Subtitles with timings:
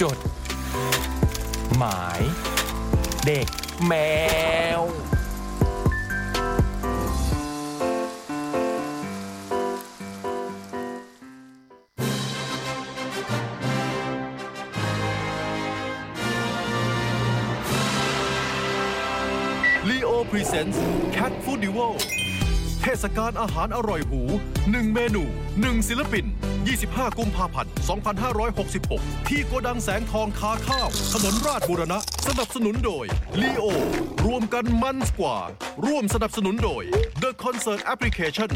[0.00, 0.18] จด
[1.78, 2.20] หมาย
[3.26, 3.46] เด็ก
[3.86, 3.92] แม
[4.80, 4.82] ว
[19.88, 20.84] ลีโอพรีเซนส์
[21.16, 21.88] Cat Food d u o
[22.82, 24.20] เทศกาลอาหารอร่อยหู
[24.58, 25.24] 1 เมนู
[25.56, 26.24] 1 ศิลปิน
[26.70, 33.04] 25 กุมภาพันธ์ 2566 ที่โกดังแสงทองคาข้าว ถนนราชบุรณะ สนับสนุนโดย
[33.40, 33.64] ลีโอ
[34.26, 35.36] รวมกันมันกว่า
[35.86, 36.82] ร่วมสนับสนุนโดย
[37.22, 38.50] The Concert Application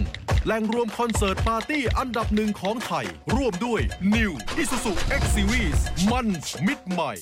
[0.45, 3.81] แหล่งรวมคอนเสิร์ตปาร์ตี้อันดับหนึ่งของไทย ร่วมด้วย
[4.15, 5.79] New Isuzu X Series
[6.13, 6.27] มัน
[6.67, 7.13] มิดใหม่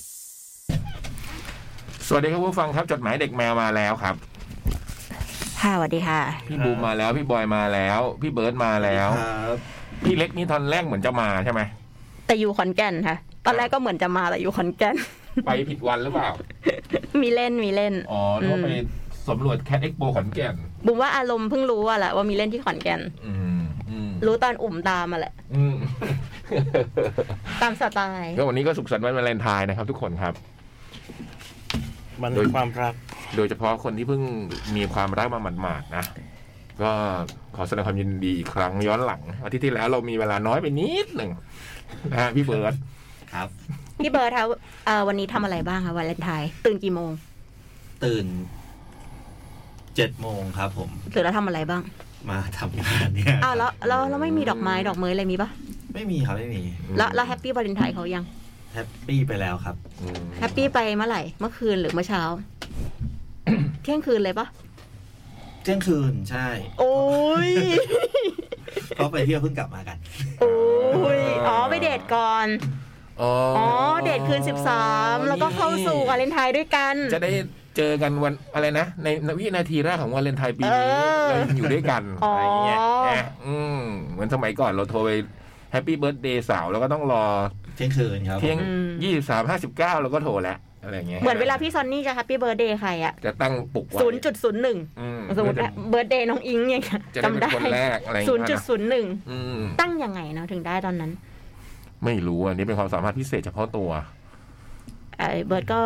[2.07, 4.15] สวัสดีครับผู้ฟังครับจดหมายเด็กแมวมาแล้วครับ
[5.61, 9.59] ค่ะสวัสดีค่ะ พี่บูมมาแล้วพี่บอยมาแล้ว พี่เบิร์ดมาแล้วครับ
[10.05, 11.63] พี่เล็กนี่ตอนแรกเหมือนจะมาใช่ไหม
[12.33, 14.97] แต่อยู่ขอนแก่นค่ะ ตอนแรกก็เหมือนจะมาแต่อยู่ขอนแก่น
[15.47, 16.31] ไปผิดวันหรือเปล่า
[17.23, 18.69] มีเล่นมีเล่น อ๋อนึกว่าไป
[19.29, 20.55] สำรวจ Cat Expo ขอนแก่น
[20.87, 23.61] บูมว่าอารมณ์เพิ่งรู้อะแหละว่ามีเล่นที่ขอนแก่นอืม
[23.91, 25.77] อืมรู้ตอนอุ่มตามมาแหละอืม
[27.63, 30.35] ตามสไตล์ก็วันนี้ก็สุขสันต์วันวาเลนไทน์นะครับ ทุกคนครับ
[32.23, 32.95] มันโดยความรัก
[33.37, 34.23] โดยเฉพาะคนที่เพิ่ง
[34.77, 36.05] มีความรักมาหมาดๆนะ
[36.83, 36.93] ก็
[37.57, 41.31] ขอแสดงความยินดีอีกครั้งย้อนหลังอาทิตย์ที่แล้วเรามีเวลาน้อยไปนิดหนึ่ง
[42.13, 42.75] นะฮะพี่เบิร์ด
[43.33, 43.49] ครับ
[44.03, 44.45] พี่เบิร์ดคะ
[44.87, 47.11] เอ่อวันนี้ทำอะไรบ้างคะวาเลนไทน์ตื่นกี่โมง
[48.05, 48.27] ตื่น
[49.97, 51.83] เจ็ดโมงครับ ผม หรือเราทำอะไรบ้าง
[52.31, 55.49] มาทำงานเนี่ยอ้าวแล้วแล้วแล้วไม่มีดอกไม้ดอกเมยอะไรมีปะ
[55.95, 56.63] ไม่มีครับไม่มี
[56.99, 58.25] แล้วแล้ว happy Valentine เขายัง
[58.75, 62.23] happy ไปแล้วครับอืม happyี้ไปเมื่อไหร่เมื่อคืนหรือเมื่อเช้า
[63.83, 64.47] เที่ยงคืนเลยปะ
[65.63, 66.49] เที่ยงคืนใช่
[66.81, 66.95] โอ้
[67.49, 67.51] ย
[68.97, 69.97] เพราะไปเที่ยวเพิ่งกลับมากัน
[70.41, 72.47] โอ้ยอ๋อไปเดทก่อน
[73.21, 73.69] อ๋ออ๋อ
[74.05, 74.41] เดทคืน
[74.85, 77.31] 13แล้วก็เข้าสู่วาเลนไทน์ด้วยกัน จะได้
[77.77, 80.77] เจอกันวันอะไรนะ ในวินาทีแรกของวาเลนไทน์ปีนี้เอ
[81.23, 85.11] อเรายังอยู่ด้วยกันอ๋อออะไรอย่างเงี้ยนะอืมเหมือนสมัยก่อนเราโทรไป
[85.73, 87.25] happy birthday สาวแล้วก็ต้องรอ
[87.77, 95.57] เที่ยงคืนครับเที่ยงอืมยี่สิบสามห้าสิบเก้าเราก็โทรแล้ว อะไรอย่างเงี้ยเหมือนเวลาพี่ซอนนี่จะ happy birthday ใครอะจะตั้งปลุกไว้ศูนย์จุดศูนย์หนึ่งอืมสมมติ
[95.89, 96.83] birthday น้องอิงเนี่ย
[97.15, 101.11] จะได้เป็นจำได้คนแรกอะไรอย่างศูนเงี้ย์จุดศูนย์หนึ่งอืมตั้งยังไงเนาะถึงได้ตอนนั้น
[102.05, 103.91] ไม่รู้อันนี้เป็นความสามารถพิเศษเฉพาะตัว
[105.19, 105.81] ไอ้เบิร์ดก็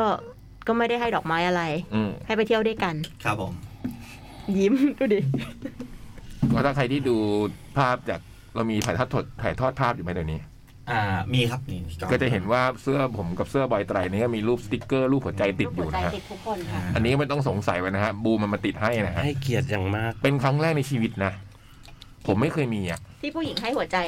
[0.66, 1.62] ก็ไม่ได้ให้ดอกไม้อะไร
[1.94, 3.52] อืมให้ไปเที่ยวด้วยกัน ครับผม
[4.58, 5.20] ยิ้มดูดิ
[6.52, 7.16] ก็ถ้าใครที่ดู
[7.76, 8.20] ภาพจาก
[8.54, 9.08] เรามีถ่ายทอด
[9.42, 10.40] ถ่ายทอดภาพอยู่ไหมเดี๋ยวนี้
[10.90, 11.02] อ่า
[11.34, 21.32] มีครับนี่ล้องก็จะเห็นว่าเสื้อผมกับเสื้อบอยไตรนี่ก็มีรูปสติกเกอร์รูปหัวใจติดอยู่นะฮะติดทุกคนค่ะอันนี้ไม่ต้องสงสัยไว้นะฮะบูมมันมาติดให้นะฮะให้เกียรติอย่างมาก เป็นครั้งแรกในชีวิตนะ
[22.26, 23.98] ผมไม่เคยมีอะที่ผู้หญิงให้หัวใจ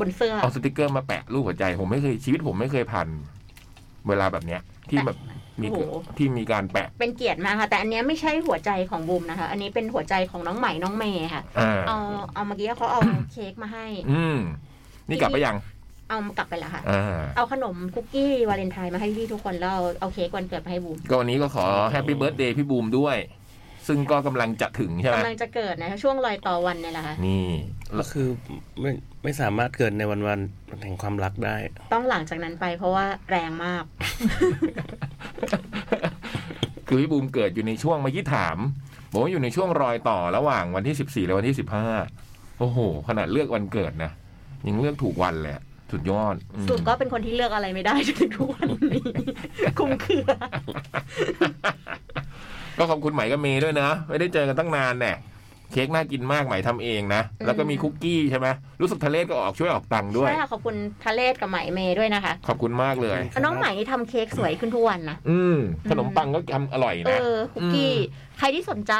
[0.00, 3.08] บนเสื้อเอาสติกเกอร์มาแปะรูปหัวใจผมไม่เคยชีวิตผมไม่เคยผ่าน
[4.08, 5.16] เวลาแบบเนี้ย ที่แบบ
[5.60, 5.80] มีโอ้โห
[6.16, 11.98] ที่มีการแปะ เป็นเกียรติมากค่ะ แต่อันเนี้ยไม่ใช่หัวใจของบูมนะคะ อันนี้เป็นหัวใจของน้องใหม่น้องเมย์ค่ะอ่าเอา
[12.34, 13.00] เอาเมื่อกี้เขาเอา
[13.32, 14.38] เค้กมาให้ อืม
[15.08, 15.56] นี่กลับไปยัง
[16.08, 23.18] เอากลับไปแล้วค่ะอ่าเอาขนมคุกกี้วาเลนไทน์มาให้พี่ทุกคนแล้วเอาเอาเค้กวันเกิดมาให้บูม ก็วันนี้ก็ขอ happy birthday พี่บูมด้วย
[23.88, 27.46] ซึ่งก็กำลังจะถึงใช่ไหมกำลังจะเกิดนะคะช่วงรอยต่อวันเนี่ยแหละค่ะ นี่
[27.98, 28.28] ก็คือ
[28.80, 28.90] ไม่
[29.22, 31.56] ไม่สามารถเกิดในวันวันๆแห่งความรักได้
[31.92, 33.84] ต้องหลังจากนั้นไปเพราะว่าแรงมาก
[36.86, 38.56] คือพี่บูมเกิดอยู่ในช่วงเมื่อกี้ถาม
[39.12, 41.86] บอกว่าอยู่ในช่วงรอยต่อระหว่างวันที่สิบสี่และวันที่สิบห้า
[42.58, 42.78] โอ้โห
[43.08, 44.10] ขนาดเลือกวันเกิดนะ
[44.66, 45.64] ยังเลือกถูกวันเลยอะ
[45.94, 49.02] สุดยอดอืมสุดก็เป็นคนที่เลือกอะไรไม่ได้จนถึงทุกวันนี้
[49.78, 50.26] คุ้มเครือ
[52.78, 55.14] ก็ขอบคุณไหมกับเมย์ด้วยนะ ไม่ได้เจอกันตั้งนานแน่
[55.72, 58.48] เค้กน่ากินมากไหมทำเองนะ แล้วก็มีคุกกี้ใช่ไหม
[58.80, 65.56] รู้สึกทะเลศก็ออกช่วยออกตังค์ด้วย ใช่ค่ะ ขอบคุณทะเลศกับไหมเมย์ด้วยนะคะ ขอบคุณมากเลยน้องไหมนี่ทำเค้กสวยขึ้นทุกวันนะอืม
[65.90, 67.92] ขนมปังก็ทำอร่อยเอนะอคุกกี้
[68.38, 68.94] ใครที่สนใจ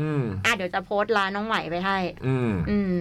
[0.00, 2.94] อืมอะเดี๋ยวจะโพสต์ร้านน้องใหม่ไปให้ อืมอืม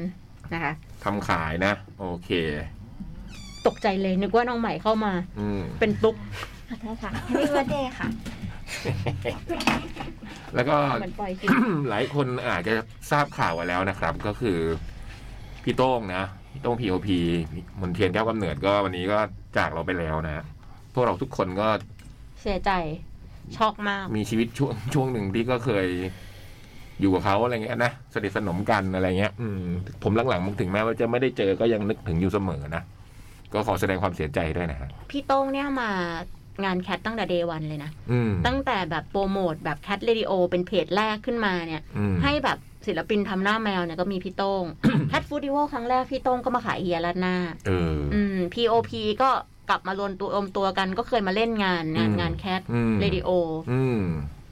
[0.54, 0.74] นะคะ
[1.04, 2.30] ทำขายนะ โอเค
[3.68, 6.16] ตกใจเลยนึกว่าน้องใหม่เข้ามา อืมเป็นตุ๊ก
[6.70, 8.08] ขอโทษค่ะ Happy birthday ค่ะ
[10.56, 11.50] แล้วก็ เหมือนปล่อยฟิล
[11.90, 12.74] หลายคนอาจจะ
[13.12, 14.58] ทราบข่าวมาแล้วนะครับ ก็คือ
[15.64, 17.18] พี่โต้งนะพี่โต้ง P.O.P
[17.82, 19.18] มนเทียนแก้วกำเนิดก็วันนี้ก็
[19.58, 20.46] จากเราไปแล้วนะ
[20.94, 21.68] พวกเราทุกคนก็
[22.42, 22.72] เสียใจ
[23.58, 25.88] ช็อกมาก มีชีวิตช่วงช่วงหนึ่งที่ก็เคย
[27.02, 29.64] อยู่กับเขาอะไรเงี้ยนะสนิทสนมกันอะไรเงี้ย อืม
[30.04, 32.84] ผมหลังๆถึงแม้ว่าจะไม่ได้เจอก็ยังนึกถึงอยู่เสมอนะ
[33.56, 35.92] ก็ขอแสดงความเสียใจด้วยนะฮะพี่โต้งเนี่ยมา
[36.64, 42.58] งาน Cat ตั้งแต่ day one เลยนะอืมตั้งแต่แบบโปรโมทแบบ Cat Radio เป็นเพจแรกขึ้นมาเนี่ยอืมให้แบบ
[42.88, 44.64] ศิลปินทำหน้าแมวเนี่ยก็มีพี่โต้ง
[45.10, 47.36] แคทฟูดิวครั้งแรกพี่โต้งก็มาขายเฮียรัดหน้า
[47.68, 48.92] เอออืม POP
[49.22, 49.30] ก็
[49.70, 53.30] กลับมารวมตัวรวมตัวกันก็เคยมาเล่นงานงานอืมงานแคทอืมเรดิโอ
[53.72, 54.02] อืม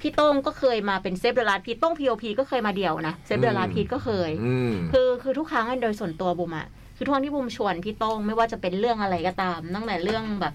[0.02, 6.68] พี่โต้งก็เคยมาเป็นเซฟเดอะลาพีโต้งพีโอพีก็เคยมาเดี่ยวนะเซฟเดอะลาพีก็เคยอืมคือคือทุกครั้งโดยส่วนตัวบุมอะ
[7.04, 10.54] คือทุกครั้งที่บุมชวนพี่โต้งไม่ว่าจะเป็นเรื่องอะไรก็ตาม ตั้งแต่เรื่องแบบ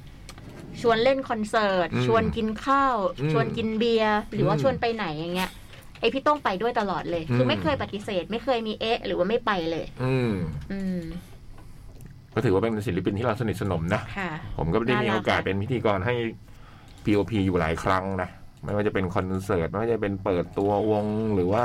[0.81, 5.51] ชวนเล่นคอนเสิร์ตอืมชวนกินข้าวอืมชวนกินเบียร์หรือว่าอืมชวนไปไหนอย่างเงี้ย
[6.01, 10.33] ไอพี่โต้งไปด้วยตลอดเลย คือไม่เคยปฏิเสธ ไม่เคยมีเอ๊ะ หรือว่าไม่ไปเลย อืม
[10.73, 10.99] อืม
[12.35, 16.15] ก็ถือว่าเป็นศิลปินที่เราสนิทสนมนะค่ะผมก็ได้มีน่ารักโอกาสอะเป็นพิธีกรให้
[17.05, 18.29] POP อยู่หลายครั้งนะ
[18.65, 21.65] ไม่ว่าจะเป็นคอนเสิร์ตไม่ว่าจะเป็นเปิดตัววงหรือว่า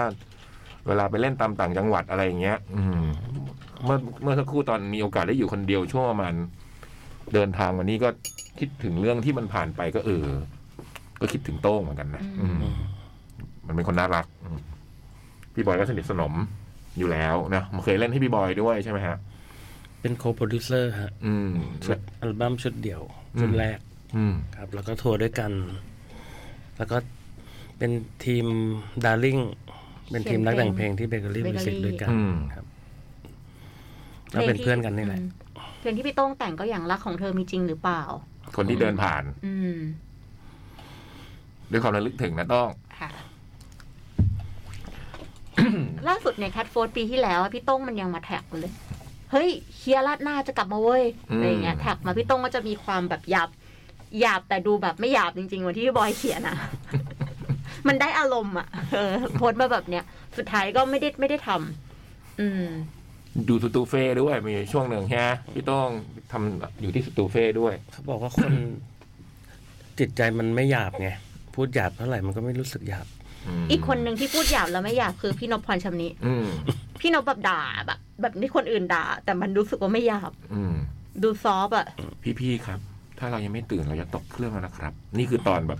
[0.87, 3.03] เวลาไปเล่นตามต่างจังหวัดอะไรอย่างเงี้ย อืม
[3.85, 6.33] เมื่อเมื่อสักครู่ตอนมีโอกาสได้อยู่คนเดียวช่วงประมาณ
[7.33, 8.09] เดินทางวันนี้ก็
[8.59, 10.25] คิดถึงเรื่องที่มันผ่านไปก็เออ
[11.21, 12.57] ก็คิดถึงโต้งเหมือนกันนะอืม
[13.67, 14.59] มันเป็นคนน่ารักอืม
[15.53, 16.33] พี่บอยก็สนิทสนม
[16.97, 19.17] อยู่แล้วนะเคยเล่นให้พี่บอยด้วยใช่ไหมฮะ
[20.01, 21.51] เป็น co-producer ฮะ อืม
[21.85, 23.01] ชุดอัลบั้มชุดเดี่ยว
[23.35, 23.79] อืมชุดแรก
[24.17, 25.51] อืมครับ แล้วก็ทัวร์ด้วยกัน
[26.77, 26.97] แล้วก็
[27.77, 27.91] เป็น
[28.25, 28.45] ทีม
[29.05, 29.37] Darling
[30.11, 32.62] เป็นทีมนักแต่งเพลงที่ Bakery Music Bakery ด้วยกันอืมครับ
[34.33, 35.29] แล้วเป็นเพื่อนกันนี่แหละอืม
[35.79, 38.01] เพลงที่พี่โต้งแต่งก็อย่างรักของเธอมีจริงหรือเปล่า
[38.55, 39.79] คนที่เดินผ่าน อืม
[41.71, 42.67] ด้วยความระลึกถึงนะต้อง
[42.99, 43.09] ค่ะ
[46.07, 48.73] ล่าสุดเนี่ยแคทโฟร์ปีที่แล้วอะพี่โต้งมันยังมาแท็กอยู่เลย
[49.31, 53.49] เฮ้ยเฮียรัดหน้าจะกลับมาเว้ยอืมอะไรอย่างเงี้ยแท็กมาพี่โต้งก็จะมีความแบบหยาบ
[54.19, 56.57] หยาบแต่ดูแบบไม่หยาบจริงๆเหมือนที่พี่บอยเขียนอะ
[57.87, 60.03] มันได้อารมณ์อะเออโพสต์มาแบบเนี้ย
[60.37, 62.65] สุดท้ายก็ไม่ได้ไม่ได้ทำอืม
[63.49, 65.87] ดูสตูเฟ่ด้วยมีช่วงหนึ่งใช่ไหมพี่ต้อง
[66.31, 68.51] ทำอยู่ที่สตูเฟ่ด้วยเขาบอกว่าคน
[69.99, 71.09] จิตใจมันไม่หยาบไง
[71.55, 73.07] พูดหยาบเท่าไหร่มันก็ไม่รู้สึกหยาบ
[73.63, 76.45] มอีกคนหนึ่งที่พูดหยาบแล้วไม่หยาบคือพี่นพพรชำนิอืม
[76.99, 80.73] พี่นพแบบด่าแบบแบบที่คนอื่นด่า แต่มันรู้สึกว่าไม่หยาบอืม
[81.23, 81.87] ดูซอฟต์อะ
[82.39, 82.79] พี่ๆครับ
[83.19, 85.79] ถ้าเรายังไม่ตื่นเราจะตกเครื่องแล้วนะครับ นี่คือตอนแบบ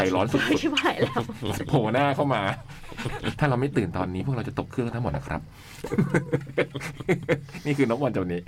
[0.00, 2.42] ใจร้อนสุดไม่ไหวแล้วๆโผล่หน้าเข้ามา
[3.38, 5.40] ถ้าเราไม่ตื่นตอนนี้พวกเราจะตกเครื่องทั้งหมดนะครับ
[7.66, 8.40] นี่คือนกวันเจ้านี้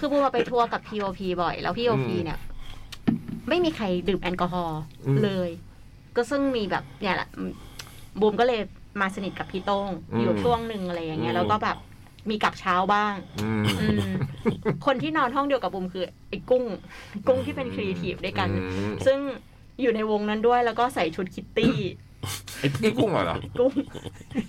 [0.00, 2.38] คือบูมมาไปทัวร์กับ POP บ่อย แล้ว POP อืมเนี่ย
[3.48, 4.80] ไม่มีใครดื่มแอลกอฮอล์
[5.24, 5.50] เลย
[6.16, 7.28] ก็ซึ่งมีแบบเนี่ยแหละ
[8.20, 8.60] บูมก็เลย
[9.00, 11.76] มาสนิทกับพี่โต้งอยู่ช่วงหนึ่งอะไรอย่างเงี้ยแล้วก็แบบ
[12.30, 13.14] มีกลับเช้าบ้าง
[14.86, 16.64] คนที่นอนห้องเดียวกับบูมคือไอ้กุ้ง
[17.28, 18.48] กุ้งที่เป็นครีเอทีฟด้วยกัน
[19.06, 19.18] ซึ่ง
[19.80, 21.76] อยู่ในวงนั้นด้วยแล้วก็ใส่ชุดคิตตี้
[22.58, 23.72] ไอ้พี่กุ้งเหรอกุ้ง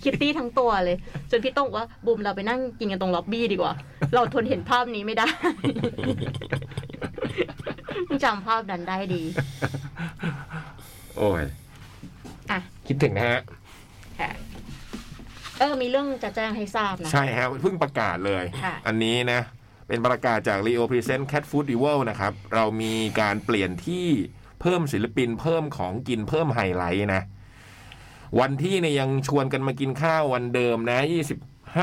[0.02, 0.96] คิตตี้ทั้งตัวเลย
[1.30, 3.72] จนพี่โต้งบอกว่าบูมเราไปนั่งกินกันตรงล็อบบี้ดีกว่า
[4.14, 5.28] เราทนเห็นภาพนี้ไม่ได้
[8.24, 9.22] จำภาพนั้นได้ดี
[11.16, 11.42] โอ้ย
[12.50, 13.40] อะคิดถึงนะฮะ
[14.20, 14.30] ค่ะ
[15.58, 19.40] เออ มีเรื่องจะแจ้งให้ทราบนะ ใช่ฮะเพิ่งประกาศเลยค่ะอันนี้นะ
[19.88, 24.06] เป็นประกาศจาก Leo Present Cat Food d e v o l นะครับ เรามีการเปลี่ยนที่
[24.60, 27.22] เพิ่มศิลปิน เพิ่มของกินเพิ่มไฮไลท์นะ
[28.40, 30.98] วันที่เนี่ยยังชวนกันมากินข้าววันเดิมนะ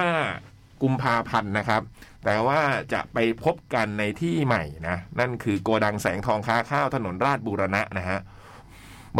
[0.02, 1.82] 25กุมภาพันธ์นะครับ
[2.26, 2.62] แต่ว่า
[2.94, 8.20] จะไปพบกันในที่ใหม่นะ นั่นคือโกดังแสงทองค้าข้าวถนนราชบูรณะนะฮะ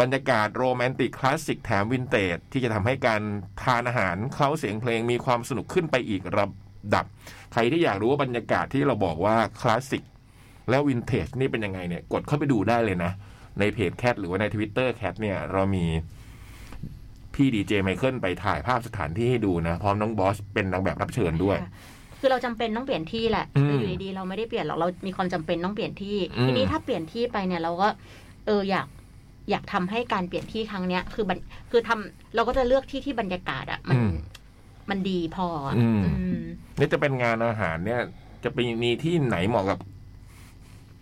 [0.00, 3.22] บรรยากาศโรแมนติกคลาสสิกแถมวินเทจที่จะทำให้การ
[3.62, 6.46] ทานอาหารเคล้าเสียงเพลงมีความสนุกขึ้นไปอีกระ
[6.94, 7.04] ดับ
[7.52, 10.02] ใครที่อยากรู้ว่าบรรยากาศที่เราบอกว่าคลาสสิก
[10.70, 13.12] แล้ววินเทจนี่เป็นยังไงเนี่ย กดเข้าไปดูได้เลยนะ
[13.60, 15.84] ในเพจ Cat หรือว่าใน Twitter Cat เนี่ยเรามี
[17.34, 21.70] พี่ดีเจไมเคิลไปถ่ายภาพสถานที่ให้ดูนะ พร้อมน้องบอสเป็นนางแบบรับเชิญด้วยค่ะ
[22.20, 27.88] คือเราจำเป็นต้องเปลี่ยนที่แหละอืมคืออยู่ดีๆเราไม่ได้เปลี่ยนหรอกเรามีความจำเป็นต้องเปลี่ยนที่อืมทีนี้ถ้าเปลี่ยนที่ไปเนี่ยเราก็
[28.46, 28.86] เอออยาก
[29.50, 31.38] อยากทำให้การเปลี่ยนที่ครั้งเนี้ย คือมัน
[31.70, 34.12] คือทำเราก็จะเลือกที่ที่บรรยากาศอะมันอืม
[34.90, 36.10] มันดีพออะอืมอื
[36.42, 36.44] ม
[36.78, 38.00] นี่จะเป็นงานอาหารเนี่ย
[38.44, 39.78] จะไปมีที่ไหนเหมาะกับ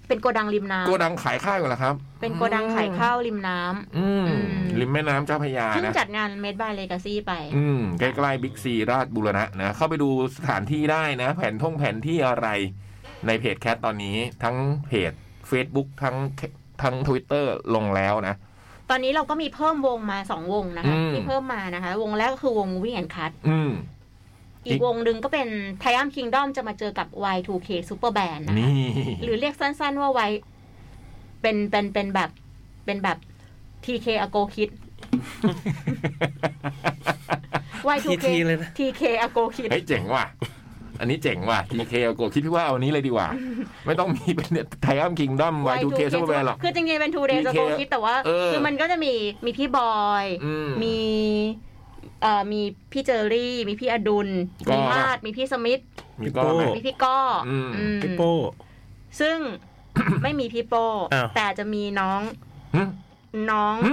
[0.09, 12.49] เป็นโกดังริมน้ำโกดังขายข้าวอยู่แล้วครับ เป็นโกดังขายข้าวริมน้ำอืมอืมริมแม่น้ำเจ้าพระยาเพิ่งนะจัดงานเมดบายเลกาซี่ไป อืมใกล้ๆบิ๊กซีราชบุรณะนะ เข้าไปดูสถานที่ได้นะ แผนท่องแผนที่อะไร
[13.27, 14.57] ในเพจแคทตอนนี้ทั้ง
[14.87, 15.13] เพจ
[15.51, 16.17] Facebook ทั้ง
[16.83, 17.45] ทั้ง Twitter
[17.75, 18.35] ลงแล้วนะ
[18.91, 23.71] ตอนนี้เราก็มีเพิ่มวงมาสองวงนะคะอืมที่เพิ่มมานะคะ วงแรกก็คือวง Moving and Cut อืม
[24.67, 25.49] อีกวงหนึ่งก็เป็น
[25.83, 27.07] t i a m Kingdom จะมาเจอกับ
[27.37, 28.73] Y2K Super Band นะคะนี่
[29.23, 30.33] หรือเรียกสั้น ๆว่า Y
[31.43, 32.31] เป็นเป็นเป็นแบบ
[32.87, 33.19] เป็นแบบ
[33.85, 34.71] TK a g o Kid
[37.91, 40.27] Y2K ทีๆเลยนะ TK a g o Kid เฮ้ยเจ๋งว่ะ
[41.01, 43.29] อันนี้เจ๋งว่ะ TK โกคิดพี่ว่าเอาอันนี้เลยดีกว่า
[43.87, 44.51] ไม่ต้องมีเป็น
[44.83, 49.13] ไทอัมคิงดอม Y2K ซุปเปอร์แมนหรอก คือจริงๆเป็น Two Days TK Ago Kid แต่ว่าเออคือมันก็จะมี
[49.45, 50.71] มีพี่บอยอืม
[52.25, 52.61] มีเอ่อมี
[52.93, 54.29] พี่เจอรี่ มีพี่อดุล
[54.69, 55.81] ก็มีมาดมีพี่สมิธ
[56.21, 58.33] มีก็ไหมมีพี่ก้ออมอืมพี่โป้
[59.21, 59.39] ซึ่ง
[60.23, 62.21] ไม่มีพี่โป้อ้าวแต่จะมีน้อง
[62.75, 62.83] หึ
[63.51, 63.93] น้องหึ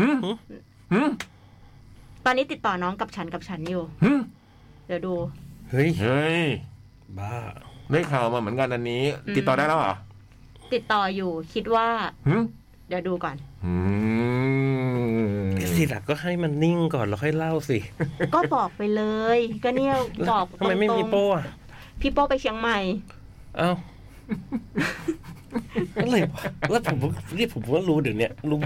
[0.00, 0.30] หึ
[0.92, 1.00] หึ
[2.24, 4.12] ตอนนี้ติดต่อน้องกับฉันกับฉันอยู่หึ
[4.86, 5.14] เดี๋ยวดู
[5.70, 6.42] เฮ้ยเฮ้ย
[7.18, 7.34] บ้า
[7.90, 9.94] ได้ข่าวมาเหมือนกันอันนี้อืมติดต่อได้แล้วเหรอ
[10.72, 11.88] ติดต่ออยู่คิดว่า
[12.28, 12.34] หึ
[12.88, 13.72] เดี๋ยวดูก่อน อื
[14.31, 14.31] ม
[15.76, 17.78] สิหลักก็ให้มันนิ่งก่อนแล้วค่อยเล่าสิ
[18.34, 19.02] ก็บอกไปเล
[19.36, 19.94] ย ก็เนี่ย
[20.30, 21.44] บอกทำไมไม่มีตรงๆโป้อะ
[22.00, 22.78] พี่โป้ไปเชียงใหม่
[23.56, 23.72] เอ้า
[26.02, 26.98] อะไรวะแล้วผม
[27.38, 28.58] นี่ผมก็รู้เดี๋ยวเนี้ยรู้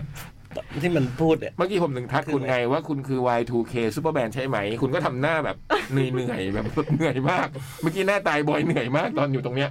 [0.83, 5.57] ที่มันพูดเนี่ยเมื่อกี้ผมถึงทักคุณไงว่าคุณคือ Y2K ซูเปอร์แบนใช่ไหม คุณก็ทำหน้าแบบ
[5.93, 7.49] เหนื่อยเหนื่อยๆแบบเหนื่อยมาก
[7.83, 9.71] เมื่อกี้หน้าตายบอยเหนื่อยมากตอนอยู่ตรงเนี้ย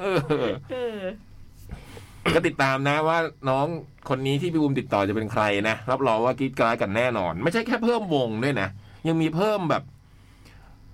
[0.00, 0.18] เออ
[0.72, 0.98] เออ
[2.32, 3.18] ก็ติดตามนะว่า
[3.50, 3.66] น้อง
[4.08, 8.68] คนนี้ที่พี่บูมติดต่อจะเป็นใครนะรับรองว่ากรีดกรายกันแน่นอน ไม่ใช่แค่เพิ่มวงด้วยนะ
[9.08, 9.82] ยังมีเพิ่มแบบ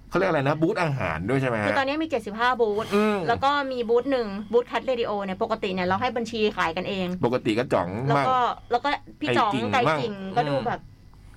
[0.08, 8.38] เขาเรียกอะไรนะ บูธอาหารด้วยใช่ไหมคือฮะตอนนี้มี 75 บูธอืม แล้วก็มีบูธหนึ่งบูธคัทเรดิโอเนี่ยปกติเนี่ยเราให้บัญชีขายกันเอง ปกติก็จ่องแล้วมาก ก็
[8.70, 8.88] แล้วก็
[9.20, 10.80] พี่จ๋องไก่ไก่กิ่ง กิ่งบ้างก็ดูอืมแบบ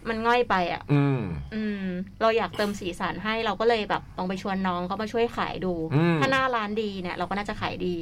[0.09, 1.19] มันง่อยไปอะ อืม
[1.55, 1.85] อืม
[2.21, 7.95] เราอยากเติมสีสันให้เราก็เลยแบบลองไปชวนน้องเขามาช่วยขายดู อืม ถ้าหน้าร้านดีเนี่ย เราก็น่าจะขายดี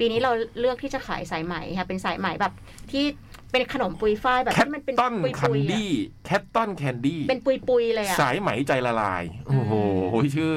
[0.00, 2.52] ปีนี้เราเลือกที่จะขายสายไหมค่ะเป็นสายไหมแบบ
[2.90, 3.04] ที่
[3.52, 5.90] เป็นขนมปุยฝ้ายแบบแคทที่มันเป็นตันปุยคันปุยดี้
[6.26, 9.72] แคทตันแคนดี้เป็นปุยปุยๆเลยอะสายไหมใจละลาย โอ้โห
[10.36, 10.54] ชื่อ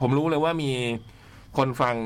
[0.00, 0.72] ผมรู้เลยว่ามี
[1.58, 1.96] คนฟัง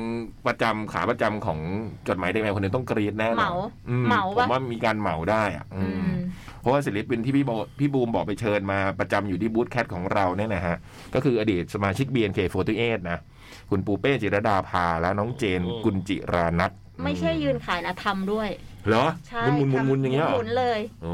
[0.47, 1.59] ประจำขาประจำของ
[2.07, 3.53] จดหมายเด็กแมวคนหนึงต้องกรีดแน่นอนเหมา
[3.89, 6.17] อืเหมาผปะมว่ามีการเหมาได้อะอือืมม
[6.59, 10.75] เพราะว่าศิลปินที่พี่โบพี่บูมบอกไปเชิญมาประจำอยู่ที่บูธแคทของเราเนี่ยนะฮะ
[11.13, 13.19] ก็คืออดีตสมาชิก BNK48 นะ
[13.69, 16.71] คุณปูเป้จิรดาภาและน้องเจนอืมกุลจิรานัท
[17.03, 18.49] ไม่ใช่ยืนขายนะทำด้วย
[18.87, 21.13] เหรอใช่มุนมุนมุนมุนอย่างเงี้ยเหรหอมุนเลยโอ้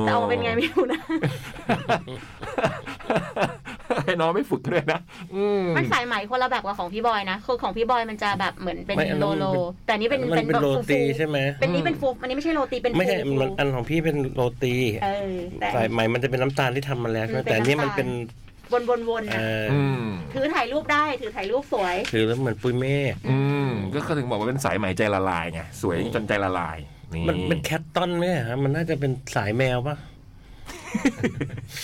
[0.00, 1.00] แต่ออกมาเป็นไงไม่รู้นะ
[4.04, 5.00] ให้น้องไม่ฝึกด้วยนะ
[5.34, 18.08] อืมมันสายไหมคนละแบบกับของพี่บอยนะคือของพี่บอยมันจะแบบเหมือนเป็นไม่อันนั้โลนมันโลเป็นแต่อันนี้เป็นมันเป็นแบบโรตีฟูๆใช่ไหมเป็นนี้เป็นฟูอันนี้ไม่ใช่โรตีเป็นไม่ใช่ฟูมันอันของพี่เป็นโรตีเออแต่สายไหมมันจะเป็นน้ำตาลที่ทำมาแล้วใช่ไหมมันเป็นแต่อันนี่น้ำตาลมันเป็น
[18.72, 20.02] วนวนวนเอนะออืม
[20.34, 26.78] ถือถ่ายรูปได้ ถือถ่ายรูปสวยถือแล้วเหมือนปุยเมฆอืมก็คือถึงบอกว่าเป็นสายไหมใจละลายไงสวยจนใจละลาย
[27.14, 29.96] นี่มันเป็นแคทตันไหมฮะมันน่าจะเป็นสายแมวปะ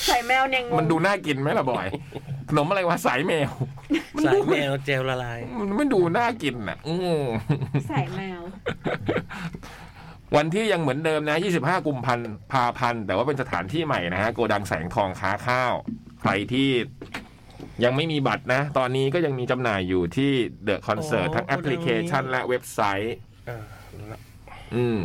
[0.06, 1.86] ใส่แมวเนี่ยงงมันดูน่ากินไหมล่ะบอย
[2.48, 3.50] ขนมอะไรวะสายแมว
[4.16, 7.24] มันสาดูยแมวเจลละลายมันไม่ดูน่ากินอะอืม
[7.88, 8.40] ใส่แมว
[10.36, 12.18] วันที่ยังเหมือนเดิมนะ 25 กุมพัน
[12.52, 15.74] พาพันธ์แต่ว่าเป็นสถานที่ใหม่นะฮะ โกดังแสงทองค้าข้าว
[16.26, 16.68] ใครที่
[17.84, 20.30] ยังไม่มีบัตรนะ ตอนนี้ก็ยังมีจำหน่ายอยู่ที่
[20.64, 23.16] The Concert อ๋อทั้งแอปพลิเคชันโกดังนี้และเว็บไซต์
[23.48, 23.58] อ่า
[24.08, 24.20] แล้ว
[24.74, 25.00] อืม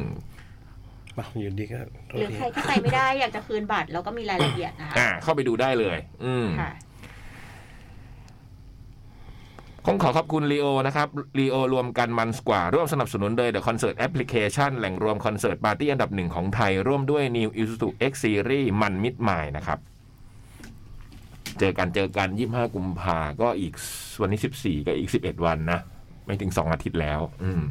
[1.17, 6.71] มาอยู่ดีก็โทหษรือที ใครที่ไปไม่ได้อยากจะคืนบัตรแล้วก็มีรายละเอียดนะคะอ่า เข้าไปดูได้เลย อืม ค่ะ
[9.87, 11.07] ต้องขอขอบคุณ Leo นะครับ
[11.39, 19.79] Leo รวมกันมันส์กว่า ร่วมสนับสนุนโดย The Concert Application แหล่งรวมคอนเสิร์ตปาร์ตี้อันดับหนึ่งของไทย ร่วมด้วย New Isuzu X Series มันส์มิดไมล์นะครับ
[21.59, 23.73] เจอกันเจอกัน25กุมภาก็อีก
[24.21, 25.79] วันนี้14ก็อีก11วันนะ
[26.25, 27.63] ไม่ถึง2องอาทิตย์แล้ว อืม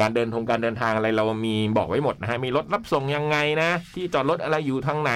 [0.00, 5.12] การเดินทงการเดินทางอะไรเรามีบอกไว้หมดนะฮะมีรถรับส่งยังไงนะที่จอดรถอะไรอยู่ทางไหน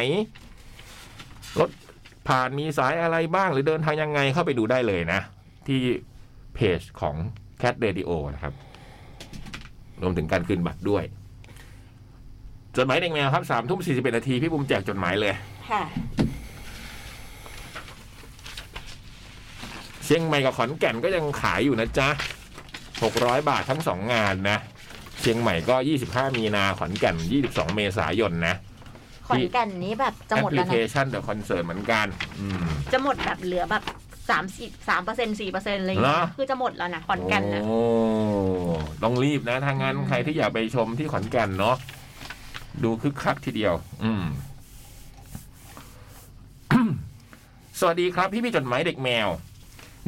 [1.61, 1.71] รถ
[2.29, 5.21] ผ่านมีสายอะไรบ้างหรือเดินทางยังไงเข้าไปดูได้เลยนะ
[5.67, 5.79] ที่
[6.55, 7.15] เพจของ
[7.63, 8.55] Cat Radio นะครับ
[10.03, 11.05] รวมถึงการคืนบัตรด้วย
[12.77, 15.35] จดหมายเด็กแมวครับสามทุ่มสี่สิบเอ็ดนาทีพี่บุมแจกจดหมายเลย
[15.71, 22.09] ค่ะ เชียงใหม่กับขอนแก่นก็ยังขายอยู่นะจ๊ะ
[23.03, 24.59] หกร้อยบาททั้งสองงานนะ
[25.21, 28.55] เชียงใหม่ก็ยี่สิบห้ามีนาขอนแก่นยี่สิบสองเมษายนนะ
[29.29, 32.07] ขอนแก่นนี้แบบจะหมดแล้วนะ แอปพลิเค ชัน The Concert เหมือนกัน
[32.41, 33.83] อืม จะหมดแบบเหลือแบบ
[34.31, 37.81] สามสิบสามเปอร์เซ็นสี่เปอร์เซ็นอะไรอย่างเงี้เหรยอคือจะหมดแล้วนะขอนแก่นนะ โอ้
[39.03, 41.77] ต้องรีบนะทางงานอืม ใครที่อยากไปชมที่ขอนแก่นเนาะ
[42.85, 43.75] ดูคึกคักทีเดียว
[44.05, 44.23] อืม
[47.81, 49.29] สวัสดีครับ พี่พี่จดหมายเด็กแมว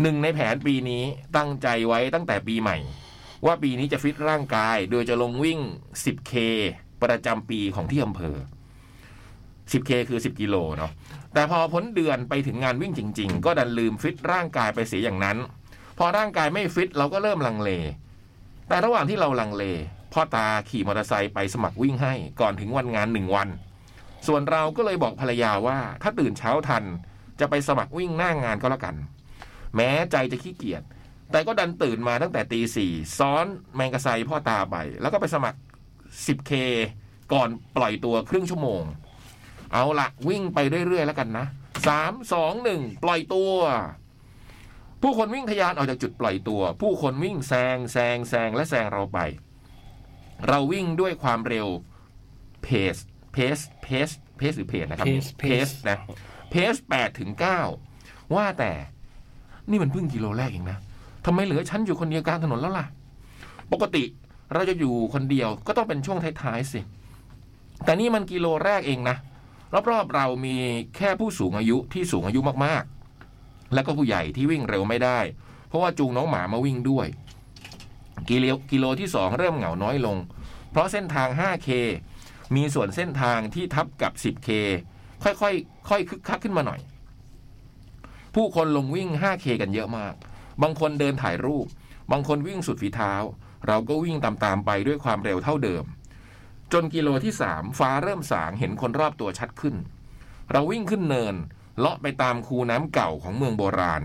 [0.00, 1.02] หนึ่งในแผนปีนี้
[1.36, 2.76] ตั้งใจไว้ตั้งแต่ปีใหม่
[3.46, 5.60] ว่าปีนี้จะฟิตร่างกาย โดยจะลงวิ่ง
[6.04, 6.32] 10K
[7.02, 8.36] ประจำปีของที่อำเภอ
[9.70, 10.92] 10K คือ 10 กิโลเนาะ
[11.34, 15.38] แต่พอพ้นเดือนไปถึงงานวิ่งจริง ๆ ก็ดันลืมฟิตร่างกายไปเสียอย่างนั้น
[15.98, 17.70] พอร่างกายไม่ฟิตเราก็เริ่มลังเล
[18.68, 19.64] แต่ระหว่างที่เราลังเล
[20.12, 23.48] พ่อตาขี่มอเตอร์ไซค์ไปสมัครวิ่งให้ก่อนถึงวันงานหนึ่งวัน
[24.26, 26.84] ส่วนเราก็เลยบอกภรรยาว่า ถ้าตื่นเช้าทัน
[27.40, 28.96] จะไปสมัครวิ่งหน้างานก็แล้วกัน
[29.76, 30.82] แม้ใจจะขี้เกียจ
[31.30, 35.58] แต่ก็ดันตื่นมาตั้งแต่ตีสี่ซ้อนแมงกะไซพ่อตาไป แล้วก็ไปสมัคร
[36.24, 36.52] 10K
[37.32, 38.82] ก่อนปล่อยตัวครึ่งชั่วโมง
[39.72, 41.46] เอาละวิ่งไปเรื่อยๆแล้วกันนะ
[41.86, 43.54] สามสองหนึ่งปล่อยตัว
[45.02, 49.18] ผู้คนวิ่งทะยานออกจากจุดปล่อยตัว ผู้คนวิ่งแซงแซงแซงและแซงเราไป
[50.48, 51.68] เราวิ่งด้วยความเร็ว
[52.62, 52.96] เพส
[53.32, 55.98] เพสเพสเพสหรือเพสนะครับ pace เพสนะ
[56.50, 57.60] เพสแปดถึงเก้า
[58.34, 58.72] ว่าแต่
[59.72, 60.78] นี่มันเพิ่งกิโลแรกเองนะ
[61.26, 62.86] ทำไมเหลือฉันอยู่คนเดียวกลางถนนแล้วล่ะ
[63.72, 64.04] ปกติ
[64.52, 66.80] เราจะอยู่คนเดียวก็ต้องเป็นช่วงท้ายๆสิ
[67.84, 69.16] แต่นี่มันกิโลแรกเองนะ
[69.90, 70.56] รอบๆเรามี
[70.96, 75.18] แค่ผู้สูงอายุที่สูงอายุมากๆ แล้วก็ผู้ใหญ่ที่วิ่งเร็วไม่ได้
[75.68, 77.06] เพราะว่าจูงน้องหมามาวิ่งด้วย
[78.30, 80.16] กิโลกิโลที่สองเริ่มเหงาน้อยลง
[80.70, 81.68] เพราะเส้นทาง 5K
[82.56, 84.48] มีส่วนเส้นทางที่ทับกับ 10K
[85.22, 86.80] ค่อยๆค่อยคึกคักขึ้นมาหน่อย
[88.34, 90.14] ผู้คนลงวิ่ง 5K กันเยอะมาก
[90.62, 91.66] บางคนเดินถ่ายรูป
[92.10, 93.14] บางคนวิ่งสุดฝีเท้า
[93.66, 95.84] เราก็วิ่งตามๆไปด้วยความเร็วเท่าเดิม
[96.72, 99.74] จนกิโลที่สามฟ้าเริ่มสางเห็นคนรอบตัวชัดขึ้น
[100.50, 101.34] เราวิ่งขึ้นเนิน
[101.78, 104.02] เลาะไปตามคูน้ำเก่าของเมืองโบราณ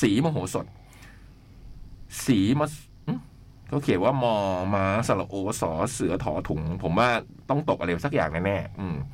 [0.00, 0.66] สีมโหสถ
[2.24, 2.66] สีมะ
[3.06, 3.12] หึ
[3.68, 4.36] เขาเขียนว่ามอ
[4.74, 7.10] มาสระโอสอเสือถอถุง ผมว่า
[7.48, 8.58] ต้องตกอะไรสักอย่างแน่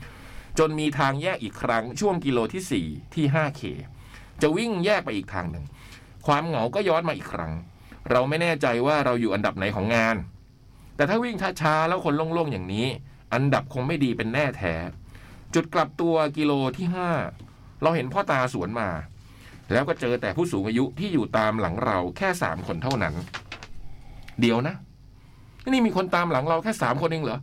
[0.00, 3.62] ๆจนมีทางแยกอีกครั้งช่วงกิโลที่สี่ที่ห้าเค
[4.42, 5.64] จะวิ่งแยกไปอีกทางหนึ่ง
[6.26, 7.52] ความเหงาก็ย้อนมาอีกครั้ง
[8.10, 10.16] เราไม่แน่ใจว่าเราอยู่อันดับไหนของงาน
[10.96, 12.86] แต่ถ้าวิ่งช้าๆแล้วคนโล่งๆอย่างนี้
[13.34, 14.74] อันดับคงไม่ดีเป็นแน่แท้
[15.54, 17.10] จุดกลับตัวกิโลที่ห้า
[17.82, 18.88] เราเห็นพ่อตาสวนมา
[19.72, 23.14] แล้วก็เจอแต่ผู้สูงอายุที่อยู่ตามหลังเราแค่สามคนเท่านั้น
[24.40, 24.74] เดี๋ยวนะ
[25.72, 27.38] นี่มีคนตามหลังเราแค่สามคนเองเหรอ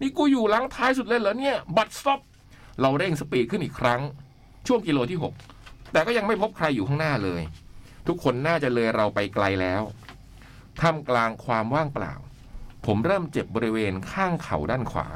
[0.00, 2.20] นี่กูอยู่หลังท้ายสุดเลยเหรอเนี่ย บัตรซบ
[2.80, 4.00] เราเร่งสปีดขึ้นอีกครั้ง
[4.66, 5.34] ช่วงกิโลที่หก
[5.92, 7.42] แต่ก็ยังไม่พบใครอยู่ข้างหน้าเลย
[8.06, 9.82] ทุกคนน่าจะเลยเราไปไกลแล้ว
[10.80, 12.14] ท่ามกลางความว่างเปล่า
[12.86, 15.08] ผมเริ่มเจ็บบริเวณข้างเข่าด้านขวา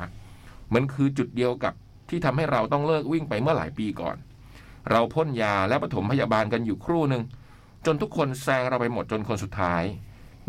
[0.75, 1.75] มันคือจุดเดียวกับ
[2.09, 4.17] ที่ทำให้เราต้องเลิกวิ่งไปเมื่อหลายปีก่อน
[4.91, 7.23] เราพ่นยาและปฐมพยาบาลกันอยู่ครู่หนึ่ง
[7.87, 9.83] จนทุกคนแซงเราไปหมดจนคนสุดท้าย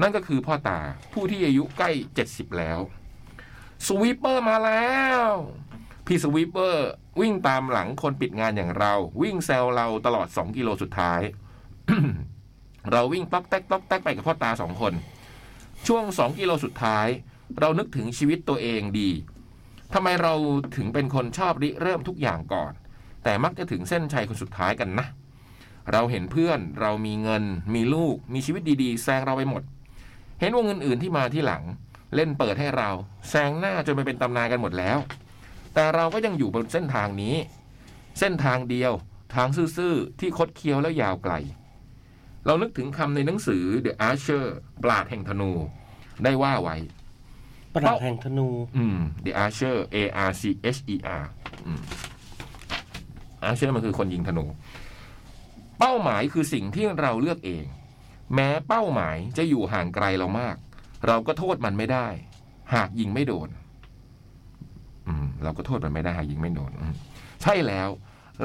[0.02, 0.80] นั่นก็คือพ่อตา
[1.14, 2.80] ผู้ที่อายุใกล้เจ็ดสิบแล้ว
[3.88, 5.26] สวีปเปอร์มาแล้ว
[6.06, 6.90] พี่สวีปเปอร์
[7.22, 11.22] วิ่งตามหลังคนปิดงานอย่างเรา วิ่งแซวเราตลอดสองกิโลสุดท้าย
[12.92, 14.94] เราวิ่งต๊อกแต๊กต๊อกแต๊กไปกับพ่อตาสองคน
[15.88, 17.08] ช่วงสองกิโลสุดท้าย
[17.60, 19.12] เรานึกถึงชีวิตตัวเองดี
[19.94, 20.34] ทำไมเรา
[20.76, 22.72] ถึงเป็นคนชอบริเริ่มทุกอย่างก่อน
[23.24, 25.06] แต่มักจะถึงเส้นชัยคนสุดท้ายกันนะ
[25.92, 29.64] เราเห็นเพื่อนเรามีเงิน มีลูก มีชีวิตดีๆ แซงเราไปหมด
[30.40, 31.64] เห็นวงเงินอื่นที่มาที่หลัง
[32.16, 32.90] เล่นเปิดให้เรา
[33.30, 34.98] แซงหน้าจนไปเป็นตำนานกันหมดแล้ว
[35.76, 37.36] แต่เราก็ยังอยู่บนเส้นทางนี้
[38.20, 38.92] เส้นทางเดียว
[39.36, 41.34] ทางซื่อๆที่คดเคี้ยวและยาวไกล
[42.46, 44.46] เรานึกถึงคำในหนังสือ The Archer
[44.84, 45.52] ปราดแห่งธนู
[46.24, 46.76] ได้ว่าไว้
[47.76, 49.98] ปราดแห่งธนู อืม The Archer A
[50.30, 50.44] R C
[50.76, 51.26] H E R
[51.66, 51.82] อืม
[53.50, 54.46] Archer มันคือคนยิงธนู
[55.80, 57.66] เป้าหมายคือสิ่งที่เราเลือกเอง
[58.34, 60.56] แม้เป้าหมายจะอยู่ห่างไกลเรามาก
[61.08, 62.08] เราก็โทษมันไม่ได้
[62.74, 63.65] หากยิงไม่โดนอืม
[65.44, 66.72] เราก็โทษมันไม่ได้ยิงไม่โดน
[67.42, 67.90] ใช่แล้ว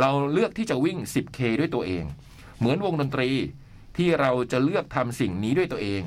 [0.01, 2.05] เราเลือกที่จะวิ่ง 10K ด้วยตัวเอง
[2.59, 3.31] เหมือนวงดนตรี
[3.96, 6.03] ที่เราจะเลือกทำสิ่งนี้ด้วยตัวเอง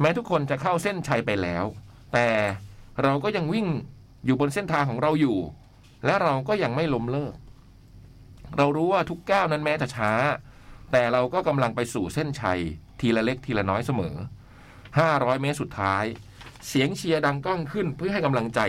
[0.00, 1.64] แม้ทุกคนจะเข้าเส้นชัยไปแล้ว
[2.12, 2.28] แต่
[3.02, 3.66] เราก็ยังวิ่ง
[4.24, 5.38] อยู่บนเส้นทางของเราอยู่
[6.04, 7.34] และเราก็ยังไม่ล้มเลิก
[8.56, 10.12] เรารู้ว่าทุกก้าวนั้นแม้จะช้า
[10.92, 12.60] แต่เราก็กำลังไปสู่เส้นชัย
[13.00, 14.14] ทีละเล็กทีละน้อยเสมอ
[14.78, 16.04] 500 เมตรสุดท้าย
[16.68, 18.60] เสียงเชียร์ดังก้องขึ้นเพื่อให้กำลังใจ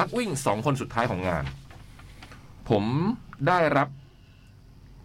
[0.00, 1.44] นักวิ่งสองคนสุดท้ายของงาน
[2.70, 2.84] ผม
[3.48, 3.88] ได้รับ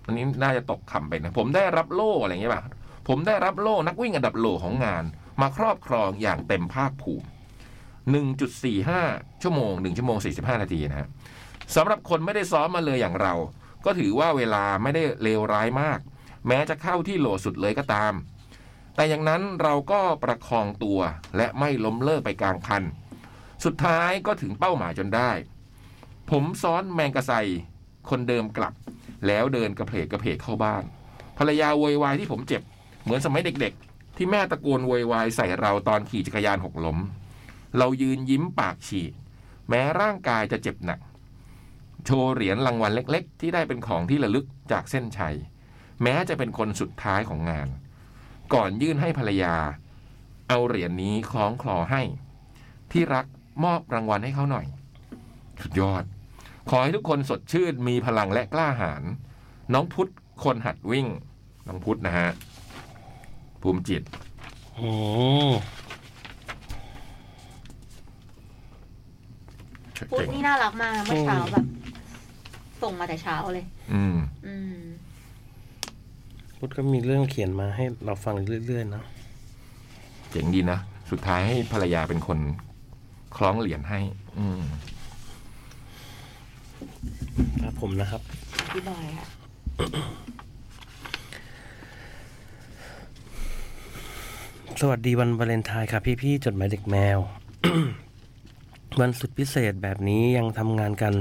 [0.05, 2.63] อันนี้น่าจะตกคำไปนะ ผมได้รับโล่อะไรอย่างเงี้ยป่ะ
[3.07, 5.03] ผมได้รับโล่นักวิ่งอันดับโลของงาน
[5.41, 7.27] มาครอบครองอย่างเต็มภาคภูมิ
[8.53, 11.07] 1.45 ชั่วโมง 1 ชั่วโมง 45 นาทีนะฮะ
[11.75, 13.33] สำหรับคนไม่ได้ซ้อมมาเลยอย่างเรา
[13.85, 15.99] ก็ถือว่าเวลาไม่ได้เลวร้ายมาก
[16.47, 18.13] แม้จะเข้าที่โหลสุดเลยก็ตาม
[18.95, 20.99] แต่อย่างนั้นเราก็ประคองตัว
[21.37, 22.83] และไม่ล้มเลิกไปกลางคัน
[23.65, 25.31] สุดท้ายก็ถึงเป้าหมายจนได้
[26.31, 27.31] ผมซ้อนแมงกะไซ
[28.09, 28.73] คนเดิมกลับ
[29.27, 30.83] แล้วเดินกระเพกกระเพกเข้าบ้าน
[31.37, 32.61] ภรรยาโวยวายที่ผมเจ็บ
[33.03, 36.97] เหมือนสมัยเด็กๆ ที่แม่ตะโกนโวยวายใส่เราตอนขี่จักรยานหกล้ม
[37.77, 39.13] เรายืนยิ้มปากฉีก
[39.69, 40.99] แม้ร่างกายจะเจ็บหนัก
[42.05, 45.35] โชว์เหรียญรางวัลเล็กๆ ที่ได้เป็นของที่ระลึกจากเส้นชัย
[46.03, 47.67] แม้จะเป็นคนสุดท้ายของงาน
[48.53, 49.55] ก่อนยื่นให้ภรรยา
[50.49, 52.01] เอาเหรียญนี้คล้องคลอให้
[52.91, 53.25] ที่รัก
[53.63, 54.65] มอบรางวัลให้เขาหน่อย
[55.61, 56.03] สุดยอด
[56.69, 59.03] ขอให้ทุกคนสดชื่นมีพลังและกล้าหาญ
[59.73, 60.11] น้องพุทธ
[60.43, 61.07] คนหัดวิ่ง
[61.67, 62.29] น้องพุทธนะฮะ
[63.61, 64.03] ภูมิจิต
[64.75, 64.89] โอ้
[70.11, 71.65] พูดเจ๋งนี่น่ารักมากเมื่อเช้าแบบ
[72.81, 74.17] ส่งมาแต่เช้าเลย อืม
[74.47, 74.81] อืม
[76.57, 78.35] พุทธก็มีเรื่องเขียนมาให้เราฟัง
[78.67, 79.03] เรื่อยๆนะ
[80.31, 80.79] เจ๋งดีนะ
[81.11, 82.39] สุดท้ายให้ภรรยาเป็นคน
[83.37, 83.99] คล้องเหรียญให้
[84.37, 84.61] อืม
[87.61, 88.21] ครับผมนะครับ
[88.71, 89.25] พี่บอยค่ะ
[94.81, 97.19] สวัสดีวันวาเลนไทน์ค่ะพี่ๆจดหมายเด็กแมว
[99.01, 101.13] วันสุดพิเศษแบบนี้ยังทำงานกัน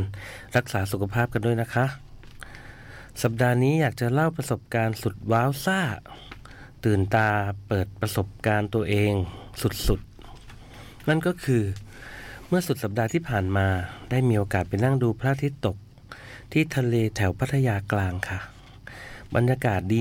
[0.57, 1.87] รักษาสุขภาพกันด้วยนะคะ
[3.23, 5.81] สัปดาห์นี้อยากจะเล่าประสบการณ์สุดว้าวซ่า
[6.85, 7.29] ตื่นตา
[7.69, 9.13] เปิดประสบการณ์ตัวเอง
[9.89, 11.63] สุดๆ นั่นก็คือ
[12.49, 13.67] เมื่อสุดสัปดาห์ที่ผ่านมา
[14.11, 15.77] ได้มีโอกาสไปนั่งดูพระอาทิตย์ตก
[16.53, 18.39] ที่ทะเลแถวพัทยากลางค่ะ
[19.35, 20.01] บรรยากาศดี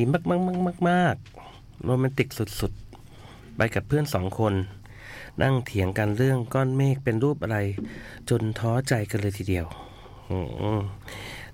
[0.89, 2.29] มากๆๆๆโรแมนติก
[2.59, 4.53] สุดๆ ไปกับเพื่อนสองคน
[5.41, 7.57] นั่งเถียงกันเรื่องก้อนเมฆเป็นรูปอะไร
[8.29, 9.65] จนท้อใจกันเลยทีเดียว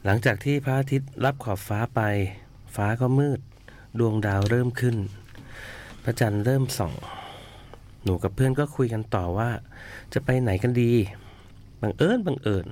[0.06, 2.02] หลังจากที่พระอาทิตย์รับขอบฟ้าไป
[2.76, 3.40] ฟ้าก็มืด
[4.00, 4.98] ดวงดาวเริ่มขึ้น
[6.04, 6.94] พระจันทร์เริ่มส่อง
[8.04, 9.50] หนูกับเพื่อนก็คุยกันต่อว่า
[10.14, 10.92] จะไปไหนกันดี
[11.82, 12.66] บังเอิญบังเอิญ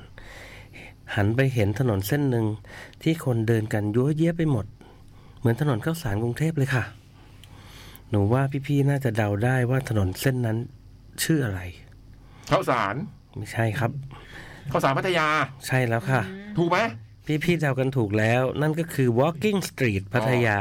[1.16, 2.46] หันไปเห็นถนนเส้นหนึ่ง
[3.04, 4.66] ที่คนเดินกันยั่วเยี้ยไปหมด
[5.40, 6.84] เหมือนถนนเข้าสารกรุงเทพเลยค่ะ
[8.10, 10.58] หนูว่าพี่ๆน่าจะเดาได้ว่าถนนเส้นนั้น
[11.24, 11.62] ชื่ออะไร
[12.52, 12.96] ข้าวสาร
[13.38, 13.92] ไม่ใช่ครับ
[14.72, 15.28] ข้าวสารพัทยา
[15.68, 16.22] ใช่แล้วค่ะ
[16.58, 16.78] ถูกไหม
[17.46, 20.60] พี่ๆเดากันถูกแล้ว นั่นก็คือ Walking Street พัทยา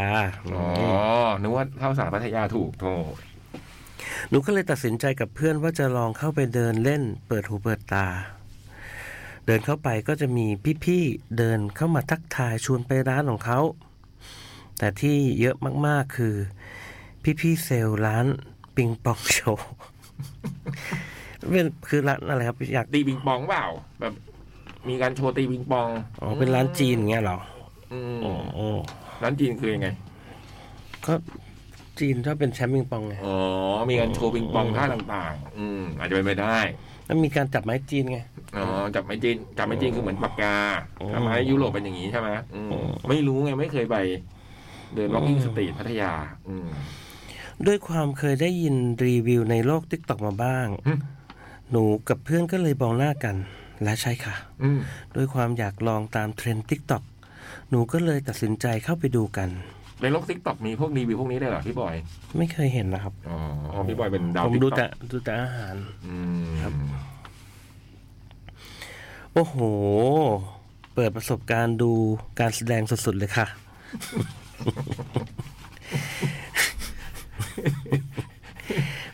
[0.55, 0.65] อ๋อ
[1.41, 2.87] นึกว่าข้าวสารพัทยาถูกโท
[4.29, 8.07] หนูก็เลยตัดสินใจกับเพื่อนว่าจะลองเข้าไปเดินเล่น เปิดหูเปิดตา
[9.47, 10.47] เดินเข้าไปก็จะมี
[10.85, 13.61] พี่ๆเดินเข้ามาทักทายชวนไปร้านของเขา
[14.79, 16.35] แต่ที่เยอะมากๆคือ
[17.41, 18.27] พี่ๆเซลล์ร้าน
[18.77, 19.69] ปิงปองโชว์
[21.53, 23.65] เป็นคือร้านอะไรครับอยากตีบิงปองเปล่า
[24.01, 24.15] แบบ
[24.89, 25.89] มีการโชว์ตีบิงปอง
[26.21, 27.39] อ๋อเป็นร้านจีนอย่างเงี้ยเหรอ
[27.93, 28.31] อืมอ๋
[28.77, 28.79] อ
[29.23, 29.89] ร้านจีนคือยังไง
[31.07, 31.15] ก็
[32.01, 33.37] จีนชอบเป็นแชมป์ปิงปองไงอ๋อ
[33.91, 36.59] มีการโชว์ปิงปองท่าต่าง ๆ อืมอาจจะเป็นไปได้
[37.07, 38.19] แล้วมีการจับไม้จีนไง
[38.57, 40.57] อ๋อ จับไม้จีน จับไม้จีนคือเหมือนปากกา
[41.01, 43.97] อ๋อทำไมยุโรปเป็นอย่างนี้ใช่ไหมอืมอ๋อไม่รู้ไงไม่เคยไป
[44.95, 46.13] เดิน walking street พัทยา
[46.49, 46.69] อืม
[47.67, 50.93] ด้วยความเคยได้ยินรีวิวในโลก TikTok มาบ้างหึ
[51.71, 53.37] หนูกับเพื่อนก็เลยมองหน้ากัน
[53.83, 54.81] และใช่ค่ะอืม
[55.17, 57.03] ด้วยความอยากลองตามเทรนด์ TikTok
[57.71, 59.49] หนูก็เลยตัดสินใจเข้าไปดูกัน
[60.03, 61.97] ในโลก TikTok มีพวกรีวิวพวกนี้ด้วยเหรอพี่บอย
[62.39, 63.39] ไม่เคยเห็นนะครับ อ๋อ
[63.89, 66.73] พี่บอยเป็นดาว TikTok ผมดูแต่ดูแต่อาหาร อืมครับ
[69.33, 69.57] โอ้โห
[70.95, 71.93] เปิดประสบการณ์ดู
[72.41, 73.47] การแสดงสุดๆเลยค่ะ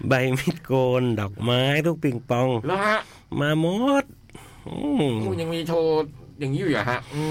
[0.08, 2.98] ใบมิดโกน ดอกไม้ลูกปิงปอง แล้วฮะ
[3.40, 3.66] มาหม
[4.02, 4.04] ด
[4.66, 4.74] อื
[5.10, 5.90] มมูยังมีโชว์
[6.40, 7.22] อย่างนี้อยู่เหรอฮะ อื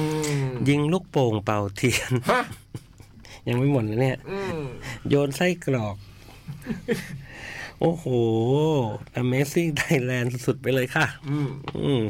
[0.47, 2.41] มยิงลูกโป่งเป่าเทียน ฮะ
[3.47, 4.61] ยังไม่หมดนะเนี่ยอืม
[5.09, 5.95] โยนไส้กรอก
[7.81, 8.05] โอ้โห
[9.21, 11.49] Amazing Thailand สุดๆไปเลยค่ะ อืม
[11.83, 12.03] อืม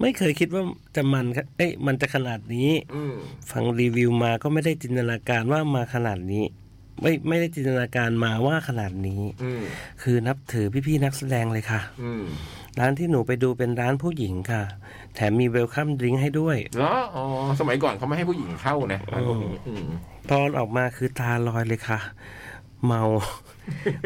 [0.00, 0.62] ไม่เคยคิดว่า
[0.96, 3.14] จะมันครับเอ้ยมันจะขนาดนี้อืม
[3.50, 6.44] ฟังรีวิวมาก็ไม่ได้จินตนาการว่ามาขนาดนี้
[7.02, 9.62] ไม่ไม่ได้จินตนาการมาว่าขนาดนี้อืม
[10.02, 12.24] คือนับถือพี่ๆนักแสดงเลยค่ะอืม
[12.78, 14.62] ร้านที่หนูไปดูเป็นร้านผู้หญิงค่ะ
[15.14, 17.24] แถมมีเวลคัมดริงก์ให้ด้วยแล้วอ๋อ
[17.60, 19.86] สมัยก่อนเขาไม่ให้ผู้หญิงเข้านะร้านพวกนี้อืม
[20.30, 21.98] ตอนออกมาคือตาลอยเลยค่ะ
[22.86, 23.02] เมา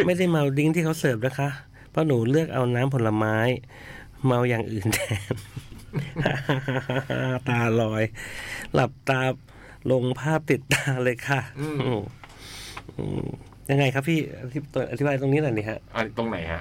[0.07, 1.49] ไม่ได้เมาดริงก์ที่เขาเสิร์ฟนะคะ
[1.91, 3.37] เพราะหนูเลือกเอาน้ำผลไม้
[4.27, 5.23] เมาอย่างอื่นแทน
[7.49, 8.03] ตาลอย
[8.75, 9.21] หลับตา
[9.91, 12.03] ลงภาพติดตาเลยค่ะอืมอืม
[12.99, 13.27] อืม
[13.71, 14.59] ยังไงครับพี่อธิ
[14.93, 16.61] อธิบายตรงนี้หน่อยนี่ฮะอะตรงไหนฮะ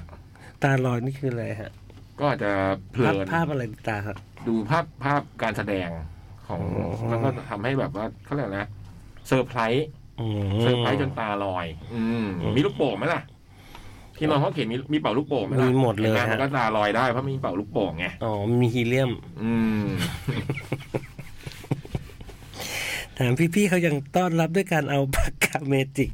[0.63, 1.71] ตาลอยนี่คืออะไรฮะ
[2.19, 2.51] ก็อาจจะ
[2.91, 5.89] เพลินภาพภาพอะไรติดตาครับ ดูภาพภาพการแสดง
[6.47, 8.69] ของอ๋อ แล้วก็ทำให้แบบว่าเขาเรียกอะไรนะ
[9.27, 9.87] เซอร์ไพรส์
[10.19, 13.21] อืม เซอร์ไพรส์จนตาลอย อืมมีลูกโป่งไหมล่ะ
[14.17, 19.87] ที่น้องเขาเขียนมีมีเป่าลูกโป่งไหมล่ะมีหมดเลยเห็นไหมฮะมันก็ตาลอยได้เพราะมีเป่าลูกโป่งไงอ๋อมีฮีเลียม อืม
[23.15, 26.11] แถมพี่ๆเขายังต้อนรับด้วยการเอาปากกาเมจิก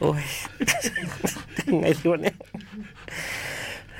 [0.00, 0.24] โอ้ย
[1.66, 2.36] ยังไงดีวะเนี่ย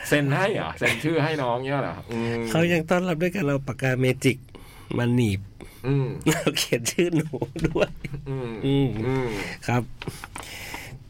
[0.08, 4.38] เซ็นให้เหรอเซ็นชื่อให้น้องเนี่ยเหรออืมเขายังต้อนรับด้วยการเอาปากกาเมจิก
[4.98, 5.40] มาหนีบ
[5.86, 7.28] อืมแล้วเขียนชื่อหนู
[7.66, 7.90] ด้วย
[8.28, 9.28] อืมอืมอืม
[9.66, 9.82] ครับ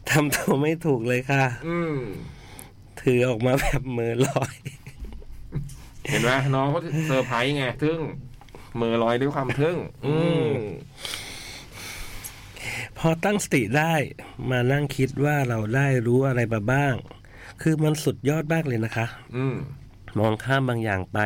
[0.09, 1.95] ทำตัวไม่ถูกเลยค่ะ อืม
[3.01, 4.55] ถือออกมาแบบมือลอย
[6.09, 7.99] เห็นไหมน้องเขาเซอร์ไพรส์ไงทึ่ง
[8.81, 10.49] มือลอยด้วยความทึ่ง อืม
[12.99, 13.93] พอตั้งสติได้
[14.49, 16.93] มานั่งคิดว่าเราได้รู้อะไรมาบ้าง
[17.61, 19.55] คือมันสุดยอดมากเลยนะคะ อืม
[20.19, 21.19] มองข้ามบางอย่างไป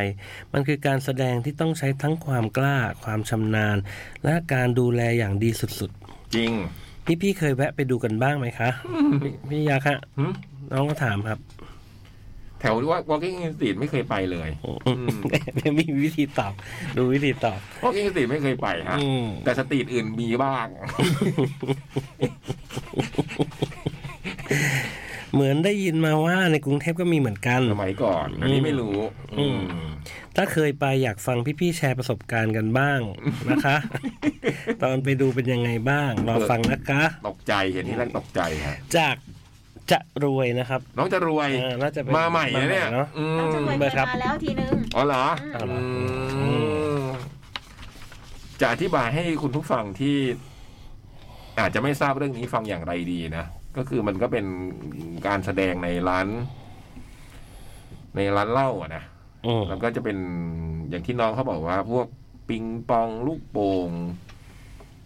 [0.54, 3.78] มันคือการแสดงที่ต้องใช้ทั้งความกล้า ความชำนาญ
[4.26, 5.92] และการดูแลอย่างดีสุด
[6.36, 8.70] จริงๆพี่ๆเคยแวะไปดูกันบ้างไหมคะ
[9.22, 10.26] พี่พี่ยักษ์ฮะหึ
[10.72, 11.40] น้องก็ถามครับ
[12.64, 14.50] แถวว่า Walking Street ไม่เคยไปเลย
[15.66, 16.54] มมีวิธีตอบ
[16.98, 20.68] ดูวิธีตอบ Walking Street ไม่เคยไปฮะอืมแต่สตรีทอื่นมีบ้าง
[25.34, 28.98] เหมือนได้ยินมาว่าในกรุงเทพก็มีเหมือนกันสมัยก่อนอันนี้ไม่รู้
[29.40, 29.60] อืม
[30.36, 33.00] ถ้าเคยไปอยากฟังพี่ๆแชร์ประสบการณ์กันบ้าง
[33.50, 33.76] นะคะ
[34.84, 39.16] ตอนไปดูเป็นยังไงบ้างรอฟังนะคะ ตกใจเห็นที่แรกตกใจฮะจาก
[39.94, 45.26] จะรวยนะครับ น้องจะรวยเออน่าจะเป็นมาใหม่นะเนี่ยมาใหม่เนอะอืมน้องจะเคยเบอร์ครับมาแล้วทีนึงอ๋อเหรอ
[45.56, 45.80] อ๋อเหรอ
[46.42, 46.50] อื
[47.04, 47.06] ม
[48.62, 50.16] จะอธิบายให้คุณผู้ฟังที่
[51.60, 53.46] อาจจะไม่ทราบเรื่องนี้ฟังอย่างไรดีนะ
[53.78, 54.46] ก็คือมันก็เป็น
[55.28, 56.28] การแสดงในร้าน
[58.16, 59.04] ในร้านเหล้าอะนะ
[59.46, 60.18] อืมแล้วก็จะเป็น
[60.90, 62.08] อย่างที่น้องเขาบอกว่า พวก
[62.50, 63.90] ปิงปองลูกโป่ง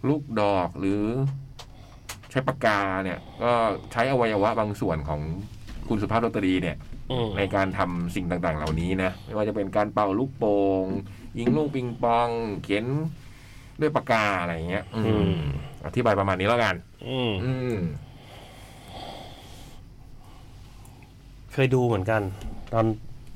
[0.08, 1.02] ลูกดอกหรือ
[2.30, 3.52] ใช้ปากกาเนี่ย ก็
[3.92, 5.20] ใช้อวัยวะบางส่วนของ
[5.88, 6.76] คุณสุภาพดนตรีเนี่ย
[7.10, 10.84] อืมในการทำสิ่งต่างๆ เหล่านี้นะ ไม่ว่าจะเป็นการเป่าลูกโป่ง
[11.38, 12.28] ยิงลูกปิงปอง
[12.62, 12.84] เขียน
[13.80, 15.28] ด้วยปากกาอะไรอย่างเงี้ย อืม
[15.86, 16.74] อธิบายประมาณนี้แล้วกัน
[17.06, 17.78] อืมอืม
[21.52, 22.22] เคยดูเหมือนกัน
[22.72, 22.86] ตอน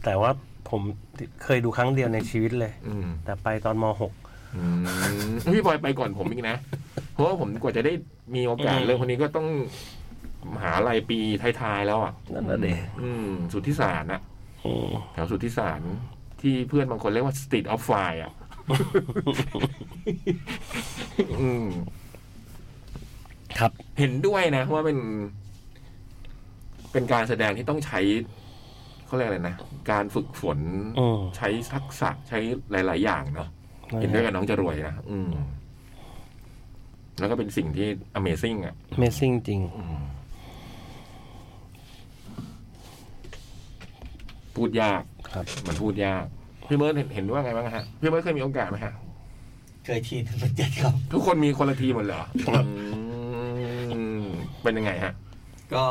[0.04, 0.30] แต่ว่า
[0.70, 0.82] ผม
[1.44, 4.21] เคยดูครั้งเดียวในชีวิตเลยอืมแต่ไปตอนมหกอืม
[5.54, 6.56] พี่บอยไปก่อนผมอีกนะ
[7.12, 7.92] เพราะว่าผมกว่าจะได้
[8.34, 9.48] มีโอกาสอืมเรื่องคนนี้ก็ต้อง
[10.54, 11.18] มหาลัยปี
[11.60, 14.20] ท้ายๆแล้วอะนั่นน่ะดิอืมสุทธิสารนะ
[14.66, 15.80] อืมแถวสุทธิสาร
[16.40, 18.32] ที่เพื่อนบางคนเรียกว่า Street of Fire อะ
[21.40, 21.66] อืม
[23.58, 24.98] ครับเห็นด้วยนะว่าเป็น
[26.92, 28.00] เป็นการแสดงที่ต้องใช้
[29.06, 29.56] เขาเรียกอะไรนะ
[29.90, 30.58] การฝึกฝน
[30.98, 32.38] อืมใช้ทักษะใช้
[32.70, 33.48] หลาย ๆ อย่างเนาะ
[34.00, 35.30] เห็นด้วยกับน้องจะรวยนะอืม
[37.18, 40.02] แล้วก็เป็นสิ่งที่ Amazing อะ Amazing จริงอืม
[44.56, 45.02] พูดยาก
[45.32, 46.24] ครับ มันพูดยาก
[46.68, 48.92] พี่เบิร์ดเห็นเห็นว่าไงบ้างฮะ พี่เบิร์ดเคยมีโอกาสไหมฮะ
[49.84, 52.64] เคยทีนึงเหมือนกันครับ ทุกคนมีคนละทีหมดเลยเหรอครับ
[53.94, 54.24] อืม
[54.62, 55.12] เป็นยังไงฮะ
[55.74, 55.84] ก็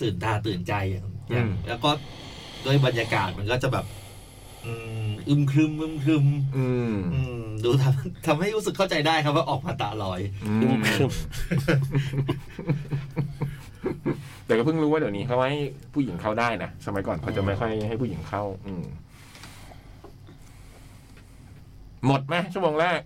[0.00, 1.90] ตื่นตาตื่นใจอย่างอย่างอืม แล้วก็
[2.64, 3.84] ด้วยบรรยากาศมันก็จะแบบ
[4.64, 10.20] อืม อึมครึมอึมครึมอืมอืมดูทำทำให้รู้สึกเข้าใจได้ครับว่าออกมาตาลอย
[10.62, 11.10] อึมครึม
[14.46, 15.60] แต่ก็เพิ่งรู้ว่าเดี๋ยวนี้เขาให้
[15.94, 18.84] ผู้หญิงเข้าได้นะสมัยก่อนเขาจะไม่ค่อยให้ผู้หญิงเข้า อืม
[22.06, 23.00] หมดไหมชั่วโมงแรก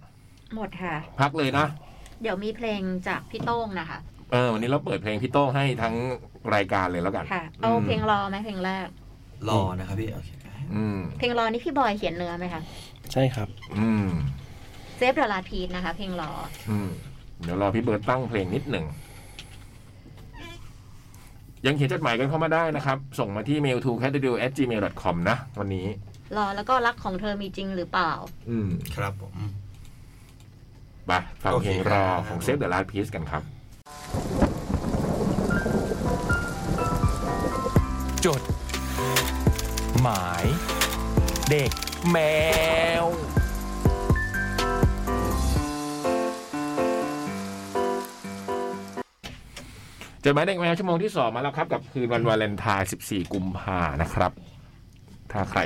[0.57, 1.67] หมดค่ะ พักเลยนะ
[2.23, 3.99] เดี๋ยวมีเพลงจากพี่โต้งนะคะ
[4.33, 5.95] เออวันนี้เราเปิดเพลงพี่โต้งให้ทั้ง
[6.55, 8.87] รายการเลยแล้วกัน ค่ะ เอาเพลงรอไหมเพลงแรก
[9.49, 10.36] รอนะครับพี่โอเคอืม
[11.19, 12.63] เพลงรอนี่พี่บอยเขียนเนื้อไหมคะ
[13.13, 14.07] ใช่ครับ อืม
[14.97, 16.31] Save the Last Piece นะคะ เพลงรอ
[16.71, 16.89] อืม
[17.43, 18.87] เดี๋ยวรอพี่เบิร์ตตั้งเพลงนิดหนึ่ง
[21.67, 25.87] ยังเขียนจดหมายกันเข้ามาได้นะครับ ส่งมาที่ mail to c a t d at gmail com นะ วันนี้
[26.37, 28.13] รอแล้วก็รักของเธอมีจริงหรือเปล่า
[28.51, 29.35] อืมครับผม
[31.07, 33.43] ไปฟังเพลงโอเครอครับของ Save the Last Piece กันครับ
[38.25, 38.41] จด
[40.07, 40.47] หมาย
[41.51, 41.71] เด็ก
[42.11, 42.17] แม
[43.03, 43.05] ว
[50.25, 54.33] จดหมายเด็กแมวชั่วโมงที่สองมาแล้วครับ กับคืนวันวาเลนไทน์14 กุมภานะครับ
[55.33, 55.61] ถ้าใคร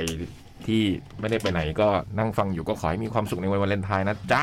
[0.65, 0.83] ที่
[1.19, 4.41] ไม่ได้ไปไหนก็นั่งฟังอยู่ก็ขอให้มีความสุขในวันวาเลนไทน์นะจ๊ะ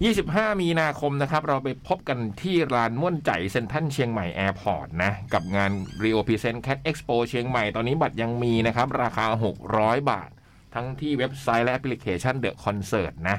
[0.00, 9.26] 25 มีนาคมนะครับ เราไปพบกันที่ร้านม่วนใจเซ็นทรัลเชียงใหม่แอร์พอร์ตนะ กับงาน Rio Present Cat Expo เชียงใหม่ตอนนี้บัตรยังมีนะครับ ราคา
[9.66, 10.30] 600 บาท
[10.74, 13.36] ทั้งที่เว็บไซต์และแอปพลิเคชัน The Concert นะ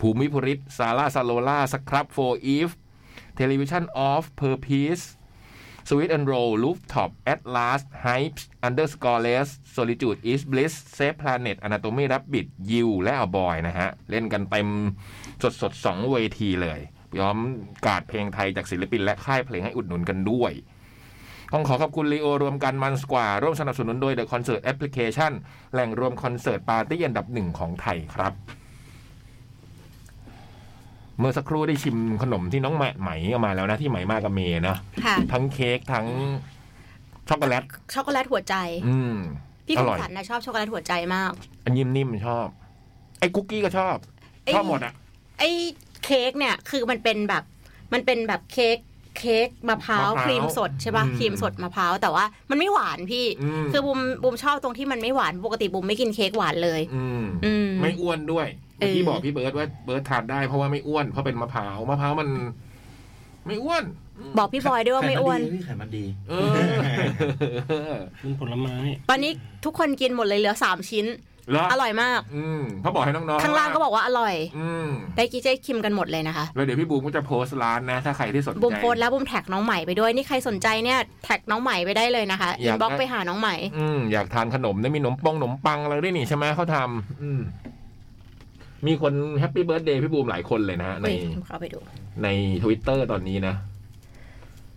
[0.00, 2.70] ภูมิภูริศซาร่าซาโลล่าสครับโฟอีฟ
[3.38, 5.04] Television of Purpose
[5.88, 12.46] Sweet and Roll Rooftop Atlas Hypes Underscore Less Solitude is Bliss Safe Planet Anatomy Rabbit
[12.72, 14.68] You และอบอยนะฮะ เล่นกันเต็ม
[15.42, 16.80] สดสดๆสองเวทีเลย
[17.12, 17.38] พร้อม
[17.86, 20.52] กาดเพลงไทยจากศิลปิน และค่ายเพลงให้อุดหนุนกันด้วย
[21.52, 25.32] ต้องขอขอบคุณลีโอรวมกันมันส์กว่า ร่วมสนับสนุนโดย The Concert Application
[25.72, 28.32] แหล่งรวมคอนเสิร์ตปาร์ตี้อันดับหนึ่งของไทยครับ
[31.18, 36.06] เมื่อสักครู่ได้ชิมขนมที่น้องแหม่ไหมเอามาแล้วนะ ที่ไหมมากับเมย์นะค่ะทั้งเค้กทั้ง
[37.28, 37.62] ช็อกโกแลต
[37.94, 38.54] ช็อกโกแลตหัวใจ
[38.88, 39.16] อืม
[39.66, 41.32] พี่อคุณร่อยขันนะชอบช็อกโกแลตหัวใจมาก
[41.64, 42.46] อันยิ้มนิ่มชอบ
[43.20, 43.96] ไอ้คุกกี้ก็ชอบ
[44.44, 44.92] ไอ้ชอบหมดอะ
[45.42, 45.52] ไอ้
[46.04, 47.42] เค้กเนี่ยคือมันเป็นแบบ
[47.92, 48.78] มันเป็นแบบเค้ก
[49.18, 58.46] เค้กมะพร้าวมะพร้าวครีมสดใช่ป่ะอืมครีมสดมะพร้าวแต่ว่ามันไม่หวานพี่อืมคือบุมบุมชอบตรงที่มันไม่หวานปกติบุมไม่กินเค้กหวานเลยอืมอืมไม่อ้วนด้วย
[58.80, 62.28] เออเมื่อกี้บอกพี่เบิร์ดว่าเบิร์ดทานได้เพราะว่าไม่อ้วนเพราะเป็นมะพร้าวมะพร้าวมัน
[63.46, 63.84] ไม่อ้วน
[64.38, 66.32] บอกพี่บอยด้วยว่าไม่อ้วนไขมันดีเอ
[67.92, 68.74] อเป็นผลไม้
[69.10, 69.32] ตอนนี้
[69.64, 71.16] ทุกคนกินหมดเลยเหลือสามชิ้นแล้ว
[71.72, 87.40] อร่อยมาก อืมเขาบอกให้น้องๆข้างล่างก็บอกว่าอร่อย อืมได้กินได้ชิมกันหมดเลยนะคะ แล้วเดี๋ยวพี่บูมก็จะโพสต์ร้านนะ ถ้าใครที่สนใจบุมโพสต์แล้วบุมแท็กน้องใหม่ไปด้วย นี่ใครสนใจเนี่ยแท็กน้องใหม่ไปได้เลยนะคะ inbox ได้ไปหาน้องใหม่ อืมอยากทานขนมได้มีขนมปองขนมปังอะไรด้วยนี่ใช่ไหมเขาทำอืม
[88.86, 91.78] มีคน Happy Birthday พี่บูมหลายคนเลยนะฮะในเฮ้ยเข้าไปดู
[92.22, 92.28] ใน
[92.62, 93.54] ทวิตเตอร์ตอนนี้นะ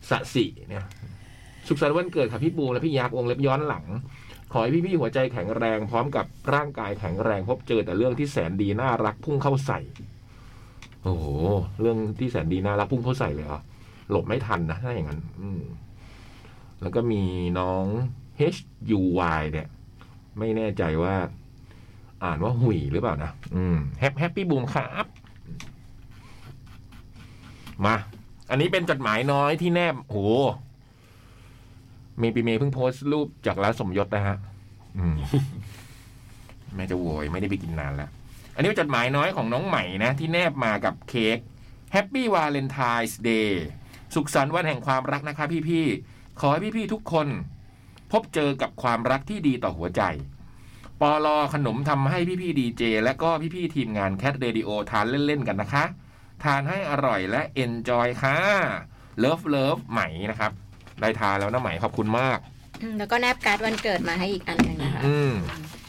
[0.10, 0.86] สะสิเนี่ย
[1.68, 3.86] สุขสันต์วันเกิดครับพี่บูมและพี่ยักษ์วงเล็บย้อนหลัง
[4.52, 9.80] ขอให้พี่ๆหัวใจแข็งแรงพร้อมกับร่างกายแข็งแรงพบเจอแต่เรื่องที่แสนดีน่ารักพุ่งเข้าใส่
[11.04, 11.26] โอ้โห
[11.82, 13.62] เรื่องที่แสนดีน่ารักพุ่งเข้าใส่เลยเหรอ
[14.10, 15.62] หลบไม่ทันนะถ้าอย่างนั้น อืม
[16.82, 17.24] แล้วก็มี
[17.60, 17.86] น้อง
[18.54, 18.60] H
[19.00, 19.02] U
[19.40, 19.68] Y เนี่ย
[20.40, 21.16] ไม่แน่ใจว่า
[22.24, 25.06] อ่านว่าหุยหรือเปล่านะอืมแฮป happy บูมครับ
[27.86, 27.96] มา
[28.50, 30.18] อันนี้เป็นจดหมายน้อยที่แนบโห
[32.20, 34.38] เมย์ปีเมย์เพิ่งโพสต์รูปจากร้านสมยศนะฮะ
[34.98, 35.18] อืม
[36.76, 38.10] แม่จะโวยไม่ได้ไปกินนานแล้ว
[38.56, 41.38] อันนี้เป็นจดหมายน้อยของน้องใหม่นะ ที่แนบมากับเค้ก
[41.96, 43.52] Happy Valentine's Day
[44.16, 47.28] สุขสันต์วันแห่งความรักนะคะพี่ๆ ขอให้พี่ๆ ทุกคน
[48.12, 50.02] พบเจอกับความรักที่ดีต่อหัวใจ
[51.02, 55.84] ปอลอขนมทำให้พี่ๆดีเจและก็พี่ๆ ทีมงานแค t เรดิโอทานเล่น ๆ กันนะคะ
[56.44, 58.38] ทานให้อร่อยและ enjoy ค่ะ
[59.20, 60.52] love love ไหมนะครับ
[61.02, 62.38] ได้ทานแล้วนะไหมขอบคุณมาก
[62.82, 65.32] อืมแล้วก็แนบการ์ดวันเกิดมาให้อีกอันหนึงนะคะอืม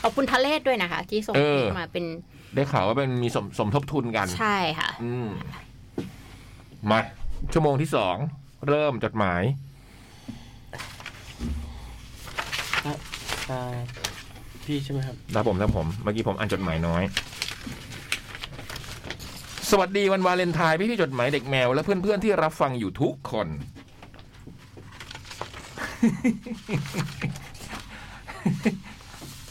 [0.02, 2.04] ขอบคุณทะเลศด้วยนะคะ ที่ส่งเออเค้กมาเป็น
[2.54, 5.28] ได้ข่าวว่าเป็นมีสมสมทบทุนกัน ใช่ค่ะ อืม
[6.90, 6.98] มา
[7.52, 8.16] ชั่วโมงที่สอง
[8.68, 9.42] เริ่มจดหมาย
[13.50, 13.62] ตา
[14.66, 17.02] พี่ใช่ไหมครับนะผมนะผม เมื่อกี้ผมอ่านจดหมายน้อย
[19.70, 23.48] สวัสดีวันวาเลนไทน์พี่พี่ๆจดหมายเด็กแมว และเพื่อนๆที่รับฟังอยู่ทุกคน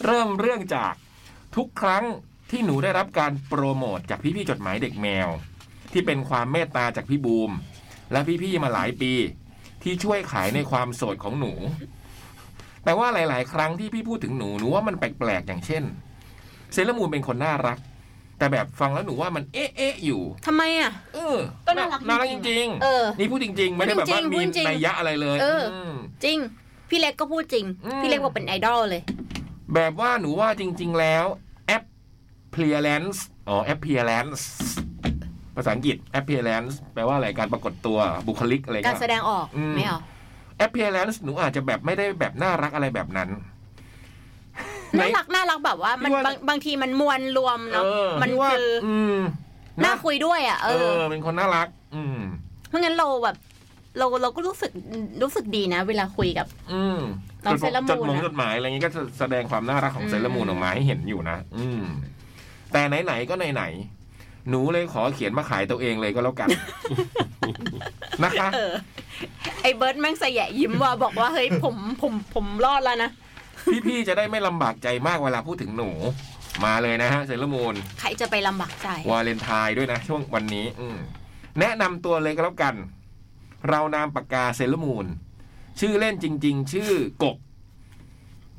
[0.06, 0.94] เริ่มเรื่องจาก
[1.56, 2.06] ทุกครั้ง
[2.52, 5.28] ที่หนูได้รับการโปรโมทจากพี่พี่ๆจดหมายเด็กแมว
[5.92, 7.52] ที่เป็นความเมตตาจากพี่บูม
[8.12, 9.14] และพี่ๆมาหลายปี
[9.84, 11.54] ที่ช่วยขายในความโสดของหนู
[12.84, 15.84] แต่ว่าหลาย ๆ ครั้งที่พี่พูดถึงหนูหนูว่ามันแปลกๆอย่างเช่น
[16.74, 17.78] เซเลมูนเป็นคนน่ารัก
[18.38, 25.94] แต่แบบฟังแล้วหนูว่ามันเอ๊ะเอ๊ะอยู่ทำไมอะ เออก็น่ารักน่ารักจจริงริงเออนี่พูดจริง ๆ ไม่ได้แบบว่าพูมีดจริงๆนัยยะอะไรเลยเออม
[26.24, 26.38] จริง
[26.90, 29.02] พี่เล็กก็พูดจริงอืมพี่เล็กบอกเป็นไอดอลเลย
[29.74, 31.26] แบบว่าหนูว่าจริง ๆ แล้ว
[31.68, 31.84] แอป
[32.48, 33.18] appearance
[33.48, 34.42] อ๋อ appearance
[35.56, 40.00] ภาษาอังกฤษ appearance แปลว่าอะไรการปรากฏตัวบุคลิกอะไรการเงี้ยแสดงออกอืมไม่เอา
[40.66, 43.30] appearance หนูอาจจะแบบไม่ได้แบบน่ารักอะไรแบบนั้น
[45.00, 49.18] น่ารักน่ารักแบบว่ามันพี่ว่าบางบางทีมันมวลรวมเนาะเออมันพี่ว่าคืออืม
[49.84, 52.18] น่านะคุยด้วยอะเอเอออเป็นคนน่ารัก อืม
[52.68, 53.38] เพราะงั้นเราแบบ
[53.98, 54.72] เราเราก็รู้สึก
[55.22, 57.00] รู้สึกดีนะ เวลาคุยกับ อืม
[57.46, 61.84] น้องเซเลอร์มูนจดหมายอะจดหมายอะไรอย่างงี้ก็จะแสดงความน่ารักของอืมเซเลอร์มูนออกมาให้เห็นอยู่นะอืม
[62.72, 66.50] แต่ไหนๆก็ไหนๆหนูเลยขอเขียนมาขายตัวเองเลยก็แล้วกัน
[68.24, 68.72] นะคะเออ
[69.62, 73.10] ไอ้เบิร์ดแม่งใส่แยะยิ้มว่าบอกว่าเฮ้ยผมผมผมรอดแล้วนะ
[73.88, 75.92] พี่ๆจะได้ไม่ลำบากใจมากเวลาพูดถึงหนู
[76.66, 80.98] มาเลยนะฮะเซเลอร์มูนใครจะไปลำบากใจ วาเลนไทน์ด้วยนะ ช่วงวันนี้ อืม
[81.60, 82.76] แนะนำตัวเลยก็แล้วกัน
[83.70, 85.08] เรานามปากกาเซเลอร์มูน
[85.80, 86.92] ชื่อเล่นจริง ๆ ชื่อ
[87.24, 87.38] กก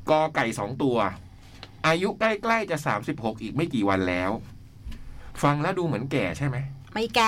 [0.09, 0.97] กอไก่สองตัว
[1.87, 4.31] อายุใกล้ๆจะสามสิบหกอีกไม่กี่วันแล้ว
[5.43, 6.57] ฟังแล้วดูเหมือนแก่ใช่ไหม
[6.93, 7.21] ไม่แก่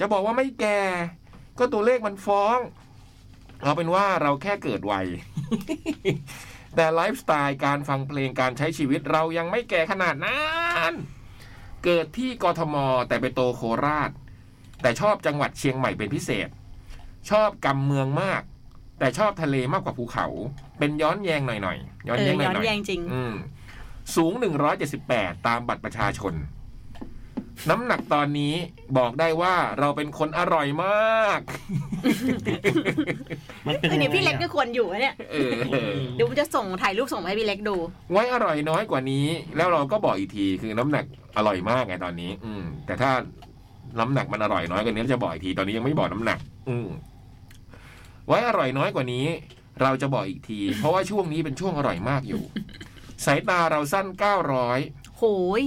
[0.00, 0.78] จะบอกว่าไม่แก่
[1.58, 2.58] ก็ตัวเลขมันฟ้อง
[3.62, 4.94] เอาเป็นว่าเราแค่เกิดไว
[6.76, 10.92] แต่ไลฟ์สไตล์การฟังเพลงการใช้ชีวิตเรายังไม่แก่ขนาดนั้น
[11.84, 12.76] เกิดที่กทม
[13.08, 14.10] แต่ไปโตโคราช
[14.82, 16.48] แต่ชอบจังหวัดเชียงใหม่เป็นพิเศษ
[17.30, 18.42] ชอบกำเมืองมาก
[18.98, 20.26] แต่ชอบทะเลมากกว่าภูเขา
[20.78, 23.34] เป็นย้อนแยงหน่อยๆย้อนเอแยองหน่ย้ออนยแยงจริงๆอืม
[24.16, 24.32] สูง
[24.90, 26.34] 178 ตามบัตรประชาชน
[27.70, 28.54] น้ำหนักตอนนี้
[28.98, 31.40] บอกได้ว่าเราเป็นคนอร่อยมาก
[33.66, 35.50] มันเป็นเออเนี่ยพี่เล็กก็ยังไงอะควรอยู่นะเนี่ยเออ
[36.16, 37.76] เดี๋ยวผมจะส่งถ่ายรูปส่งมาให้พี่เล็กดู
[38.12, 39.26] ไว้อร่อยน้อยกว่านี้
[39.56, 41.04] แล้วเราก็บอกอีกทีคือน้ำหนัก
[41.36, 43.10] อร่อยมากไงตอนนี้ อืม แต่ถ้า
[43.98, 46.38] น้ำหนักมันอร่อยน้อยกว่านี้จะบอกอีกทีตอนนี้ยังไม่บอกน้ำหนัก
[46.68, 46.88] อืม
[48.26, 49.26] ไว้อร่อยน้อยกว่านี้
[49.82, 52.42] เราจะบอกอีกที เพราะว่าช่วงนี้เป็นช่วงอร่อยมากอยู่
[53.24, 54.78] สายตาเราสั้นเก้าร้อย
[55.16, 55.22] โห
[55.60, 55.62] ย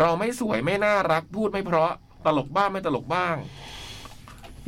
[0.00, 1.92] เราไม่สวยไม่น่ารักพูดไม่เพราะ
[2.24, 3.36] ตลกบ้างไม่ตลกบ้าง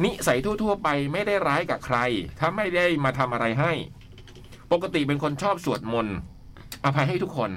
[0.04, 1.98] นิสัยทั่ว ๆ ไปไม่ได้ร้ายกับใคร
[2.38, 3.72] ถ้าไม่ได้มาทำอะไรให้
[4.72, 6.16] ปกติเป็นคนชอบสวดมนต์
[6.84, 7.50] อภัยให้ทุกคน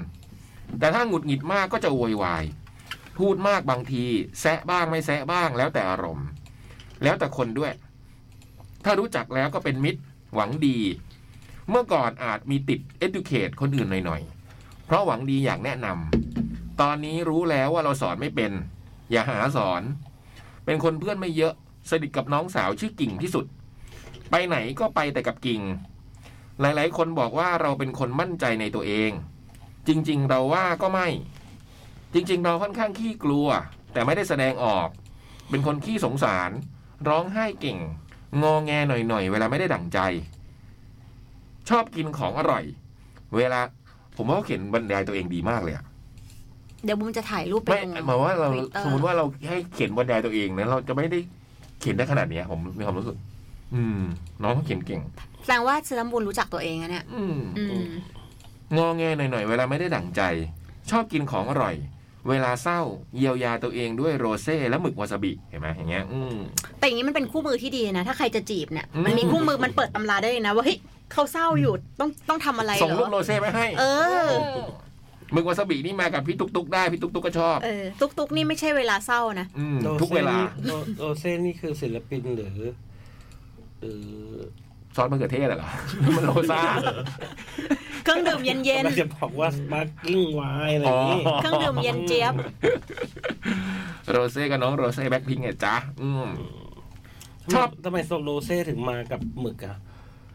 [0.78, 2.44] แต่ถ้าหงุดหงิดมากก็จะโวยวาย
[3.18, 4.04] พูดมากบางที
[4.40, 6.26] แซะบ้างไม่แซะบ้างแล้วแต่อารมณ์
[7.02, 7.72] แล้วแต่คนด้วย
[8.84, 10.00] ถ้ารู้จักแล้วก็เป็นมิตร
[10.34, 10.78] หวังดี
[11.70, 18.52] เมื่อก่อนอาจมีติด educate คนอื่นหน่อยๆ เพราะหวังดีอยากแนะนำ ตอนนี้รู้แล้วว่าเราสอนไม่เป็น
[19.10, 19.82] อย่าหาสอน
[20.64, 21.54] เป็นคนเพื่อนไม่เยอะ
[21.90, 23.46] สนิทกับน้องสาวชื่อกิ่งที่สุด
[24.30, 25.62] ไปไหนก็ไปแต่กับกิ่ง
[26.60, 29.10] หลายๆ คนบอกว่าเราเป็นคนมั่นใจในตัวเอง
[29.88, 31.08] จริงๆ เราว่าก็ไม่
[32.14, 33.48] จริงๆ เราค่อนข้างขี้กลัว
[33.92, 34.88] แต่ไม่ได้แสดงออก
[35.50, 36.50] เป็นคนขี้สงสาร
[37.08, 37.78] ร้องไห้เก่ง
[38.42, 39.98] งอแงหน่อยๆ เวลาไม่ได้ดั่งใจ
[41.68, 42.64] ชอบกินของอร่อย
[43.36, 43.60] เวลา
[44.16, 45.84] ผมว่าเขาเขียนบรรยายตัวเองดีมากเลยอะ
[46.84, 51.18] เดี๋ยวบุมจะถ่ายรูปไปไม่ลง หมายว่าเรา Twitter สมมติว่าเราให้เขียนบรรยายตัวเองนะเราจะไม่ได้
[51.80, 53.16] เขียนได้ขนาดเนี้ย ผมมีความรู้สึก
[53.74, 54.00] อืม
[54.42, 55.00] น้องเขาเขียนเก่ง
[55.44, 57.88] แสดงว่าซิลัมบุญรู้จักตัวเองอะเนี่ย อืม อืม
[58.76, 60.22] งอแงหน่อยๆ เวลาไม่ได้ดั่งใจ
[60.90, 61.74] ชอบกินของอร่อย
[62.28, 62.80] เวลาเศร้า
[63.16, 66.36] เยียวยาตัวเองด้วยโรเซ่และหมึกวาซาบิเห็นไหมอย่างเงี้ย อืม
[66.78, 70.78] แต่อย่างนี้มันเป็นคู่มือที่ดีนะ ถ้าใครจะจีบเนี่ย อืม มันมีคู่มือมันเปิดตำราได้เลยนะว่าเฮ้ย
[71.12, 73.84] เขาเศร้าอยู่ต้องต้องทำอะไรส่งเหรรูปอโรเซ่ไปให้ เอ
[74.26, 74.28] อ
[75.32, 82.50] หมึกวาซาบินี่มากับพี่ตุ๊กตุ๊กได้พี่ตุ๊กตุ๊กก็ชอบเออตุกตุกนี่ไม่ใช่เวลาเศร้านะอืมโรทุกเซ่เวลานี่โรโรเซ่นี่คือศิลปินหรือ
[83.80, 84.02] หรือ
[84.96, 85.70] ซอสมะเขือเทศเหรอ
[86.16, 86.60] มันโรซ่า
[88.04, 92.34] เครื่องดื่มเย็นกำลังจะบอกว่า sparkling wine อะไรอย่างนี้อ๋อๆเครื่องดื่มเย็นเจี๊ยบ
[94.10, 96.28] โรเซ่กับน้องโรเซ่แบ็คพิงค์ไงจ๊ะอืม
[97.54, 99.76] ชอบทำไมโซโรเซ่ถึงมากับหมึกอะ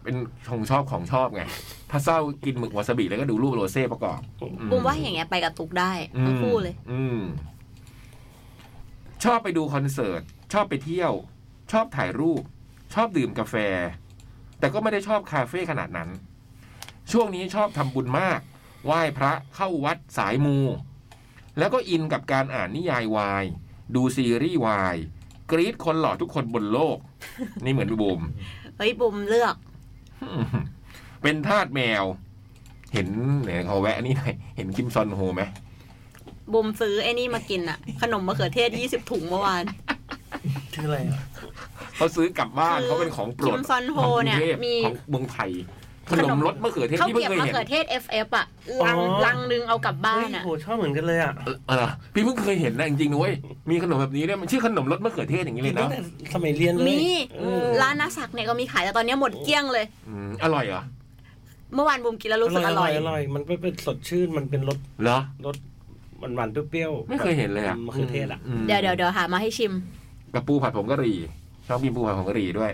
[0.06, 0.16] เป็น
[0.50, 1.44] ของชอบของชอบไง
[1.92, 5.92] ถ้าเศร้ากินหมึกวาซาบิแล้วก็ดูรูปโรเซ่ประกอบอืบุมว่าอย่างเงี้ยไปกับตุกได้
[6.26, 7.22] ทั้งคู่เลย อืม
[9.24, 10.22] ชอบไปดูคอนเสิร์ต
[10.54, 11.14] ชอบไปเที่ยว
[11.72, 12.42] ชอบถ่ายรูป
[12.94, 13.56] ชอบดื่มกาแฟ
[14.60, 16.10] แต่ก็ไม่ได้ชอบคาเฟ่ขนาดนั้น
[17.12, 18.40] ช่วงนี้ชอบทำบุญมาก
[18.86, 20.58] ไหว้พระเข้าวัดสายมู
[21.58, 23.46] แล้วก็อินกับการอ่านนิยายวาย
[23.96, 24.98] ดูซีรีส์วาย
[25.52, 26.98] กรี๊ดคนหล่อทุกคนบนโลก
[27.64, 28.22] นี่เหมือนบูม
[28.78, 29.56] เฮ้ยบุมเลือก
[31.22, 32.04] เป็นทาสแมว
[32.94, 33.08] เห็น
[33.44, 35.44] เนี่ยเขาแวะนี่หน่อยเห็นคิมซอนโฮไหม
[36.54, 39.64] บุมซื้อไอ้นี่มากินอะขนมมะเขือเทศยี่สิบถุงเมื่อวาน
[40.74, 41.22] ชื่ออะไรอะ
[41.96, 45.52] เขาซื้อกลับบ้านคือเขาเป็นของโปรดคิมซอนโฮของกรุงเนี่ยเทพมีของเมืองไทย
[46.12, 48.46] ขนมรสมะเขือเทศข้าวที่เพิ่เกงรียบเคยมะเห็นเขือเทศ FF อะ
[48.86, 53.34] ลังลังนึงเอากลับบ้านเฮ้ยอะโหชอบเหมือนกันเลยอะเออเออพี่เพิ่งเคยเห็นนะจริงๆนะเว้ย
[53.70, 56.00] มีขนมแบบนี้ด้วยมันชื่อขนมรสมะเขือเทศอย่างนี้เลยตั้นะงแต่
[56.34, 57.00] สมัยเรียนเลยมี
[57.38, 60.84] เออ ร้านนาศักดิ์เนี่ยก็มีขายแต่ตอนนี้หมดเกลี้ยงเลย อืมอร่อยเหรอ
[61.76, 65.56] เมื่อวานบุมกินแล้วรู้สึกอร่อย อร่อย มันเป็นสดชื่น มันเป็นรสเหรอ รส
[66.20, 69.74] หวานหวานๆเปรี้ยวๆไม่เคยเห็นเลยอะมะเขือเทศอะมเดี๋ยวเดี๋ยวเดี๋ยวหามาให้ชิม
[70.34, 71.18] กับปูผัดผงกะหรี่
[71.68, 72.72] ชอบกินปูผัดผงกะหรี่ด้วย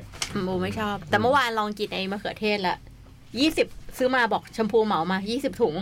[0.47, 2.77] บูมไม่ชอบ แต่เมื่อวานลองกินไอ้มะเขือเทศละ
[3.39, 3.67] ยี่สิบ
[3.97, 5.75] ซื้อมาบอกแชมพูเหมามายี่สิบถุง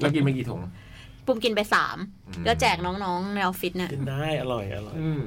[0.00, 0.60] แล้วกินไปกี่ถุง
[1.26, 1.96] ปุมกินไปสาม
[2.28, 5.22] อืมก็แจกน้องๆในออฟฟิศเนี่ยกินได้อร่อยอร่อยอืม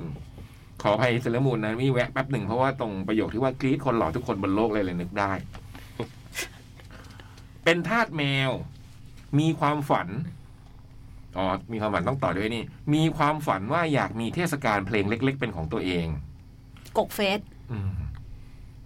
[0.81, 5.31] ขออภัยเซเลอร์มูนนะมีแวะแป๊บหนึ่งเพราะว่าตรงประโยคที่ว่ากรี๊ดคนหล่อทุกคนบนโลกเลยเลยนึกได้
[7.63, 8.51] เป็นทาสแมว
[9.39, 10.07] มีความฝัน
[11.37, 12.63] อ๋อมีความฝันต้องต่อด้วยนี่
[12.93, 16.07] มีความฝันว่าอยากมีเทศกาลเพลงเล็ก ๆ เป็นของตัวเอง
[16.97, 17.39] กกเฟส
[17.71, 17.91] อืม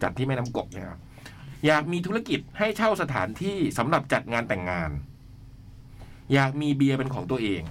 [0.02, 1.00] จัดที่แม่น้ำกกนะครับ
[1.66, 4.91] อยากมีธุรกิจให้เช่าสถานที่สำหรับจัดงานแต่งงาน
[6.34, 7.63] อยากมีเบียร์เป็นของตัวเอง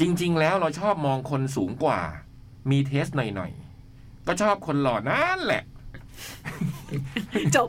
[0.00, 2.00] จริง ๆ แล้วเราชอบมองคนสูงกว่า
[2.70, 5.62] มีเทสหน่อยๆ ก็ชอบคนหล่อนั่นแหละ
[7.56, 7.68] จบ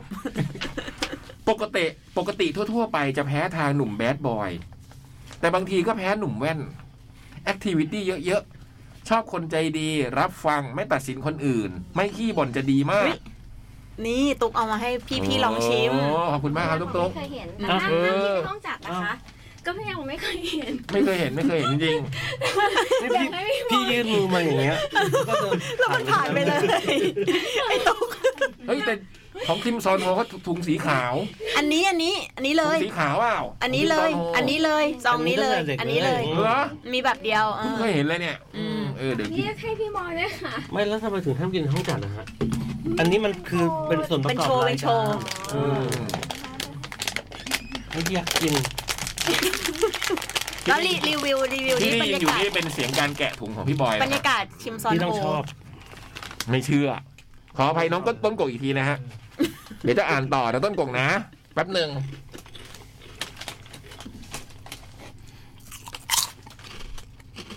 [1.48, 1.84] ปกติ
[2.18, 4.50] ปกติทั่ว ๆ ไปจะแพ้ทางหนุ่มแบดบอย
[5.40, 6.60] แต่บางทีก็แพ้หนุ่มแว่น
[7.44, 8.42] แอคทิวิตี้เยอะ
[8.76, 9.88] ๆ ชอบคนใจดี
[10.18, 13.18] รับฟังไม่ตัดสินคนอื่น ไม่ขี้บ่นจะดีมากเฮ้ย
[14.06, 14.90] นี่ตุกเอามาให้
[15.26, 19.14] พี่ๆลองชิมโอ้ขอบคุณมากครับผตุ๊กมตุ๊กไม่เคยเห็นอะแต่เอห้ามอห้ามที่ห้องจัดนะคะ
[19.66, 21.98] ก็ไม่ยังไม่เคยเห็น ไม่เคยเห็นไม่เคยเห็นจริง
[23.14, 24.76] นี่พี่พี่ยื่นมือมาอย่างเงี้ย
[25.28, 26.60] ก็เดินแล้วมันผ่านไปเลย
[27.68, 28.94] ไอ้ตุกๆเฮ้ยแต่
[29.48, 31.14] ของคิมซอนโฮเขาถุงสีขาว
[31.56, 36.60] อันนี้อันนี้ อันนี้เลถุงยสีขาวเปล่าอันนี้เลย อันนี้เลยซองนี้เลย อันนี้เลยเหรอ
[36.92, 42.24] มีแบบเดียวเอเพิ่งอเคยเห็นเลยเนี่ยอืมเออเดี๋ยวกิเรีนยกให้พี่มอด้วยค่ะ ไม่แล้วทำไมถึงห้ามกินในห้องจัดนะฮะ
[43.00, 45.16] อันนี้มันคือเป็นส่วนประกอบเป็นโชว์รายเป็นโชกาว์ร
[45.50, 45.82] เออ
[47.90, 48.54] ไม่อยากกิน
[50.66, 55.42] แล้วรีรีวิวรีวิวที่นี่ได้บรรยินยาอยู่กาศนี่เป็นเสียงการแกะถุงของพี่บอยบรนะรคยารับกาศชิมซอนพี่ต้องโฮชอบ
[56.50, 56.88] ไม่เชื่อ
[57.56, 58.98] ขออภัยน้องต้นต้นกกอีกทีนะฮะ
[59.82, 61.06] เดี๋ยวจะอ่านต่อนะต้นกกนะ
[61.54, 61.88] แป๊บหนึ่ง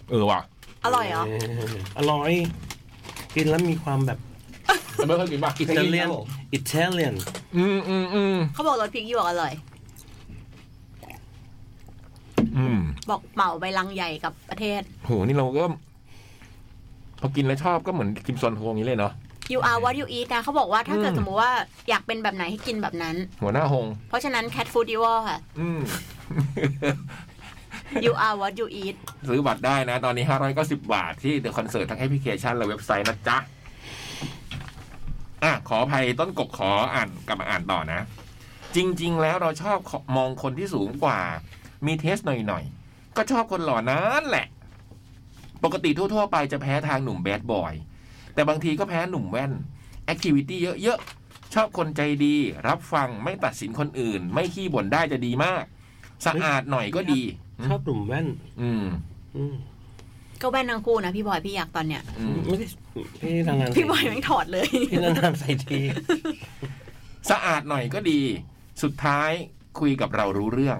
[0.09, 0.41] เออว่ะ
[0.85, 1.23] อร่อยเหรอ
[1.97, 2.31] อร่อย
[3.35, 4.19] กินแล้วมีความแบบ
[5.05, 6.07] เบิร์ดเคยกินป่ะอิตาเลียน
[6.53, 7.15] อิตาเลียน
[7.57, 9.53] อืมอืมอืมเขาบอกรสพริกหยวกอร่อย
[12.57, 12.79] อืม
[13.09, 15.63] บอกเหมาไปลังใหญ่กับประเทศโหนี่เราก็
[17.21, 19.13] พอกินแล้วชอบก็เหมือนกินซอนโฮงนี้เลยเนาะ
[19.53, 21.51] you are what you eat นะเขาบอกว่าถ้าเกิดอืมสมมติว่า
[21.89, 25.79] อยากเป็นแบบไหนให้กินแบบนั้น หัวหน้าฮงเพราะฉะนั้น Cat Foodival ค่ะ อืม
[28.05, 28.95] you are what you eat
[29.27, 30.25] ซื้อบัตรได้นะ ตอนนี้
[30.55, 33.37] 590 บาทที่เดอะคอนเสิร์ตทั้งแอปพลิเคชันและเว็บไซต์นะจ๊ะ
[35.43, 38.01] อะขออภัยต้นกบขออ่านกลับมาอ่านต่อนะ
[38.75, 39.77] จริง ๆ แล้วเราชอบ
[40.17, 41.19] มองคนที่สูงกว่า
[41.85, 44.45] มีเทสหน่อยๆ ก็ชอบคนหล่อนั้นแหละ
[45.63, 47.73] ปกติทั่ว ๆ ไปจะแพ้ทางหนุ่มแบดบอย
[48.33, 49.51] แต่บางทีก็แพ้หนุ่มแว่น
[50.05, 52.35] แอคทิวิตี้เยอะๆ ชอบคนใจดี
[52.67, 55.63] รับฟังไม่ตัดสินคนอื่น ไม่ขี้บ่นได้จะดีมาก
[56.25, 57.21] สะอาดหน่อยก็ดี
[57.67, 58.27] ชอบหนุ่มแว่น
[58.61, 58.85] อืม
[59.35, 59.55] อืม
[60.41, 62.65] ก็แว่นทั้งคู่นะพี่บอยพี่อยากตอนเนี้ยอืมไม่ได้
[63.21, 65.79] พี่นานๆพี่บอยแม่งถอดเลย พี่นานๆใส่ที
[67.29, 68.19] สะอาดหน่อยก็ดี
[68.83, 69.31] สุดท้าย
[69.79, 70.77] คุยกับเรารู้เรื่อง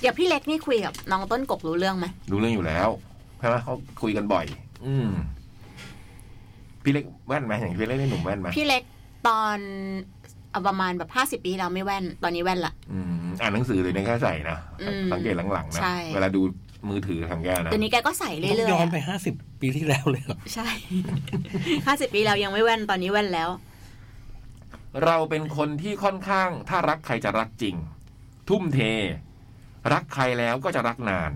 [0.00, 2.88] เดี๋ยวพี่เล็กนี่คุยกับน้องต้นกบรู้เรื่องไหมรู้เรื่องอยู่แล้ว
[3.38, 4.44] ใช่ไหมเขาคุยกันบ่อย
[4.86, 5.08] อืม
[6.82, 8.82] พี่เล็กแว่นไหมอย่างพี่เล็กได้หนุ่มแว่นไหมพี่เล็ก
[9.28, 9.56] ตอน
[10.50, 16.42] เอาประมาณแบบห้าสิบปีแล้วไม่แว่น ตอนนี้แว่นละ อืมอ่านหนังสือเลยเนี่ยแค่ใส่นะ อืม สังเกตหลังๆนะ ใช่ เวลาดู
[16.88, 20.68] มือถือทำแก้นะเดี๋ยวนี้แกก็ใส่เรื่ต้องอยย้อนๆไปอะห้าสิบปีที่แล้วเลยเหรอใช่
[21.86, 23.48] ห้าสิบปีแล้วยังไม่แว่นตอนนี้แว่นแล้ว
[25.04, 27.76] เราเป็นคนที่ค่อนข้าง ถ้ารักใครจะรักจริง
[28.48, 28.80] ทุ่มเท
[29.92, 31.32] รักใครแล้วก็จะรักนาน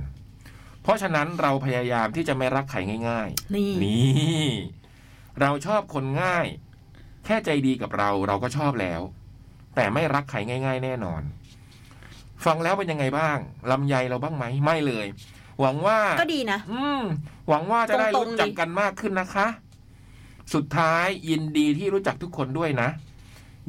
[0.82, 2.78] เพราะฉะนั้นเราพยายามที่จะไม่รักใคร
[3.09, 4.49] ง่ายๆนี่นี่
[5.40, 6.47] เราชอบคนง่าย
[7.24, 9.01] แค่ใจดีกับเราเราก็ชอบแล้ว
[9.74, 11.22] แต่ไม่รักใครง่าย ๆ แน่นอน
[12.45, 13.39] ฟังแล้วเป็นยังไงบ้าง
[13.70, 15.07] ลำไยเราบ้างไหมไม่เลย
[15.61, 17.03] หวังว่าก็ดีนะ อืม
[17.49, 19.47] หวังว่าจะได้ตรงๆรู้จักกันมากขึ้นนะคะ
[20.55, 22.89] สุดท้ายยินดีที่รู้จักทุกคนด้วยนะ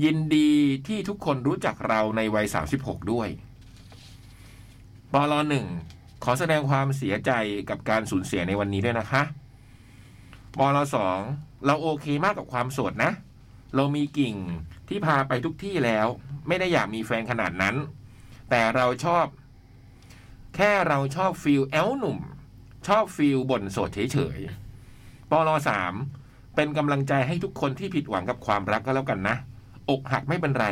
[0.03, 0.51] ยินดี
[0.87, 3.27] ที่ทุกคนรู้จักเราในวัยสามสิบหกด้วย
[5.13, 5.65] ปลหนึ่ง
[6.23, 7.31] ขอแสดงความเสียใจ
[7.69, 9.23] กับการสูญเสียในวันนี้ด้วยนะคะ
[10.57, 11.19] ปลสอง
[11.65, 13.11] เราโอเคมากกับความโสดนะ
[13.75, 14.35] เรามีกิ่ง
[14.89, 16.07] ที่พาไปทุกที่แล้ว
[16.47, 17.75] ไม่ได้อยากมีแฟนขนาดนั้น
[18.49, 19.25] แต่เราชอบ
[20.55, 22.19] แค่เราชอบ feel แอ๊วหนุ่ม
[22.87, 25.93] ชอบ feel บ่นโสดเฉยๆปลสาม
[26.55, 29.35] เป็นกำลังใจให้ทุกคนที่ผิดหวังกับความรักก็แล้วกันนะ
[29.89, 30.67] อกหักไม่เป็นไร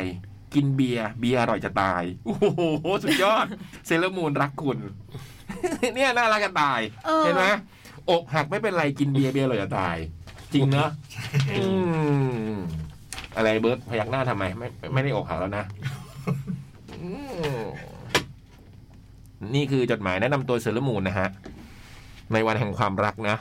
[0.54, 2.60] กินเบียร์เบียร์อร่อยจะตาย โอ้โห
[3.04, 3.46] สุดยอด
[3.86, 4.78] เซเลอร์มูนรักคุณ
[5.94, 7.44] เนี่ยน่ารักกันตายเออเห็นไหม
[8.10, 9.96] อกหักไม่เป็นไรกินเบียร์เบียร์อร่อยจะตาย
[10.52, 10.90] จริงเนอะ
[11.58, 11.64] อื
[12.50, 12.54] ม
[13.36, 16.03] อะไรเบิร์ดพยักหน้าทำไม ไม่ไม่ได้อกหักแล้วนะอืม
[19.54, 21.28] นี่คือจดหมายแนะนำตัวเซเลอร์มูนนะฮะ
[22.32, 23.36] ในวันแห่งความรักนะ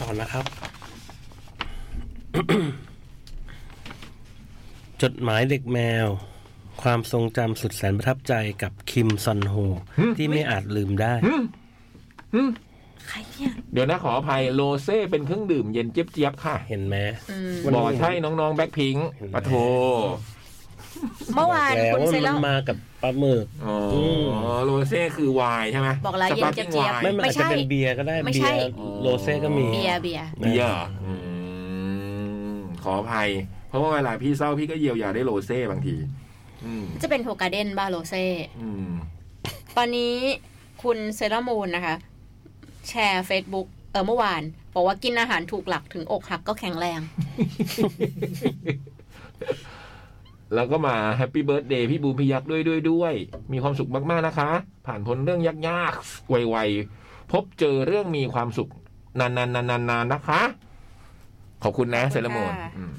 [0.00, 0.44] ต่อนะครับ
[5.02, 6.06] จดหมายเด็กแมว
[6.82, 9.54] ความทรงจำสุดแสนประทับใจกับคิมซอนโฮ
[9.96, 11.42] หึที่ไม่อาจลืมได้อืม
[12.34, 12.50] อืม
[13.08, 16.96] ใครเนี่ยเดี๋ยวนะขออภัยโลเซ่เป็นเครื่องดื่มเย็นเจี๊ยบๆค่ะเห็นไหม
[17.30, 19.52] อืมวันนี้ บอกใช่น้องๆแบ็คพิงค์เห็นไหมปะโท
[21.34, 24.30] เมื่อวานแล้วคุณว่าเซมัเลนมากับปลาหมึก อ๋ออม
[24.64, 28.68] โรเซ่คือไวน์ใช่ไหมบอกแล้วเย็นสปาร์กิ้งเจี๊ยบไวน์ไม่มันอาจจะเป็นเบียร์ก็ได้ไม่เบีใช่ ยร์
[29.02, 31.12] โรเซ่ก็มี เบียร์เบียร์ เบียร์เหรออื
[32.52, 33.28] มขออภัย
[33.68, 35.96] เพราะว่าเวลาพี่เศร้าพี่ก็เยียวยาได้ rosé บางที
[36.64, 38.24] อืมจะเป็น Hoegaarden บ้าง rosé
[38.60, 38.90] อืม
[39.76, 40.14] ตอนนี้
[40.82, 41.94] คุณ Sailor Moon นะคะ
[42.88, 44.42] แชร์ Facebook เออเมื่อวาน
[44.74, 47.00] บอกว่ากินอาหารถูกหลักถึงอกหักก็แข็งแรง
[50.54, 53.14] แล้วก็มา happy birthday พี่บูมพี่ยักษ์ด้วยด้วยด้วย
[53.52, 54.50] มีความสุขมากๆนะคะ
[54.86, 58.70] ผ่านพ้นเรื่องยากๆไวๆพบเจอเรื่องมีความสุข
[59.20, 60.42] นานๆนานๆๆนะคะ
[61.62, 62.94] ขอบคุณนะขอบคุณเซเลโมนค่ะอืม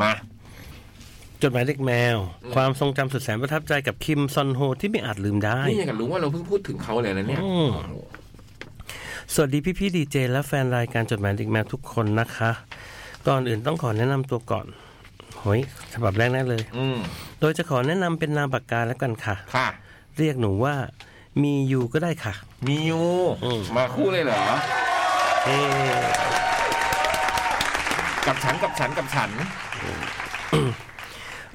[0.00, 0.12] มา
[1.42, 7.68] จดหมายเด็กแมวอืมความทรงจำสุดแสนประทับใจกับคิมซอนโฮที่ไม่อาจลืมได้ นี่ยังกับรู้ว่าเราเพิ่งพูดถึงเขาเลยนะเนี่ย อืม
[9.34, 12.50] สวัสดีพี่พี่ดีเจและแฟนรายการจดหมายเด็กแมวทุกคนนะคะ
[13.28, 14.66] ก่อนอื่นต้องขอแนะนำตัวก่อน
[15.38, 15.58] โหย
[15.94, 16.98] ฉบับแรกแน่เลย อืม
[17.40, 19.68] โดยจะขอแนะนำเป็นนามปากกาแล้วกันค่ะ ค่ะ
[20.18, 20.74] เรียกหนูว่า
[21.42, 22.34] มียูก็ได้ค่ะ
[22.66, 23.02] มียู
[23.44, 24.42] อืม มาคู่เลยเหรอ
[25.44, 26.04] เอ๊ะ
[28.26, 29.30] กับฉันกับฉันกับฉัน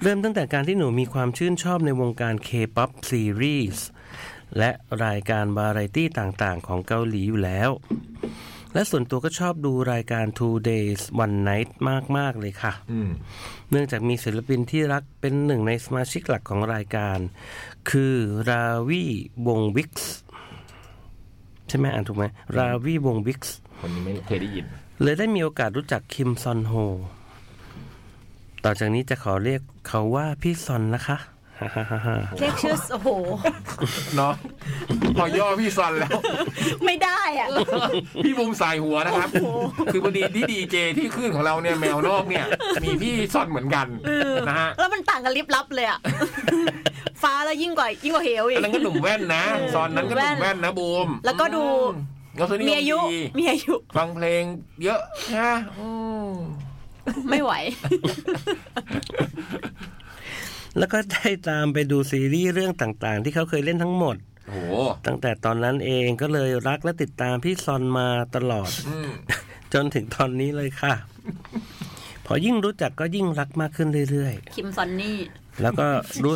[0.03, 3.77] เริ่มตั้งแต่การที่หนูมีความชื่นชอบในวงการ K-POP Series
[4.57, 4.71] และ
[5.05, 7.69] รายการบาไรตี้ต่างๆ ของเกาหลีอยู่แล้ว
[8.73, 11.71] และส่วนตัวก็ชอบดูรายการ Two Days One Night
[12.17, 13.09] มาก ๆ เลยค่ะอืม
[13.69, 17.17] เนื่องจากมีศิลปินที่รักเป็นหนึ่งในสมาชิกหลักของรายการ
[17.89, 18.15] คือ
[18.49, 19.03] ราวี
[19.47, 20.11] วงวิกส์
[21.67, 22.25] ใช่ไหมอ่านถูกไหม
[22.57, 24.65] ราวีวงวิกส์คนนี้ไม่เคยได้ยิน
[25.01, 26.73] เลยได้มีโอกาสรู้จักคิมซอนโฮ
[28.65, 31.17] ต่อจากนี้จะขอเรียกเขาว่าพี่ซอนนะคะ
[31.59, 33.09] ฮ่าฮ่าฮ่าฮ่าเรียกชื่อโอ้โห
[34.15, 34.33] เนาะ
[35.17, 36.11] พอย่อพี่ซอนแล้ว
[36.85, 37.47] ไม่ได้อะ
[38.23, 39.29] พี่บุมสายหัวนะครับ
[39.93, 42.45] คือพอดีที่ดีเจที่ขึ้นของเราเนี่ยแมวนอกเนี่ย
[42.83, 43.87] มีพี่ซอนเหมือนกัน
[44.47, 45.99] นะฮะแล้วมันต่างกันลิบลับเลยอะ
[47.23, 49.43] ฟ้าแล้วยิ่งกว่ายิ่งกว่าเหวอีอันกนั้นก็หนุ่มแว่นนะ
[49.73, 51.65] ซอนนั้นก็หนุ่มแว่นนะบูมแล้วก็ดู
[52.37, 54.43] แล้วสนิมีอายุดีมีอายุฟังเพลง
[54.83, 55.01] เยอะ
[55.37, 55.89] นะอื
[56.31, 56.33] ม
[57.29, 57.51] ไม่ไหว
[60.77, 64.15] แล้วก็ได้ตามไปดูซีรีส์เรื่องต่างๆ ที่เขาเคยเล่นทั้งหมด
[64.47, 64.73] โอ้โห
[65.07, 69.09] ตั้งแต่ตอนนั้นเองก็เลยรักและติดตามพี่ซอนมาตลอดอืม
[69.73, 70.93] จนถึงตอนนี้เลยค่ะ
[72.25, 75.87] พอยิ่งรู้จักก็ยิ่งรักมากขึ้นเรื่อยคิมซอนนี่ๆแล้วก็
[76.23, 76.33] รู้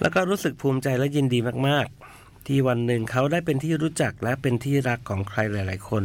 [0.00, 1.38] แล้วก็รู้สึกภูมิใจและยินดี
[1.68, 2.05] มากๆ
[2.46, 6.04] ที่วันหนึ่งเขาได้เป็นที่รู้จักและเป็นที่รักของใครหลาย ๆ คน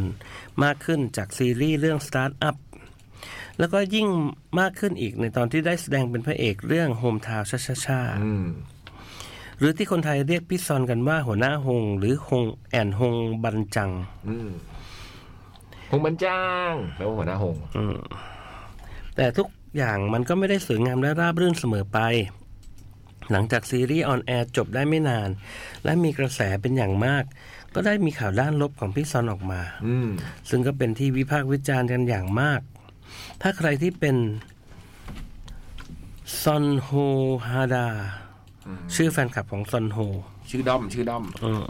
[0.62, 2.56] มากขึ้นจากซีรีส์เรื่อง Start Up
[3.58, 4.08] แล้วก็ยิ่ง
[4.60, 8.46] มากขึ้นอีกในตอนที่ได้แสดงเป็นพระเอกเรื่อง Home Town ชาชาชาอืม
[9.58, 13.90] หรือที่คนไทยเรียกพี่ซอนกันว่าหัวหน้าฮงหรือฮงแอนฮงบันจัง
[14.28, 14.50] อืม
[15.90, 17.56] ฮงบันจังแปลว่าหัวหน้าหง
[19.16, 21.98] แต่ทุกอย่างมันก็ไม่ได้สวยงามและราบรื่นเสมอไป
[23.32, 25.28] หลังจากซีรีส์ on air จบได้ไม่นาน
[25.84, 27.24] และมีกระแสเป็นอย่างมาก
[27.74, 30.08] ก็ได้มีข่าวด้านลบของพี่ซอนออกมาอืม
[30.50, 32.60] ซึ่งก็เป็นที่วิพากษ์วิจารณ์กันอย่างมาก
[33.42, 34.16] ถ้าใครที่เป็น
[36.42, 36.90] ซอนโฮ
[37.48, 37.88] ฮาดา
[38.94, 39.98] ชื่อแฟนคลับของซอนโฮ
[40.50, 41.64] ชื่อด้อม ชื่อด้อมอืม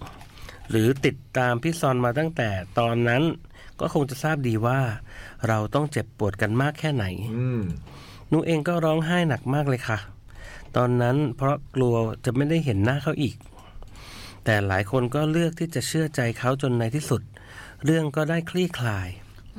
[0.70, 3.22] หรือติดตามพี่ซอนมาตั้งแต่ตอนนั้น
[3.80, 4.80] ก็คงจะทราบดีว่า
[5.48, 7.04] เราต้องเจ็บปวดกันมากแค่ไหน
[7.38, 7.62] อืม
[8.28, 9.98] หนูเองก็ร้องไห้หนักมากเลยค่ะ
[10.76, 11.94] ตอนนั้นเพราะกลัว
[12.24, 13.36] จะไม่ได้เห็นหน้าเขาอีก
[14.44, 17.22] แต่หลายคนก็เลือกที่จะเชื่อใจเขาจนในที่สุด
[17.84, 19.08] เรื่องก็ได้คลี่คลาย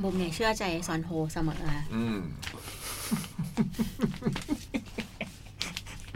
[0.01, 2.17] บุมเนี่ยเชื่อใจซอนโฮเสมอนะอืม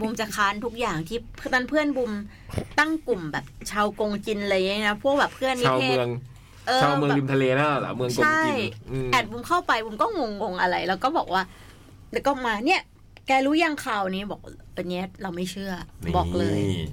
[0.04, 1.18] ุมจะค้านทุกอย่างที่
[1.52, 2.12] ตอนเพื่อนบุม
[2.78, 6.08] ตั้งกลุ่มแบบชาวกงจินอะไรอย่างเงี้ยนะพวกแบบเพื่อนนิชาวเทเมืศอง
[6.66, 8.56] เออชาวเมืองแบบริมทะเลน่ะเหรอเมืองกงใช่กิน
[8.92, 10.06] อืมแอดบุมเข้าไปบุมก็
[10.42, 11.42] งงๆอะไร แล้วก็บอกว่า
[12.12, 12.82] แล้วก็มาเนี่ย
[13.28, 14.40] แกรู้ยังข่าวนี้บอก
[14.76, 15.72] อันเนี้ยเราไม่เชื่อ
[16.16, 16.84] บอกเลยนี่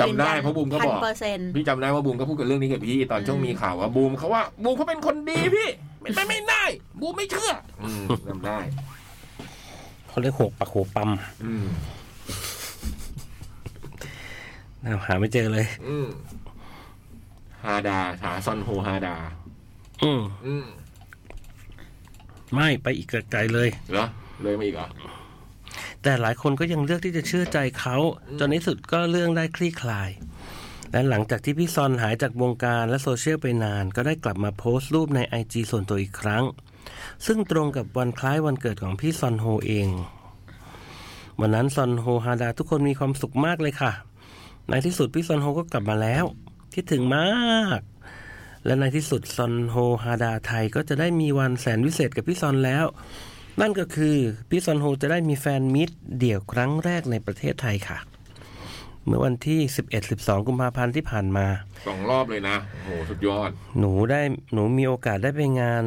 [0.00, 5.68] จำได้เพราะบูมก็พับนอกเปอร์เซ็นต์พี่จำได้ว่าบูมก็พูดกับเรื่องนี้กับพี่ตอนช่วงมีข่าวว่าบูมเขาว่าบูมเขาเป็นคนดีพี่
[6.00, 6.64] เป็นไปไม่ได้
[7.00, 7.52] บูมไม่เชื่อ
[7.82, 8.58] อืมจำได้
[10.08, 11.10] เขาเรียกหัวปักหัวปั๊ม
[11.44, 11.66] อืม
[14.82, 16.06] นะหาไม่เจอเลย อืม
[17.64, 19.16] ฮาดาหาซอนโฮฮาดา
[20.02, 20.66] อืมอืม
[22.54, 24.06] ไม่ไปอีกไกลๆเลย เหรอ
[24.42, 24.88] เลยมาอีกเหรอ
[26.02, 27.96] แต่หลายคนก็ยังเลือกที่จะเชื่อใจเขา
[28.38, 30.10] จนในที่สุดก็เรื่องได้คลี่คลาย
[30.92, 36.44] และหลังจากที่พี่ซอนหายจากวงการและโซเชียลไปนาน ก็ได้กลับมาโพสต์รูปในไอจส่วนตัวอีกครั้ง
[37.26, 39.88] ซึ่งตรงกับวันคล้ายวันเกิดของพี่ซอนโฮเอง
[41.40, 43.92] วันนั้นซอนโฮฮาดาทุกคนมีความสุขมากเลยค่ะ
[44.68, 46.24] ในที่สุดพี่ซอนโฮก็กลับมาแล้ว
[46.74, 47.80] คิดถึงมาก
[48.64, 52.84] และในที่สุดซอนโฮฮาดาไทยก็จะได้มีวันแสนวิเศษกับพี่ซอนแล้ว
[53.60, 54.16] นั่นก็คือ
[54.48, 57.98] พี่ซอนโฮจะได้มีแฟนมิตรเดี่ยวครั้งแรกในประเทศไทยค่ะ
[59.04, 59.60] เมื่อวันที่
[60.02, 61.46] 11-12 กุมภาพันธ์ที่ผ่านมา
[61.86, 64.20] สองรอบเลยนะ โอ้โห สุดยอด หนูได้
[64.52, 65.84] หนูมีโอกาสได้ไปงาน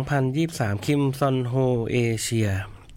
[0.00, 1.54] 2023 คิมซอนโฮ
[1.92, 2.48] เอเชีย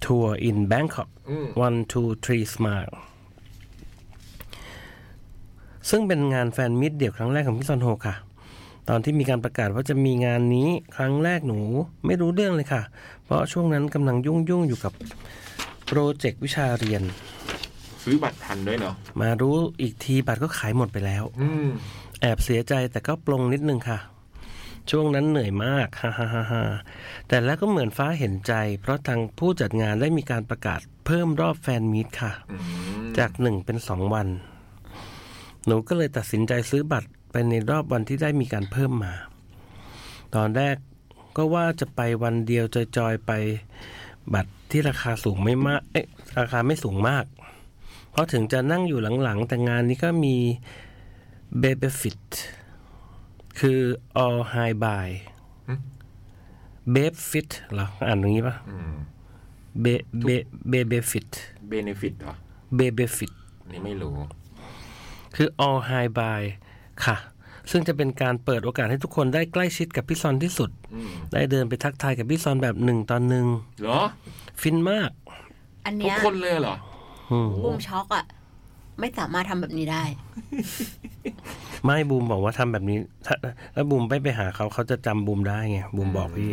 [0.05, 2.93] ทัวร์ in Bangkok อืม one two three smile
[5.89, 8.15] ซึ่งเป็นงานแฟนมิตรเดี่ยวครั้งแรกของพี่ซอนโฮค่ะ
[8.89, 11.59] ตอนที่มีการประกาศว่าจะมีงานนี้ครั้งแรกหนู
[12.05, 12.81] ไม่รู้เรื่องเลยค่ะ
[13.25, 14.93] เพราะช่วงนั้นกำลังยุ่งยุ่งๆอยู่กับ
[15.85, 17.03] โปรเจกต์วิชาเรียน
[18.03, 21.69] ซื้อบัตรทันด้วยเนาะมารู้อีกทีบัตรก็ขายหมดไปแล้วอืม
[22.21, 23.99] แอบเสียใจแต่ก็ปลงนิดนึงค่ะ
[24.91, 26.63] ช่วงนั้นเหนื่อยมากฮ่าฮ่าฮ่าฮ่า
[27.27, 32.57] แต่แล้วก็เหมือนฟ้าเห็นใจ เพราะทางผู้จัดงานได้มีการประกาศเพิ่มรอบแฟนมีตค่ะอื
[33.03, 34.27] มจากหนึ่งเป็นสองวัน
[35.65, 39.13] หนูก็เลยตัดสินใจซื้อบัตร ไปในรอบวันที่ได้มีการเพิ่มมา
[40.35, 40.75] ตอนแรก
[41.37, 42.65] ก็ว่าจะไปวันเดียว
[42.97, 43.31] จอยๆไป
[44.33, 46.07] บัตรที่ราคาสูงไม่มาก เอ๊ะ
[46.39, 47.25] ราคาไม่สูงมาก
[48.11, 50.35] เพราะถึงจะนั่งอยู่หลังๆ แต่งานนี้ก็มี
[51.61, 52.19] b a b y f i t
[53.59, 53.79] คือ
[54.23, 55.09] all high buy
[56.93, 58.93] b a b fit เหรอ อ่านอย่างนี้ปะอืม
[59.83, 59.95] b a
[60.27, 60.37] b a
[60.71, 61.29] b a b y fit
[61.69, 62.33] เบเนฟิตเหรอ
[62.77, 63.33] b a b y fit
[63.71, 64.15] นี่ไม่รู้
[65.35, 66.43] คือ all high by
[67.05, 67.17] ค่ะ
[67.71, 73.45] ซึ่งจะเป็นการเปิดโอกาสให้ทุกคนได้ใกล้ชิดกับพี่ซอนที่สุดอืมได้เดินไปทักทายกับพี่ซอนแบบหนึ่งตอนหนึ่ง
[73.81, 74.01] เหรอ
[74.61, 75.09] ฟินมาก
[75.85, 76.75] อันทุกเนี้ยคนเลยเหรอ
[77.31, 78.25] อืมบูมช็อกอะ
[78.99, 80.03] ไม่สามารถทำแบบนี้ได้
[81.85, 83.35] ไม่บูมบอกว่าทำแบบนี้ถ้า
[83.73, 86.51] แล้วบูมไปไปหาเขาเขาจะจำบูมได้ไงบูมบอกพี่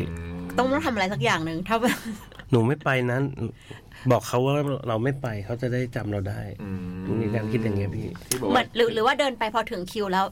[0.59, 1.99] ต้องต้องทำอะไรสักอย่างหนึ่งถ้าแบบ
[2.51, 3.23] หนูไม่ไปนั้น
[4.11, 4.55] บอกเขาว่า
[4.89, 6.69] เราไม่ไปเขาจะได้จำเราได้อื
[7.23, 10.25] มีการคิดอย่างเงี้ยพี่ที่บอกเหมืว่าอนหรือหรือว่าเดินไปพอถึงคิวแล้ว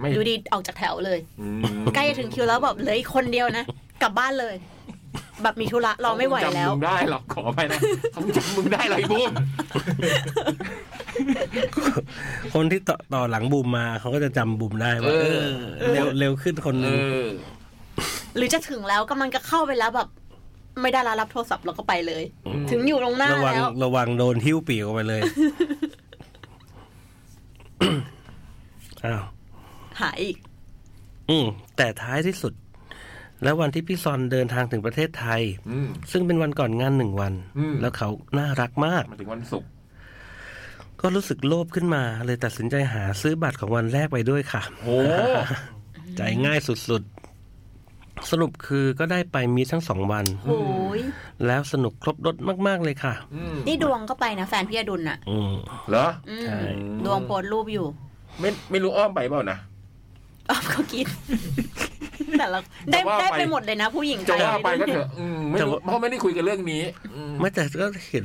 [0.00, 1.48] ไม่ดูดีออกจากแถวเลยอื
[1.82, 3.64] มใกล้จะถึงคิวแล้วแบบเหลืออีกคนเดียวนะ
[4.02, 4.54] กลับบ้านเลย
[5.42, 7.80] แบบมีธุระรอไม่ไหวแล้วเขาจำมึงได้หรอกขอไปนะ
[8.12, 9.32] เขาจำมึงได้เลยบูม
[12.54, 15.26] คนที่ต่อต่อหลังบูมมาเขาก็จะจำบูมได้ว่าเอ
[15.80, 17.26] เอออเร็วเร็วขึ้นคนหเอนึงอ
[18.36, 20.08] หรือจะถึงแล้วกำลังจะเข้าไปแล้วแบบ
[20.82, 22.24] ไม่ได้แล้วรับโทรศัพท์เราก็ไปเลย
[22.70, 25.20] ถึงอยู่ตรงหน้าระวังแล้วระวังโดนหิ้วปีกออกไปเลย
[29.04, 29.22] อ้าว
[30.00, 30.36] หายอีก
[31.30, 32.52] อืมแต่ท้ายที่สุด
[33.42, 38.08] แล้ววันที่พี่ซอนเดินทางถึงประเทศไทยอืมซึ่งเป็นวันก่อนงานหนึ่งวันอืมแล้วเขา
[38.38, 39.70] น่ารักมากมาถึงวันศุกร์
[41.00, 44.88] ก็รู้สึกโลภขึ้นมา เลยตัดสินใจหาซื้อบัตรของวันแรกไปด้วยค่ะโห
[46.16, 47.17] ใจง่ายสุดๆ
[48.30, 50.58] สรุปคือก็ได้ไปมีทั้งสองวัน โอ้
[50.98, 51.00] ย
[51.46, 55.52] แล้วสนุกครบรถมาก ๆ เลยค่ะอืมนี่ดวงก็ไปนะแฟนพี่อดุลน่ะ อืม
[55.88, 56.58] เหรอ อืมใช่
[57.04, 57.86] ดวงโพสต์รูปอยู่
[58.40, 59.58] ไม่ไม่รู้อ้อมไปเปล่านะ
[60.50, 61.06] อ้อมก็กิน
[62.38, 62.58] แต่ละ
[62.90, 66.82] ได้จะว่าได้ไปไปหมดเลยนะ ผู้หญิงจะว่าไปทยก็เถอะอืมไม่รู้เพราะไม่ได้คุยกันเรื่องนี้
[67.14, 68.24] อืมไม่แต่ก็เห็น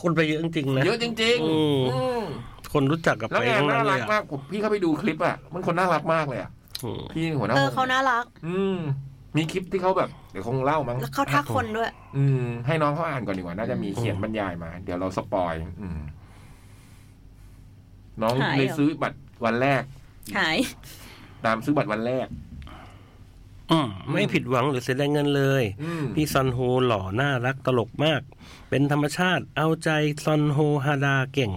[0.00, 2.22] คนไปเยอะจริงๆนะ เยอะจริงอืม ๆอืม
[2.72, 6.50] คนรู้จักกับแล้วไปงานทั้งนั้น่านเลรักยมาอะกผมพี่เข้าไปดูคลิปอะมันคนน่ารักมากเลยอะ
[6.84, 8.78] อืมพี่หัวหน้าเออวงเขาน่ารัก อืม
[9.38, 15.98] มีคลิปที่เขาแบบเดี๋ยวคงเล่ามั้งแล้วเขาทักคนด้วย อืม ให้น้องเขาอ่านก่อนดีกว่า น่าจะมีเขียนบรรยายมา เดี๋ยวเราสปอย อืม
[18.22, 19.82] น้องหายเลยเหรอซื้อบัตรวันแรก
[20.38, 20.58] หาย
[21.44, 22.26] ตามซื้อบัตรวันแรก
[23.70, 28.20] อืมไม่ผิดหวังหรือเสียดายเงินเลย อืมพี่ซอนโฮหล่อน่ารักตลกมาก
[28.68, 29.90] เป็นธรรมชาติเอาใจ
[30.24, 31.52] ซอนโฮฮาดาเก่ง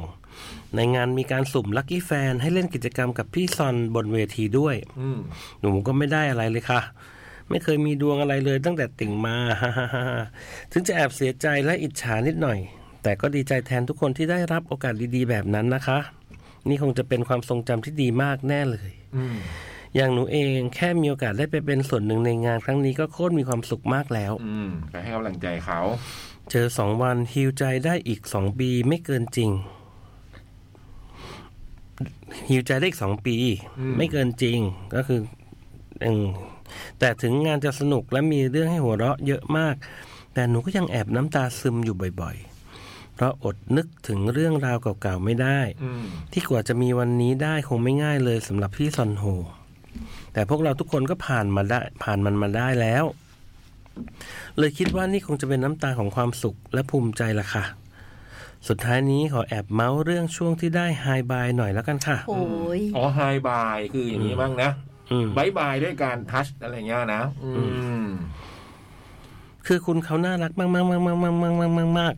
[0.75, 5.19] ในงานมีการสุ่มลัคกี้แฟนให้เล่นกิจกรรมกับพี่ซอนบนเวทีด้วย อืม
[5.61, 6.82] หนูก็ไม่ได้อะไรเลยค่ะ
[7.52, 9.36] ไม่เคยมีดวงอะไรเลยตั้งแต่ติ่งมา
[10.72, 12.60] ถึงจะแอบเสียใจและอิจฉานิดหน่อย
[13.04, 15.99] แต่ก็ดีใจแทนทุกคนที่ได้รับโอกาสดีๆ แบบนั้นนะคะ
[16.70, 19.38] นี่คงจะเป็นความทรงจำที่ดีมากแน่เลยอืม
[19.95, 25.80] อย่างหนูเองแค่มีโอกาสได้ไปเป็นส่วนหนึ่งในงานครั้งนี้ก็โคตรมีความสุขมากแล้ว อืมไปให้กำลังใจเขา
[26.52, 29.49] เจอสองวันฮิวใจได้อีกสองปีไม่เกินจริง
[32.49, 33.36] ฮิวใจได้อีกสองปี
[33.80, 34.58] อืมไม่เกินจริง
[34.95, 35.20] ก็คือ
[36.06, 36.26] อืม
[36.99, 39.76] แต่ถึงงานจะสนุกและมีเรื่องให้หัวเราะเยอะมาก
[40.34, 49.24] แต่หนูก็ยังแอบน้ำตาซึมอยู่บ่อยๆ เพราะอดนึกถึงเรื่องราวเก่าๆไม่ได้อืมที่กว่าจะมีวันนี้ได้คงไม่ง่ายเลยสำหรับพี่ซอนโฮ
[50.34, 53.03] แต่พวกเราทุกคนก็ผ่านมาได้ ผ่านมันมาได้แล้ว
[54.57, 57.65] เลยคิดว่านี่คงจะเป็นน้ำตาของความสุขและภูมิใจละค่ะ
[58.67, 62.41] สุดท้ายนี้ขอแอบเมาส์เรื่องช่วงที่ได้ไฮบายหน่อยแล้วกันค่ะ โอ้
[62.80, 64.90] ยอ๋อไฮบายคืออย่างนี้บ้างนะอืม
[65.38, 67.64] บายบายด้วยการทัชอะไรเงี้ยนะอื
[68.03, 68.05] ม
[69.68, 72.16] คือคุณเขาน่ารักมากมากมากมากมากมากมากมากมาก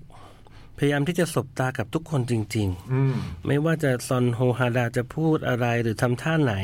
[0.78, 3.16] พยายามที่จะสบตากับทุกคนจริง ๆ อืม
[3.48, 6.56] ไม่ว่าจะซอนโฮฮาดาจะพูดอะไรหรือทำท่าไหน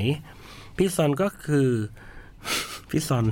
[0.78, 1.70] พี่ซอนก็คือ
[2.90, 3.26] พี่ซอน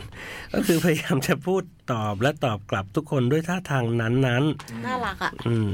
[0.53, 5.69] ก็คือพยายามจะพูดตอบและตอบกลับทุกคนด้วยท่าทางนั้นน่ารักอะ ๆ อืม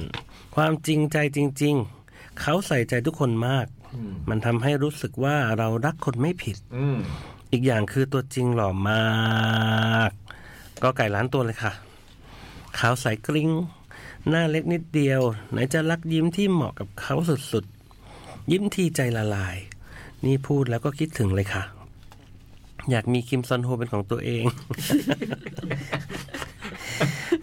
[0.56, 1.76] ความจริงใจจริง
[2.08, 6.98] ๆ เขาใส่ใจทุกคนมากอื มมันทำให้รู้สึกว่าเรารักคนไม่ผิดอืม
[7.52, 10.12] อีกอย่างคือตัวจริงหล่อมาก
[10.84, 11.74] ก็ไก่ล้านตัวเลยค่ะ
[12.80, 13.50] ขาวใสกริ้ง
[14.30, 15.22] หน้าเล็กนิดเดียว
[15.52, 19.56] ไหนจะรักยิ้มที่เหมาะกับเขาสุดๆ ยิ้มทีใจละลาย
[20.26, 21.64] นี่พูดแล้วก็คิดถึงเลยค่ะ
[22.92, 24.44] อยากมีคิมซอนโฮเป็นของตัวเอง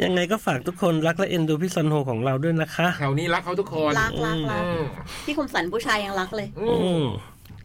[0.05, 4.85] ยังไงก็ฝากทุกคนรักและเอ็นดูพี่ซอนโฮของเราด้วยนะคะ แถวนี้รักเขาทุกคนรักรักรักอืม
[5.25, 7.07] พี่คมสันผู้ชายยังรักเลย อือืมม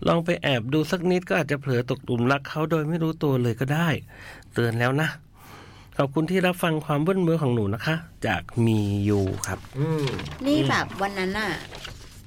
[0.08, 3.88] ลองไปแอบดูสักนิดก็อาจจะเผลอตกหลุมรักเขาโดยไม่รู้ตัวเลยก็ได้
[4.54, 5.10] เตือนแล้วนะ
[5.98, 8.80] ขอบคุณที่รับฟังความเบิ้ลเบื้อของหนูนะคะ จากมี
[9.10, 10.06] ยูครับ อืม
[10.48, 11.52] นี่แบบวันนั้นน่ะ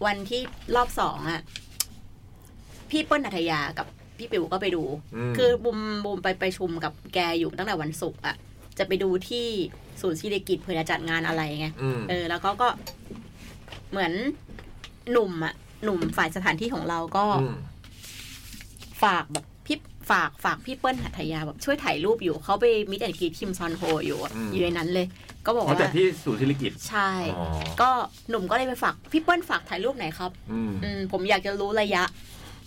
[0.06, 0.40] วันที่
[0.74, 1.40] รอบสองอะ
[2.90, 3.86] พี่เปิ้ลนัทยากับ
[4.18, 4.82] พี่ปิวก็ไปดู
[5.16, 8.36] อืมคือบุมบุมไปไปชุมกับแกอยู่ตั้งแต่วันศุกร์อะ
[8.78, 9.46] จะไปดูที่
[10.00, 12.68] ศูนย์ศิริกิจเพื่อจะจัดงานอะไรไงอืมเออ แล้วก็ก็
[13.90, 14.12] เหมือน
[15.12, 15.54] หนุ่มอะ
[15.84, 17.56] หนุ่มฝ่ายสถานที่ของเราก็อืม
[19.02, 19.78] ฝากแบบพี่
[20.10, 25.06] ฝากฝากพี่เปิ้ลหัตถยาแบบช่วยถ่ายรูปอยู่เขาไปมิดแอนกีคิมซอนโฮอยู่อะอยู่ในนั้นเลย
[25.46, 27.44] ก็บอกเขาว่าจัดที่ศูนย์ศิริกิตใช่อ๋อ
[27.80, 27.90] ก็
[28.30, 32.02] หนุ่มก็เลยไปฝากพี่เปิ้ลฝากถ่ายรูปไหนอยครับอืมอืมผมอยากจะรู้ระยะ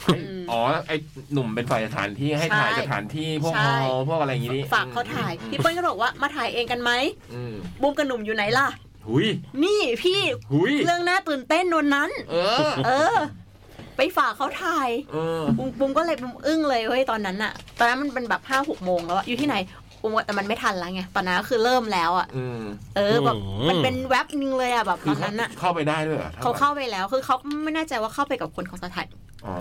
[0.10, 0.92] อืมอ๋อ ไอ
[1.34, 6.92] หนุ่มเป็นฝ่ายสถานที่ให้ถ่ายใช่สถานที่พวกใช่ฮอลล์พวกอะไรอย่างงี้นี่ฝากเขาถ่ายอืมพี่เปิ้ลก็บอกว่ามาถ่ายเองกันไหม
[7.34, 8.68] อืมบูมกับหนุ่มอยู่ไหนล่ะ
[9.08, 9.28] หุย
[9.64, 10.22] นี่พี่
[10.52, 12.36] หุยเรื่องน่าตื่นเต้นนนนั้น เอ
[12.68, 13.16] อ เออ
[13.98, 19.58] ไปฝากเขาถ่ายเออบุมบุมก็เลยบุมอึ้งเลยเว้ยตอนนั้นอะตอนนั้นมันเป็นแบบห้าหกโมงแล้วอะอยู่ที่ไหน
[20.02, 22.62] บุมว่าแต่มันไม่ทันแล้วไงตอนนั้นก็คือเริ่มแล้วอะอืม
[22.96, 29.06] เออแบบอืมมันเป็นแว็บนึงเลยอะแบบคืตออนเขานั้นอะเข้าไปได้ด้วยหรอเขาเข้าไปแล้วคือเขาไม่แน่ใจว่าเข้าไปกับคนของสถาน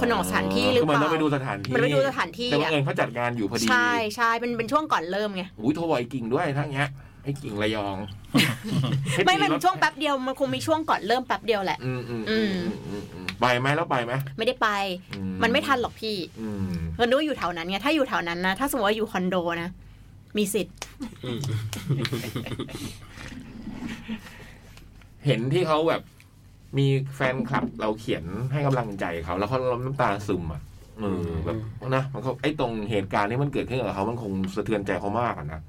[0.00, 6.88] คนของสถานที่หรือคืมันเปล่าต้องไปดูสถานที่มันไปดูสถานที่แต่ว่าอะเอิญเขาจัดงานอยู่พอดีใช่ใช่เป็นเป็นช่วงก่อนเริ่มไงอุ้ยโทรบอยกิ่งด้วยทั้งเนี้ย
[7.24, 7.96] ไอ้กิ่งระยอง
[9.26, 14.68] ไม่มันให้ตีรถช่วงแป๊บเดียวมันคงมีช่วงก่อนเริ่มแป๊บเดียวแหละ อืมอืมอือืมมอืมอืมไปไหมแล้วไปไหมไม่ได้ไป
[15.12, 19.70] อืมันไม่ทันหรอกพี่อืมเรานึกว่าอยู่แถวนั้นไงถ้าอยู่แถวนั้นนะถ้าสมมติว่าอยู่คอนโดนะ
[20.38, 20.76] มีสิทธิ์
[21.24, 21.40] อืม
[25.26, 26.02] เห็นที่เขาแบบ
[26.78, 30.62] มีแฟนคลับเราเขียนให้กำลังใจเขา แล้วเขาน้ำตาซึมอะ
[30.98, 31.56] เออแบบ
[31.94, 35.60] นะมันเขาไอ้ตรงเหตุการณ์ที่มันเกิดขึ้นกับเขามันคงสะเทือนใจเขามากอะนะ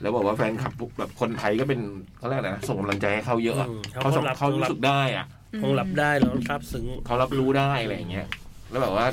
[0.00, 1.80] แล้วบอกว่าแฟนคลับพวกแบบคนไทยก็เป็น
[2.18, 5.26] เขาเรียกอะไรนะส่งกำลังใจให้เขาเยอะอะอืมเขาสรับเขารู้สึกได้อะ
[5.62, 8.26] คงรับได้แล้วซาบซึ้งเขารับรู้ได้อะไรอย่างเงี้ย
[8.70, 9.06] แล้วแบบว่า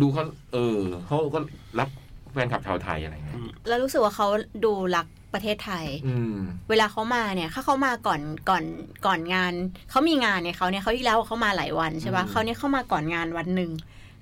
[0.00, 1.38] ดูเขาเออเขาก็
[1.80, 1.88] รัก
[2.32, 4.26] แฟนคลับชาวไทยอะไรเงี้ยแล้วรู้สึกว่าเขา
[4.64, 6.36] ดูรัก ประเทศไทยอืม
[6.70, 8.20] เวลาเขามาเนี่ยถ้าเขามาก่อน
[8.50, 8.64] ก่อน
[9.06, 9.52] ก่อนงาน
[9.90, 13.70] เขามีงานเนี่ยเขาเนี่ยเขาที่แล้วเขามาหลายวันใช่ปะอืมเขาเนี่ยเข้ามาก่อนงานวันหนึ่ง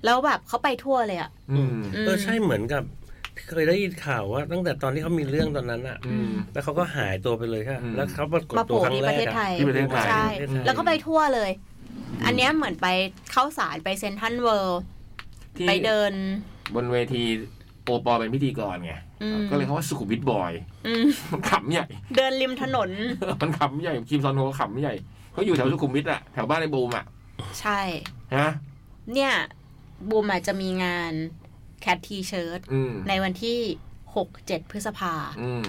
[0.05, 2.83] แล้วแบบเขาไปทั่วเลยอะอืมเออใช่เหมือนกับ
[3.49, 11.51] เคยได้ยินข่าวว่า ตั้งแต่ตอนที่เขามีเรื่องตอนนั้นอะอืมแล้วเขาก็หายตัวไปเลยค่ะอืมแล้วเขาปรากฏมาตัวโผล่ครั้งที่แรประกเทศอะไทยที่ประเทศไทยใช่ประเทศไทยแล้วก็ไปทั่วเลย
[12.25, 12.87] อันเนี้ยเหมือนไป
[13.31, 14.81] เข้าสารไปเซนทรัลเวิลด์
[15.57, 16.13] ที่ไปเดิน
[16.75, 17.23] บนเวที
[17.83, 19.10] โอปอเป็นพิธีกรไงอืม
[19.49, 20.53] ก็เลยเขาว่าสุขุมวิท boy
[20.87, 22.89] อืมมันขำใหญ่ เดินริมถนน
[23.41, 24.95] มันขำใหญ่คิมซอนโฮก็ขำใหญ่
[25.33, 27.05] เขาอยู่แถวสุขุมวิทอะแถวบ้านในบูมอะ
[27.59, 27.79] ใช่
[28.35, 28.49] ฮะ
[29.13, 29.33] เนี่ย
[30.09, 31.13] บูมอาจจะมีงาน
[31.81, 33.59] Cat T-Shirt อืมในวันที่
[34.15, 35.63] หกเจ็ดพฤษภาอืม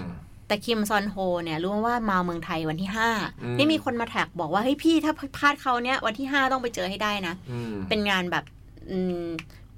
[0.47, 3.09] แต่คิมซอนโฮเนี่ยรู้ว่ามาเมืองไทยวันที่ห้า
[3.43, 8.43] อืมนี่มีคนมาแท็กบอกว่าเฮ้ยพี่ถ้าพลาดเขาเนี่ยวันที่ห้าต้องไปเจอให้ได้นะอืมเป็นงานแบบ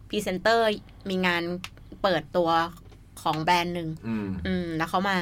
[0.09, 0.65] พรีเซนเตอร์
[1.09, 1.41] มีงาน
[2.03, 2.49] เปิดตัว
[3.25, 5.17] ของแบรนด์หนึ่งอืมอืม แล้วเขามา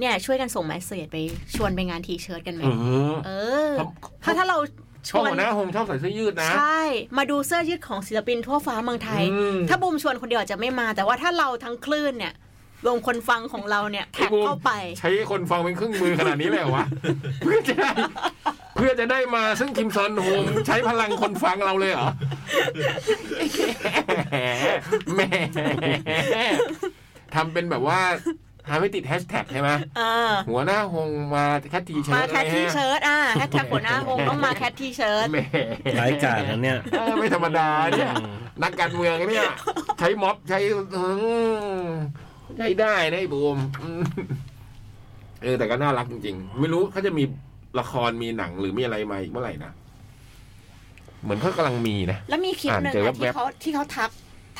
[0.00, 1.16] เนี่ย ช่วยกันส่ง message ไป
[1.54, 2.68] ชวนไปงาน T-Shirt กันไหมเอ
[3.12, 3.30] อเอ
[3.70, 3.86] อเขา
[4.24, 4.58] ถ้าถ้าเรา
[5.08, 6.82] ชชอบวนหัวหน้าหงชอบใส่เสื้อยืดนะ ใช่
[7.18, 12.34] มาดูเสื้อยืดของศิลปินทั่วฟ้าเมืองไทยอืมถ้าบูมชวนคนเดียวอาจจะไม่มา แต่ว่าถ้าเราทั้งคลื่นเนี่ย
[12.86, 16.86] รวมคนฟังของเราเนี่ยแท็กไอ้บูมเข้าไป ใช้คนฟังเป็นเครื่องมือขนาดนี้เลยเหรอวะ
[17.38, 17.90] เพื่อจะได้
[18.78, 22.08] เพื่อจะได้มาซึ่งคิมซอนโฮมใช้พลังคนฟังเราเลยเหรอ
[25.14, 25.20] แหม
[27.34, 28.00] ทำเป็นแบบว่า
[28.68, 35.38] ทำให้ติดแฮชแท็กใช่ไหมเออหัวหน้าหงมา Cat T-Shirt มา Cat T-Sh irt อะแฮชแท็กหัวหน้าหงต้องมา Cat T-Shirtแหม
[36.00, 38.10] ร้ายกาจนะเนี่ยเออไม่ธรรมดาเนี่ย
[38.62, 39.46] นักการเมืองเนี่ย
[39.98, 40.58] ใช้ม็อบใช้
[40.94, 41.04] อื
[41.84, 41.88] ม
[42.58, 44.02] ใช้ได้นะไอ้บูมอืม
[45.42, 47.24] เออแต่ก็น่ารักจริงๆ ไม่รู้เขาจะมี
[47.78, 49.72] ละครมีหนังหรือมีอะไรมาอีกเมื่อไหร่นะ
[51.22, 54.10] เหมือนเขากำลังมีนะแล้วมีคลิปหนึ่งอ่านเจออะแว๊ที่บๆเขาที่เขาทัก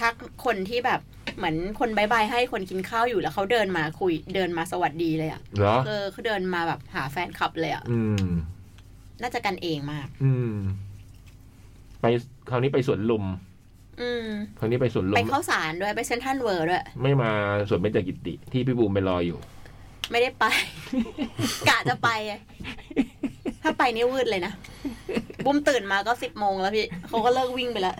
[0.00, 1.00] ทักคนที่แบบ
[1.36, 8.26] เหมือนคน bye bye ให้คนกินข้าวอยู่แล้วเขาเดินมาคุยเดินมาสวัสดีเลยอะเหรอเออเขาเดินมาแบบหาแฟนคลับเลยอะอืม
[9.22, 10.54] น่าจะกันเองมาก อืม
[12.00, 12.06] ไป
[12.50, 13.24] คราวนี้ไปสวนลุม
[14.00, 14.26] อืม
[14.58, 17.30] คราวนี้ไปสวนลุไปมเข้าสารด้วยไปเซ็นทรัลเวิลด์ด้วย ไม่มา
[17.68, 19.38] สวนเบญจกิติ ที่พี่บูมไปรออยู่
[20.10, 20.44] ไม่ได้ไป
[21.68, 22.40] กะจะไปอะ
[23.62, 24.52] ถ้าไปนี่วืดเลยนะ
[25.44, 27.96] บุ้มตื่นมาก็สิบโมงแล้วพี่เขาก็เลิกวิ่งไปแล้ว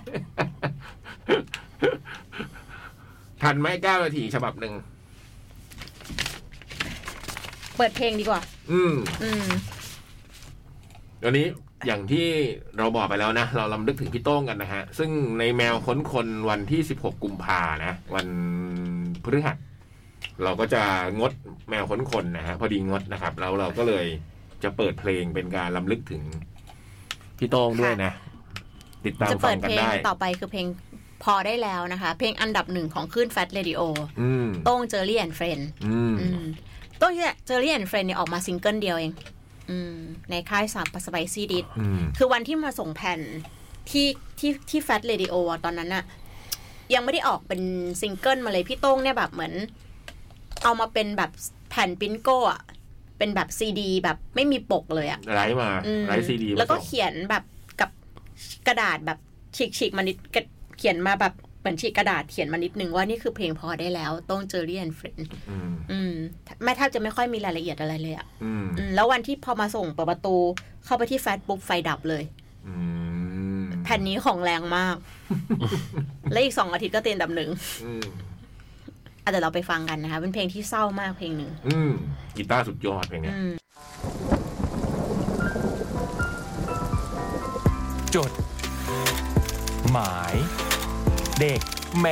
[3.43, 4.75] ทันไหมเก้านาทีฉบับหนึ่ง
[7.77, 8.41] เปิดเพลงดีกว่า
[8.73, 9.47] อืม อืม
[11.25, 11.47] วันนี้
[11.87, 12.27] อย่างที่
[12.79, 18.27] เราบอกไปแล้วนะ เราลำลึกถึงพี่โต้งกันนะฮะ ซึ่งในแมวค้นคนวันที่ 16 กุมภานะ วัน
[19.23, 19.57] พฤหัส
[20.45, 20.82] เราก็จะ
[21.20, 21.32] งด
[21.68, 24.07] แมวค้นคนนะฮะพอดีงดนะครับ แล้วเราก็เลย
[24.62, 26.22] จะเปิดเพลงเป็นการรำลึกถึง
[27.39, 28.12] พี่โต้งด้วยนะ
[29.07, 30.66] ติดตามจะฟัเปิงดกันเพลงได้ต่อไปคือเพลง
[31.24, 33.81] พอได้แล้วนะคะ เพลงอันดับหนึ่งของคลื่น Fat Radio
[34.20, 35.99] อืมโต้ง Jerry and Friends อื
[36.43, 36.45] ม
[36.99, 37.12] โต้ง
[37.47, 39.12] Jerry and Friends เนี่ยออกมาซิงเกิลเดียวเอง
[39.70, 39.95] อืม
[40.30, 43.20] ในค่าย sub Spicy Disc อืมคือวันที่มาส่งแผ่น
[43.91, 44.07] ที่
[44.39, 46.05] ที่ที่ Fat Radio ตอนนั้นอะ
[46.95, 47.61] ยังไม่ได้ออกเป็น
[48.01, 49.53] ซิงเกิลมาเลยพี่โต้งเนี่ยแบบเหมือน
[50.65, 51.31] เอามาเป็นแบบ
[51.71, 52.63] แผ่น Princo อะ
[53.19, 57.45] เป็นแบบซีดี แบบไม่มีปกเลยอะ write มาอืม write ซีดีแล้วก็เขียนแบบ
[57.81, 57.91] กับ
[58.67, 59.19] กระดาษแบบ
[59.79, 60.43] ฉีกๆมานิดกระ
[60.79, 65.18] เขียนมาแบบเหมือนฉีกกระดาษเขียนมานิดนึงว่านี่คือเพลงพอได้แล้วโต้ง Jerry and Friends
[65.51, 66.13] อืมอืม
[66.63, 70.37] ไม่แทบจะไม่ค่อยมีรายละเอียดอะไรเลยอะอืมอืมแล้ววันที่พอมาส่งเปิดประตู
[70.85, 72.25] เข้าไปที่แฟตปุ๊บไฟดับเลย
[72.69, 72.75] อื
[73.61, 74.97] มแผ่นนี้ของแรงมาก
[76.33, 77.51] และอีกสองอาทิตย์ก็เตียนดับหนึ่ง
[77.85, 78.28] อืมอะ
[79.31, 81.93] เดี๋ยวเราไปฟังกันนะคะ เป็นเพลงที่เศร้ามากเพลงหนึ่งอืม
[82.37, 83.53] กีตาร์สุดยอดเพลงเนี้ยอืม
[88.16, 88.33] จด
[89.93, 90.35] หมาย
[91.41, 91.61] เด็ก
[92.01, 92.07] แม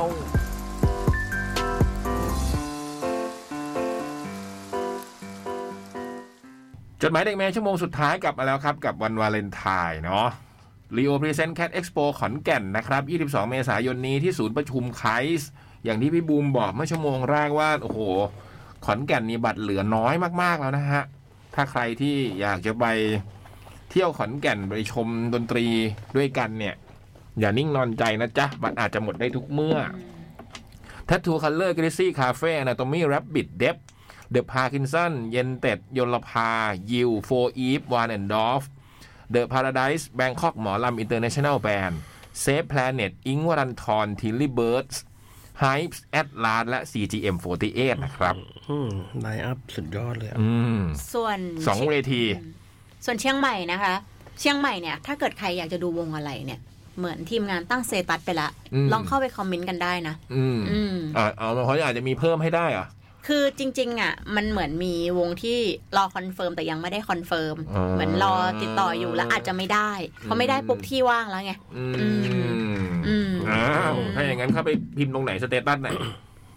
[0.00, 0.02] ว
[7.02, 10.26] จดหมายเด็กแมวชั่วโมงสุดท้ายกลับมาแล้วครับ กับวันวาเลนไทน์เนาะ
[10.96, 15.04] Leo Present Cat Expo ขอนแก่นนะครับ 22 เมษายนนี้ที่ศูนย์ประชุมไค
[15.40, 15.50] ส์
[15.84, 18.00] อย่างที่พี่บูมบอกเมื่อชั่วโมงแรกว่า โอ้โห
[18.84, 21.04] ขอนแก่นนี่บัตรเหลือน้อยมากๆแล้วนะฮะ
[21.54, 22.84] ถ้าใครที่อยากจะไป
[23.90, 25.66] เที่ยวขอนแก่นไปชมดนตรี
[26.16, 26.74] ด้วยกันเนี่ย
[27.38, 29.78] อย่านิ่งนอนใจนะจ๊ะ บัตรอาจจะหมดได้ทุกเมื่อ
[31.08, 33.76] Tattoo Color Greasy Cafe Anatomy Rabbit d e p
[34.34, 36.50] The Parkinson เย็นเต็ดยลภา
[36.90, 38.62] ยิวโฟอีฟวานแอนดอฟ
[39.34, 41.94] The Paradise Bangkok หมอลำ International Band
[42.42, 44.90] Save Planet อิงวรันทรทิลลี่เบิร์ด
[45.62, 48.34] Hypes Atlas และ CGM48 นะครับ
[48.68, 48.88] อืม
[49.20, 50.80] ไลน์อัพสุดยอดเลยอะอืม
[51.12, 51.38] ส่วน
[51.68, 52.22] สองเวที
[53.04, 53.94] ส่วนเชียงใหม่นะคะ
[54.40, 56.60] เชียงใหม่เนี่ย ถ้าเกิดใครอยากจะดูวงอะไรเนี่ย
[56.98, 62.88] เหมือนทีมงานตั้งเซตัสไปละอืมลองเข้าไปคอมเมนต์กันได้นะ อืมอืมอ่าเอาเพราะอาจจะมีเพิ่มให้ได้เหรอะ
[63.26, 65.58] คือจริง ๆ อะ มันเหมือนมีวงที่
[65.96, 69.90] รอ confirm แต่ยังไม่ได้ confirm อ๋อเหมือนรอติดต่ออยู่แล้วอาจจะไม่ได้
[70.22, 71.52] เพราะไม่ได้ปุ๊บที่ว่างแล้วไง
[73.06, 75.90] อืม อืมอ้าวถ้าอย่างนั้นเข้าไปพิมพ์ตรงไหน status ไหน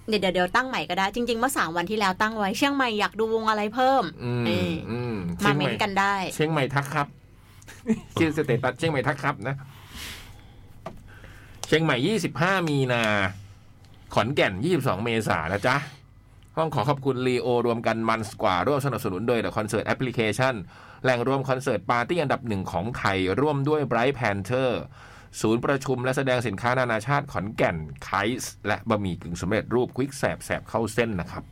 [0.08, 5.16] เดี๋ยวเดี๋ยวเดี๋ยวตั้งใหม่ก็ได้ จริง ๆ เมื่อสามวันที่แล้วตั้งไว้เชียงใหม่อยากดูวงอะไรเพิ่มอืมเอออืม
[5.46, 7.08] มาเชียงใหเม้ม่นต์กันได้ เชียงใหม่ทักครับ
[8.20, 9.56] ชื่อ status เชียงใหม่ทักครับนะ
[11.68, 11.96] เชียงใหม่
[12.32, 13.04] 25มีนา
[14.14, 15.76] ขอนแก่น22เมษายนนะจ๊ะ
[16.58, 20.54] ต้องขอขอบคุณลีโอรวมกันมันสกว่าร่วมสนับสนุนโดย The Concert Application
[21.04, 24.72] แหล่งรวมคอนเสิร์ตปาร์ตี้อันดับหนึ่งของไทย ร่วมด้วย Bright Panther
[25.42, 28.10] ศูนย์ประชุมและแสดงสินค้านานาชาติขอนแก่นไค
[28.42, 31.44] ส์และบะหมี่กึ่งสำเร็จรูปควิกแสบแสบเข้าเส้นนะครับ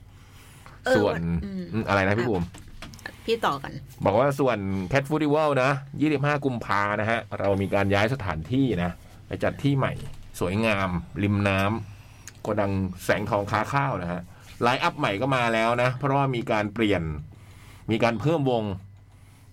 [0.85, 1.15] เออส่วน
[1.45, 2.43] อืม อืมอะไรนะพี่บุ๋ม
[3.25, 3.71] พี่ต่อกัน
[4.05, 4.57] บอกว่าส่วน
[4.91, 5.71] Cat f o o d i v a l นะ
[6.07, 8.91] 25 กุมภานะฮะ เรามีการย้ายสถานที่นะ
[9.27, 9.93] ไปจัดที่ใหม่
[10.39, 10.89] สวยงาม
[11.23, 12.71] ริมน้ำโกดัง
[13.03, 14.21] แสงทองค้าข้าวนะฮะ
[14.61, 17.03] ไลน์อัพใหม่ก็มาแล้วนะ เพราะว่ามีการเปลี่ยน
[17.91, 18.63] มีการเพิ่มวง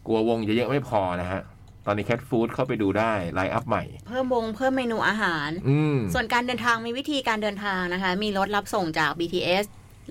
[0.06, 1.40] กลัววงจะเยอะไม่พอนะฮะ
[1.86, 9.64] ตอนนี้ Cat Food เข้าไปดูได้ไลน์อัพใหม่ เพิ่มวงเพิ่มเมนูอาหารอืมส่วนการเดินทางมีวิธีการเดินทางนะคะ มีรถรับส่งจาก BTS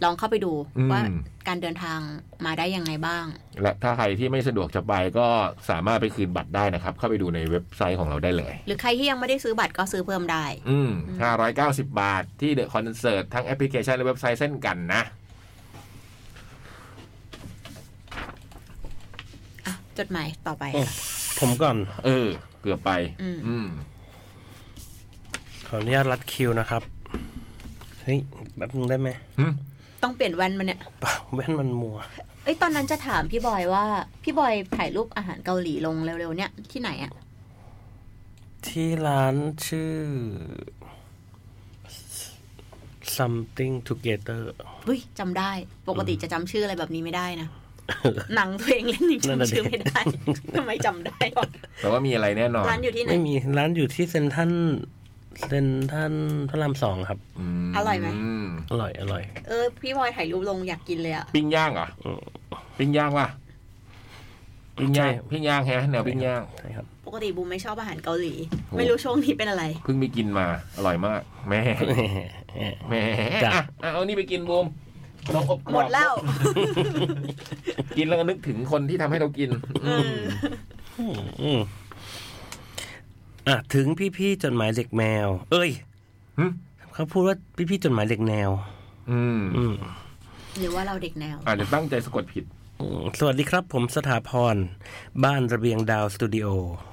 [0.03, 1.01] ลองเข้าไปดูอืมว่า
[1.47, 1.99] การเดินทาง
[2.45, 3.25] มาได้ยังไงบ้าง
[3.61, 5.27] และถ้าใครที่ไม่สะดวกจะไปก็
[5.69, 15.01] สามารถไปคืนบัตรได้นะครับ เข้าไปดูในเว็บไซต์ของเราได้เลย หรือใครที่ยังไม่ได้ซื้อบัตรก็ซื้อเพิ่มได้ อืมห้าร้อยเก้าสิบบาทที่ The Concert ทั้งแอปพลิเคชันและเว็บไซต์เช่นกันนะ
[19.65, 20.81] อะจดหมายต่อไปโอ้
[21.39, 22.27] ผมก่อน เออ
[22.61, 23.67] เกือบไปอืมอืม
[25.67, 26.83] ขออนุญาตลัดคิวนะครับ
[28.01, 28.19] เฮ้ย
[28.55, 29.09] แป๊บนึงได้ไหม
[30.03, 31.97] ต้องเปลี่ยนแว่นมาเนี่ยเปล่าแว่นมันมัว
[32.43, 33.85] เอ้ยตอนนั้นจะถามพี่บอยว่า
[34.23, 37.13] พี่บอยถ่ายรูปอาหารเกาหลีลงเร็วๆเนี่ยที่ไหนอะ
[38.67, 39.35] ที่ร้าน
[39.67, 39.93] ชื่อ
[43.17, 44.41] something together
[44.85, 45.51] เฮ้ยจำได้
[45.89, 47.47] ปกติจะจำชื่ออะไรแบบนี้ไม่ได้นะ
[48.35, 50.01] หนังตัวเองเล่นยังนั่นน่ะจำชื่อดิไม่ได้
[50.57, 51.49] ทำไมจำได้วะ
[51.81, 54.51] แต่ว่ามีอะไรแน่นอน ร้านอยู่ที่ไหน ไม่มีร้านอยู่ที่เซนทรัน
[55.47, 56.13] เซนทรัน
[56.49, 57.19] พระรามสองครับ
[57.69, 58.07] มอร่อยไหม
[58.45, 62.21] มอร่อยอร่อย เออ พี่บอยถ่ายรูปลงอยากกินเลยอะปิ้งย่างเหรออืม
[62.77, 63.27] ปิ้งย่างวะ
[64.77, 70.45] ปิ้งย่างใช่ปิ้งย่างแฮะแนวปิ้งย่างใช่ครับปกติบูมไม่ชอบอาหารเกาหลีโอ้ไม่รู้ช่วงนี้เป็นอะไร เพิ่งไปกินมา
[70.77, 71.61] อร่อยมาก แม่
[72.89, 73.01] แม่
[73.43, 74.65] จ้ะอะอะเอานี่ไปกินบูม
[75.27, 76.13] ขนมอบกรอบหมดแล้ว
[77.97, 79.49] กินแล้วก็นึกถึงคนที่ทำให้เรากิน
[79.85, 80.17] อืม
[81.41, 81.59] อืม
[83.47, 83.85] อะถึง
[84.17, 85.69] พี่ๆจดหมายเด็กแมว เอ้ย
[86.39, 86.45] หึ
[86.93, 87.35] เขาพูดว่า
[87.69, 88.49] พี่ๆจดหมายเด็กแนว
[89.11, 89.75] อืมอืม
[90.59, 92.43] หรือว่าเราเด็กแนว อาจจะตั้งใจสะกดผิด
[92.79, 94.55] อืมสวัสดีครับผมสถาพร
[95.23, 96.92] บ้านระเบียงดาวสตูดิโอเฮ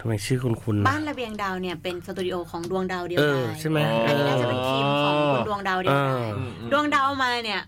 [0.00, 6.26] ทำไมชื่อคุณคุณบ้านระเบียงดาวเนี่ยเป็นสตูดิโอของดวงดาวเดียวเอดาอใช่ไหมอันนี้น่าจะเป็นทีมของคุณดวงดาวเดียวดายอ่า
[6.72, 7.60] ดวงดาวมาเนี่ย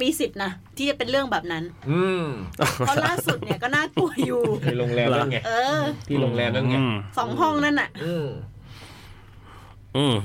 [0.00, 2.24] มีสิทธิ์นะที่จะเป็นเรื่องแบบนั้น อืม
[2.76, 8.26] เพราะล่าสุดเนี่ยก็น่ากลัวอยู่ในโรงแรมนั่นไงเออ ที่โรงแรมนั่นไงอืมสองห้องนั่นน่ะอืม
[9.96, 10.16] อืม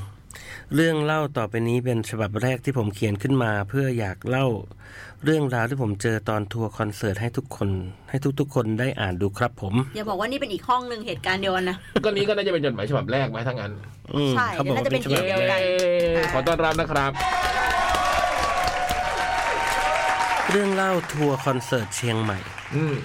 [0.76, 4.46] เรื่องเล่าต่อไปนี้เป็นฉบับแรกที่ผมเขียนขึ้นมา เพื่ออยากเล่า
[5.26, 7.70] เรื่องราวที่ผมเจอตอนทัวร์คอนเสิร์ตให้ทุกคน
[8.10, 13.72] ให้ทุกๆ คนได้อ่านดูครับผม อย่าบอกว่านี่เป็นอีกห้องหนึ่งเหตุการณ์เดียวกันนะ ก็นี้ก็น่าจะเป็นจดหมายฉบับแรกไหมทั้างนั้น
[14.16, 15.82] อืมใช่เขาบอกว่าเป็นฉบับเดี๋ยวแรน่าจะกเป็น
[16.14, 17.12] เย้ขอต้อนรับนะครับ
[20.50, 22.40] เรื่องเล่าทัวร์คอนเสิร์ตเชียงใหม่
[22.76, 22.96] อืม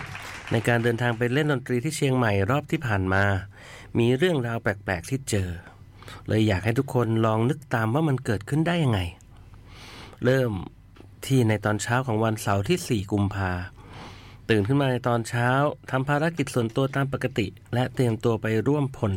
[0.52, 3.24] ในการเดินทางไปเล่นดนตรีที่เชียงใหม่รอบที่ผ่านมา
[3.98, 5.48] มีเรื่องราวแปลกๆที่เจอ
[6.28, 9.00] เลยอยากให้ทุกคนลองนึกตามว่ามันเกิดขึ้นได้ยังไง
[10.24, 10.52] เริ่ม
[11.28, 13.52] ที่ในตอนเช้าของวันเสาร์ที่ 4 กุมภา
[14.50, 15.48] ตื่นขึ้นมาในตอนเช้า
[15.90, 19.12] ทำภารกิจส่วนตัวตามปกติ และเตรียมตัวไปร่วมพล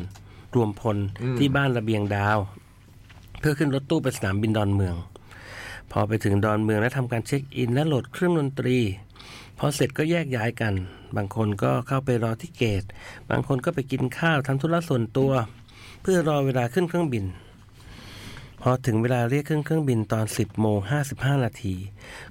[0.56, 0.98] รวมพล
[1.38, 2.38] ที่บ้านระเบียงดาว
[3.40, 4.96] เพื่อขึ้นรถตู้ไปสนามบินดอนเมือง
[5.92, 8.78] พอไปถึงดอนเมืองและทำการเช็คอินและโหลดเครื่องดนตรี
[9.58, 10.74] พอเสร็จก็แยกย้ายกัน
[11.16, 12.84] บางคนก็เข้าไปรอที่เกต
[13.30, 15.32] บางคนก็ไปกินข้าวทำธุระส่วนตัว
[16.02, 17.26] เพื่อรอเวลาขึ้นเครื่องบิน
[18.62, 20.78] พอถึงเวลาเรียกขึ้นเครื่องบินตอน 10โมง
[21.12, 21.76] 55 นาที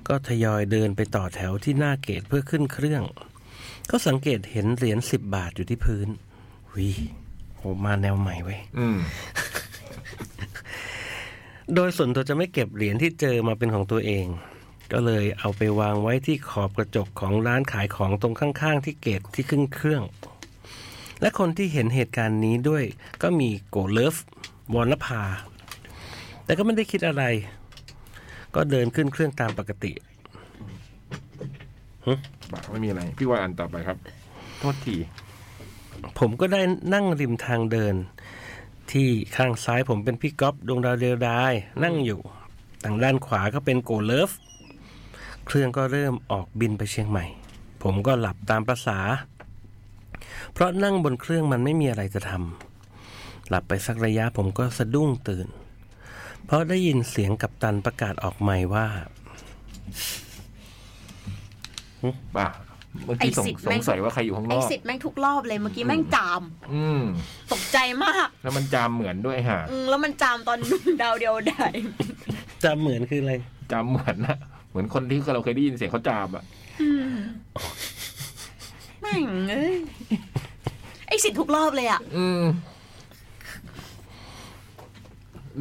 [0.08, 3.02] ก็ทยอยเดินไปต่อแถวที่หน้าเกตเพื่อขึ้นเครื่อง
[3.90, 6.08] ก็สังเกตเห็นเหรียญ10 บาทอยู่ที่พื้น
[6.76, 6.90] วิ
[7.56, 8.98] โหมาแนวใหม่เว้ยอืม
[11.74, 14.26] โดยส่วนตัวจะไม่เก็บเหรียญที่เจอมาเป็นของตัวเอง
[14.92, 20.02] ก็เลยเอาไปวางไว้ที่ขอบกระจกของร้านขายของตรงข้างๆ ที่เกตที่ขึ้นเครื่อง
[21.20, 22.84] และคนที่เห็นเหตุการณ์นี้ด้วย
[23.22, 24.16] ก็มีโกเลิฟ
[24.74, 25.22] วรณภา
[26.48, 27.24] แต่ก็ไม่ได้คิดอะไร
[28.54, 29.92] ก็เดินขึ้นเครื่องตามปกติ
[32.52, 33.98] ปากไม่มีอะไร พี่ว่าอ่านต่อไปครับ
[34.58, 34.96] โทษที
[36.18, 36.60] ผมก็ได้
[36.94, 37.94] นั่งริมทางเดิน
[38.92, 41.52] ที่ข้างซ้ายผมเป็นพี่ก๊อฟดวงดาวเดียวดาย
[41.84, 42.20] นั่งอยู่
[42.84, 44.30] ทางด้านขวาก็เป็นโกเลิฟ
[45.46, 47.24] เครื่องก็เริ่มออกบินไปเชียงใหม่
[47.82, 48.98] ผมก็หลับตามประษา
[50.52, 55.46] เพราะนั่งบนเครื่องมันไม่มีอะไรจะทำหลับไปสักระยะผมก็สะดุ้งตื่น
[56.48, 58.86] เพราะได้ยินเสียงกัปตันประกาศออกใหม่ว่า
[62.36, 62.48] ป่ะ
[63.04, 66.42] เมื่อกี้สงไอ้สิทธิ์สแม่งงสัยว่าใครอยู่ข้างนไออกสิทธิ์แม่งทุกรอบเลยเมื่อกี้แม่งจาม
[66.72, 67.02] อืม
[67.52, 70.58] ตกใจมาก แล้วมันจามเหมือนด้วยฮะอืมแล้วมันจามตอน
[71.02, 71.66] ดาวเดียวได้
[72.64, 73.34] จะเหมือนคืออะไร
[73.72, 74.36] จามเหมือนนะ
[74.70, 76.44] เหมือนคนที่เราเคยได้ยินเสียงเขาจามอะ
[79.00, 79.76] แม่งเอ้ย
[81.08, 82.42] ไอสิทธิ์ทุกรอบเลยอะอืม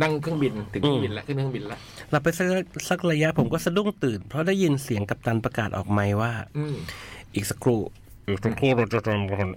[0.01, 1.79] นั่งเครื่องบินถึงเครื่องบินแล้วขึ้นเครื่องบินแล้ว
[2.11, 2.47] หลับไปสัก
[2.89, 6.75] สักระยะผมก็สะดุ้งตื่น เพราะได้ยินเสียงกัปตันประกาศออกไมค์ว่าอืม
[7.35, 7.79] อีกสักครู่
[8.27, 9.47] อีกสักครู่เราจะทำการ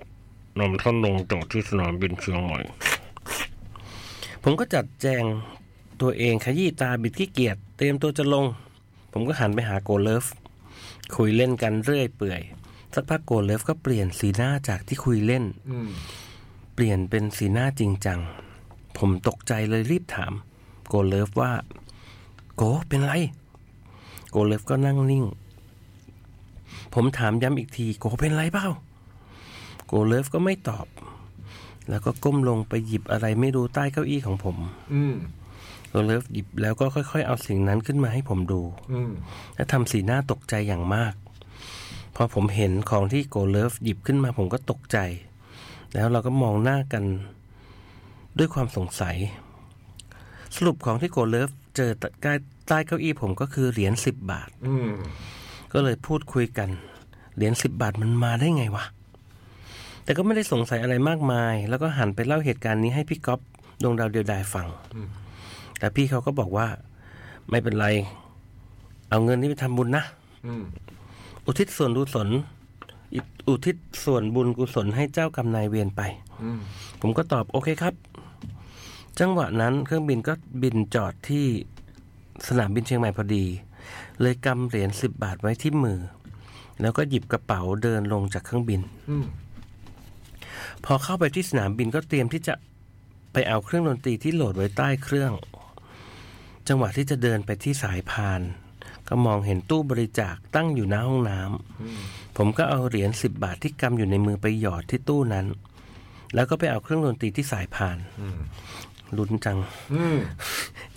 [0.59, 2.61] นำท่านลงจอดที่สนามบินเชียงใหม่
[4.43, 5.23] ผมก็จัดแจง
[6.01, 8.45] ตัวเองขยี้ตาบิดขี้เกียจเตรียมตัวจะลง
[9.13, 10.25] ผมก็หันไปหาโกเลิฟ
[11.17, 12.41] คุยเล่นกันเรื่อยเปื่อย
[12.95, 15.91] สักพักโกเลิฟก็เปลี่ยนสีหน้าจากที่คุยเล่นอืม
[16.75, 18.21] เปลี่ยนเป็นสีหน้าจริงจัง
[19.01, 20.33] ผมตกใจเลยรีบถาม
[20.89, 21.53] โกเลิฟว่า
[22.57, 23.13] โกเป็นไร
[24.31, 25.25] โกเลิฟก็นั่งนิ่ง
[26.95, 28.67] ผมถามย้ำอีกที โกเป็นไรเปล่า
[29.87, 30.87] โกเลิฟก็ไม่ตอบ
[31.89, 34.57] แล้วก็ก้มลงไปหยิบอะไรไม่รู้ใต้เก้าอี้ของผม
[34.93, 35.15] อืม
[35.89, 38.61] โกเลิฟหยิบแล้วก็ค่อย ๆ เอาสิ่งนั้นขึ้นมาให้ผมดู
[38.93, 39.11] อืม
[39.55, 41.15] และทำสีหน้าตกใจอย่างมาก
[42.15, 44.99] พอผมเห็นของที่โกเลิฟหยิบขึ้นมาผมก็ตกใจ
[45.95, 47.05] แล้วเราก็มองหน้ากัน
[48.39, 49.17] ด้วยความสงสัย
[50.57, 51.91] สรุปของที่โกเลิฟเจอ
[52.23, 52.33] ใต้
[52.69, 54.91] ใต้เก้าอี้ผมก็คือเหรียญสิบบาทอืม
[55.73, 56.69] ก็เลยพูดคุยกัน
[57.37, 58.85] เหรียญสิบบาทมันมาได้ไงวะ
[60.05, 63.41] แต่ก็ไม่ได้สงสัยอะไรมากมาย แล้วก็หันไปเล่าเหตุการณ์นี้ให้พี่ก๊อฟ
[63.83, 64.67] ดวงดาวเดียวดายฟัง
[65.79, 66.67] แต่พี่เขาก็บอกว่า
[67.51, 67.87] ไม่เป็นไร
[69.11, 70.05] เอาเงินนี้ไปทำบุญนะ
[70.47, 70.63] อืม
[71.47, 72.29] อุทิศส่วนกุศล
[73.15, 76.03] อิอุทิศส่วนบุญกุศลให้เจ้ากรรมนายเวรไป
[76.43, 76.61] อืม
[77.01, 77.95] ผมก็ตอบโอเคครับ
[79.21, 81.47] จังหวะนั้นเครื่องบินก็บินจอดที่
[82.49, 83.45] สนามบินเชียงใหม่พอดี
[84.21, 86.01] เลยกำเหรียญสิบบาทไว้ที่มือ
[86.81, 89.25] แล้วก็หยิบกระเป๋าเดินลงจากเครื่องบินอืม
[90.85, 92.55] พอเข้าไปที่สนามบินก็เตรียมที่จะ
[93.33, 95.33] ไปเอาเครื่องดนตรีที่โหลดไว้ใต้เครื่อง
[96.69, 98.41] จังหวะที่จะเดินไปที่สายพาน
[99.13, 105.47] ก็มองเห็นตู้บริจาคตั้งอยู่หน้าห้องน้ำผมก็เอาเหรียญสิบบาทที่กำอยู่ในมือไปหยอดที่ตู้นั้น
[106.35, 107.99] แล้วก็ไปเอาเครื่องดนตรีที่สายพาน
[109.17, 109.59] ลุ้นจัง
[109.93, 110.19] อืม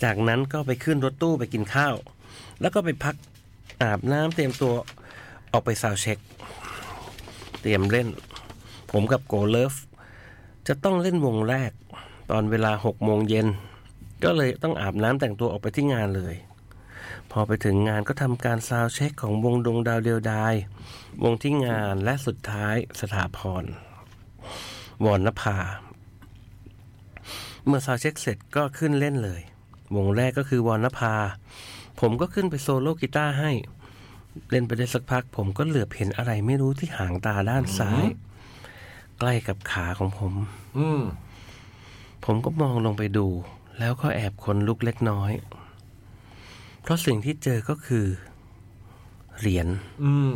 [0.02, 1.94] จากนั้นก็ไปขึ้นรถตู้ไปกินข้าว
[2.60, 3.14] แล้วก็ไปพัก
[3.82, 4.74] อาบน้ำเตรียมตัว
[5.52, 6.18] ออกไป soundcheck
[7.60, 8.08] เตรียมเล่น
[8.90, 9.74] ผมกับโกเลิฟ
[10.66, 11.72] จะต้องเล่นวงแรก
[12.30, 13.46] ตอนเวลาหกโมงเย็น
[14.24, 16.34] ก็เลยต้องอาบน้ำแต่งตัวออกไปที่งานเลย
[17.36, 20.54] พอไปถึงงานก็ทำการ soundcheck ของวงดวงดาวเดียวดาย
[21.22, 23.64] วงที่งานและสุดท้ายสถาพร
[25.04, 25.56] วรณภา
[27.66, 29.40] เมื่อ soundcheck เสร็จก็ขึ้นเล่นเลย
[29.96, 31.14] วงแรกก็คือวรณภา
[32.00, 33.50] ผมก็ขึ้นไปโซโล่กีตาร์ให้
[34.50, 38.04] เล่นไปได้สักพัก ผมก็เหลือบเห็นอะไรไม่รู้ที่หางตาด้านซ้าย
[39.18, 40.32] ใกล้กับขาของผม
[40.78, 41.02] อืม
[42.24, 43.26] ผมก็มองลงไปดู
[43.78, 45.32] แล้วก็แอบขนลุกเล็กน้อย
[46.84, 48.06] เพราะสิ่งที่เจอก็คือ
[49.38, 49.68] เหรียญ
[50.04, 50.32] อืม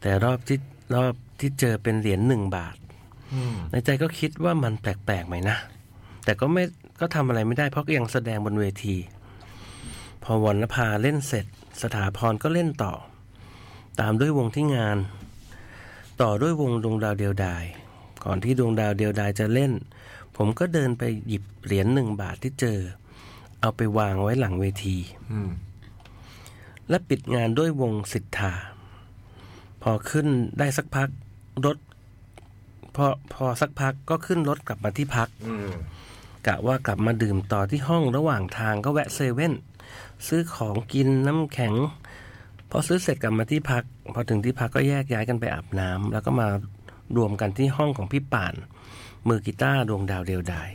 [0.00, 0.58] แต่รอบที่
[0.94, 2.76] รอบที่เจอเป็นเหรียญหนึ่งบาท
[3.34, 5.56] อืมในใจก็คิดว่ามันแปลกๆไหมนะ
[6.24, 6.64] แต่ก็ไม่
[7.00, 8.96] ก็ทำอะไรไม่ได้เพราะก็ยังแสดงบนเวที
[10.24, 11.46] พอวันนภาเล่นเสร็จ
[11.82, 12.92] สถาพรก็เล่นต่อ
[14.00, 14.98] ตามด้วยวงที่งาน
[16.22, 17.64] ต่อด้วยวงดวงดาวเดียวดาย
[18.24, 19.72] ก่อนที่ดวงดาวเดียวดายจะเล่น
[20.36, 22.78] ผมก็เดินไปหยิบเหรียญหนึ่งบาทที่เจอ
[23.60, 24.96] เอาไปวางไว้หลังเวที
[25.30, 25.50] อืม
[26.90, 28.52] และปิดงานด้วยวงสิทธา
[29.82, 30.26] พอขึ้น
[30.58, 31.08] ได้สักพัก
[31.66, 31.76] รถ
[32.96, 35.70] พอพอสักพักก็ขึ้นรถกลับมาที่พักอืม
[36.46, 39.54] กะว่ากลับมาดื่มต่อที่ห้องระหว่างทางก็แวะเซเว่น
[40.26, 41.74] ซื้อของกินน้ำแข็ง
[42.70, 43.84] พอซื้อเสร็จกลับมาที่พัก
[44.14, 46.48] พอถึงที่พักก็แยกย้ายกันไปอาบน้ำแล้วก็มา
[47.16, 48.54] รวมกันที่ห้องของพี่ป่าน
[49.28, 50.70] มือกีตาร์ดวงดาวเดียวดาย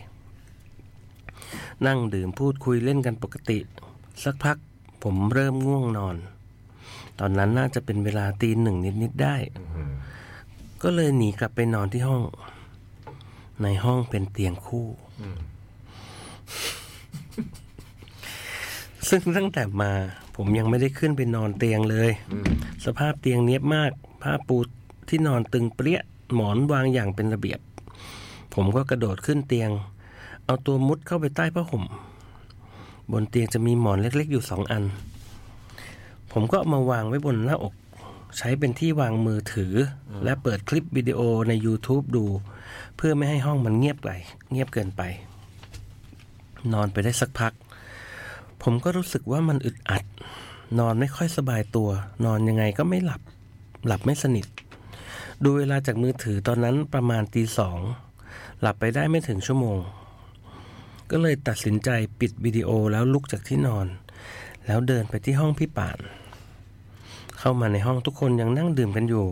[1.86, 3.60] นั่งดื่มพูดคุยเล่นกันปกติ
[4.24, 4.58] สักพัก
[5.08, 6.16] ผมเริ่มง่วงนอน
[7.20, 9.36] ตอนนั้นน่าจะเป็นเวลาตีหนึ่งนิดๆได้
[10.82, 12.24] ก็เลยหนีกลับไปนอนที่ห้อง
[13.62, 14.88] ในห้องเป็นเตียงคู่
[19.10, 19.92] ซึ่งตั้งแต่มา
[20.36, 22.10] ผมยังไม่ได้ขึ้นไปนอนเตียงเลย
[22.86, 23.92] สภาพเตียงเนี้ยบมาก
[24.22, 24.58] ผ้าปู
[25.10, 26.00] ที่นอนตึงเปรี้ย
[26.34, 27.60] หมอนวางอย่างเป็นระเบียบ
[28.54, 29.70] ผมก็กระโดดขึ้นเตียง
[30.46, 31.84] เอาตัวมุดเข้าไปใต้ผ้าห่ม
[33.12, 34.84] บนเตียงจะมีหมอนเล็กๆ อยู่สองอัน
[36.32, 37.74] ผมก็ามาวางไว้บนหน้าอก
[38.38, 39.74] ใช้เป็นที่วางมือถือ
[40.10, 42.26] อและเปิดคลิปวิดีโอใน YouTube ดู
[42.96, 44.10] เพื่อไม่ให้ห้องมันเงียบไป
[44.52, 45.02] เงียบเกินไป
[46.74, 47.54] นอนไปได้สักพัก
[48.64, 50.04] ผมก็รู้สึกว่ามันอึดอัด
[50.80, 51.90] นอนไม่ค่อยสบายตัว
[52.26, 53.22] นอนยังไงก็ไม่หลับ
[53.88, 54.46] หลับไม่สนิท
[55.44, 57.78] ดูเวลาจากมือถือตอนนั้นประมาณตีสอง
[58.62, 59.78] หลับไปได้ไม่ถึงชั่วโมง
[61.12, 63.88] ก็เลยตัดสินใจปิดวิดีโอแล้วลุกจากที่นอน
[64.66, 65.98] แล้วเดินไปที่ห้องพี่ป่าน
[67.40, 69.28] เข้ามาในห้องทุกคนยังนั่งดื่มกันอยู่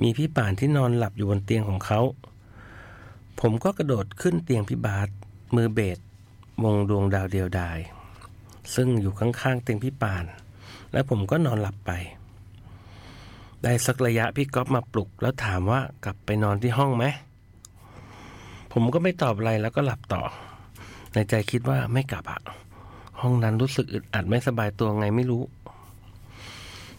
[0.00, 2.00] มีพี่ป่านที่นอนหลับอยู่บนเตียงของเขา
[3.40, 5.08] ผมก็กระโดดขึ้นเตียงพี่บาส
[5.54, 5.98] มือเบส
[6.62, 7.78] วงดวงดาวเดียวดาย
[8.74, 10.24] ซึ่งอยู่ข้างๆเตียงพี่ป่าน
[10.92, 11.90] และผมก็นอนหลับไป
[13.62, 17.04] ได้สักระยะพี่ก๊อฟมาปลุก แล้วถามว่ากลับไปนอนที่ห้องไหม
[18.72, 20.22] ผมก็ไม่ตอบอะไรแล้วก็หลับต่อ
[21.14, 22.40] ในใจคิดว่าไม่กลับอะ
[23.20, 25.42] ห้องนั้นรู้สึกอึดอัดไม่สบายตัวไงไม่รู้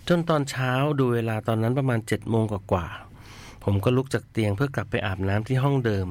[0.07, 6.07] จนตอนเช้าดูเวลาตอนนั้นประมาณเจ็ดโมงกว่าๆผมก็ลุกจากเตียงเพื่อกลับไปอาบน้ำที่ห้องเดิม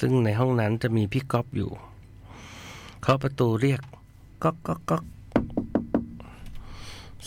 [0.00, 1.70] ซึ่งในห้องนั้นจะมีพี่ก๊อฟอยู่
[3.00, 3.80] เคาะประตูเรียก
[4.42, 5.04] ก๊อกก๊อกก๊อก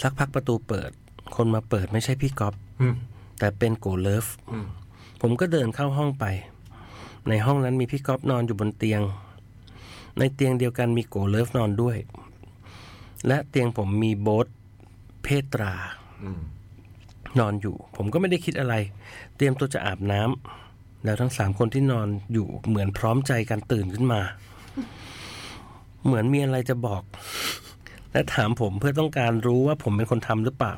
[0.01, 0.91] สักพักประตูเปิด
[1.35, 2.95] คนมาเปิดไม่ใช่พี่ก๊อฟอืม
[3.39, 4.67] แต่เป็นโกเลิฟอืม
[5.21, 6.25] ผมก็เดินเข้าห้องไป
[7.29, 9.01] ในห้องนั้นมีพี่ก๊อฟนอนอยู่บนเตียง
[10.19, 11.97] ในเตียงเดียวกันมีโกเลิฟนอนด้วย
[13.27, 14.47] และเตียงผมมีโบ๊ท
[15.23, 15.73] เพตรา
[17.39, 18.75] นอนอยู่ ผมก็ไม่ได้คิดอะไร
[19.35, 24.21] เตรียมตัวจะอาบน้ำแล้วทั้งสามคนที่นอนอยู่เหมือนพร้อมใจกันตื่นขึ้นมา
[26.05, 27.03] เหมือนมีอะไรจะบอก
[28.11, 30.73] และถามผมเพื่อต้องการรู้ว่าผมเป็นคนทำหรือเปล่า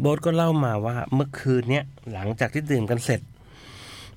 [0.00, 3.20] โบ๊ทก็เล่ามาว่าเมื่อคืนเนี้ยหลังจากที่ดื่มกันเสร็จ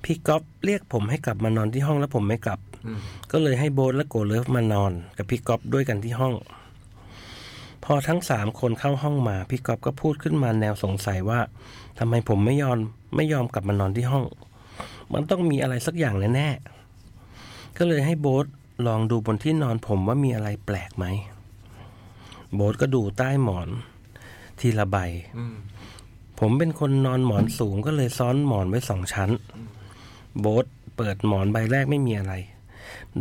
[0.04, 2.58] พี่ก๊อฟเรียกผมให้กลับมานอนที่ห้องแล้วผมไม่กลับ
[3.32, 6.34] ก็เลยให้โบ๊ทและโกเลิฟมานอน กับพี่ก๊อฟด้วยกันที่ห้อง
[7.84, 11.40] พอทั้งสามคนเข้าห้องมา พี่ก๊อฟก็พูดขึ้นมาแนวสงสัยว่า
[11.98, 12.78] ทำไมผมไม่ยอม
[13.16, 14.24] ไม่ยอมกลับมานอนที่ห้อง
[15.12, 18.46] มันต้องมีอะไรสักอย่างแน่ๆก็เลยให้โบ๊ท
[18.86, 21.04] ลองดูบนที่นอนผมว่ามีอะไรแปลกไหม
[22.54, 23.68] โบ๊ทก็ดูใต้หมอน
[24.60, 24.96] ทีละใบ
[25.38, 25.56] อืม
[26.40, 29.30] ผมเป็นคนนอนหมอนสูงก็เลยซ้อนหมอนไว้สองชั้น
[30.40, 32.34] โบ๊ทเปิดหมอนใบแรกไม่มีอะไร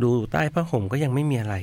[0.01, 1.55] ดูใต้ผ้าห่มก็ยังไม่มีอะไร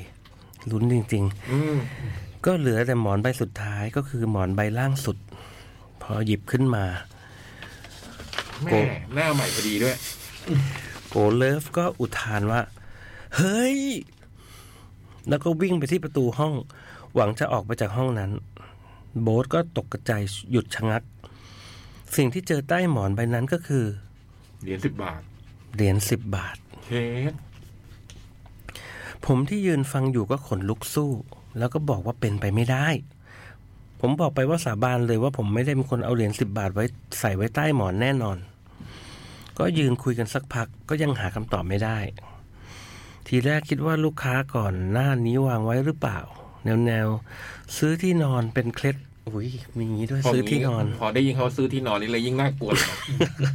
[0.70, 5.16] ลุ้นจริงอืมๆก็เหลือแต่หมอนใบสุดท้ายก็คือหมอนใบล่างสุด
[6.02, 6.84] พอหยิบขึ้นมา
[8.64, 8.80] แม่
[9.14, 9.96] หน้าใหม่พอดีด้วย
[11.08, 12.60] โกเลิฟก็อุทานว่า
[13.36, 13.78] เฮ้ย
[15.28, 16.54] แล้วก็วิ่งไปที่ประตูห้อง
[17.14, 18.30] หวังจะออกไปจากห้องนั้น
[19.20, 21.02] โบ๊ทก็ตกกระจายหยุดชะงัก
[22.16, 23.84] สิ่งที่เจอใต้หมอนใบนั้นก็คือ
[24.62, 25.22] เหรียญสิบบาท
[25.74, 26.56] เหรียญสิบบาท
[26.86, 27.34] เช็ด
[29.26, 31.10] ผมที่ยืนฟังอยู่ก็ขนลุกสู้
[31.58, 32.86] แล้วก็บอกว่าเป็นไปไม่ได้
[34.00, 36.84] ผมบอกไปว่าสาบานเลยว่าผมไม่ได้เป็นคนเอาเหรียญสิบบาทไว้
[37.20, 38.36] ใส่ไว้ใต้หมอนแน่นอน
[39.58, 41.98] ก็ยืนคุยกันสักพักก็ยังหาคำตอบไม่ได้
[43.26, 46.18] ทีแรกคิดว่าลูกค้าก่อนหน้านี้วางไว้หรือเปล่า
[46.64, 48.96] แนวแนวๆซื้อที่นอนเป็นเคล็ด
[49.28, 52.86] อุ้ยมีอย่างนี้ด้วยพซื้อที่นอน พอได้ยินเขาซื้อที่นอนนี่เลยยิ่งน่ากลัวเลย
[53.44, 53.52] นะ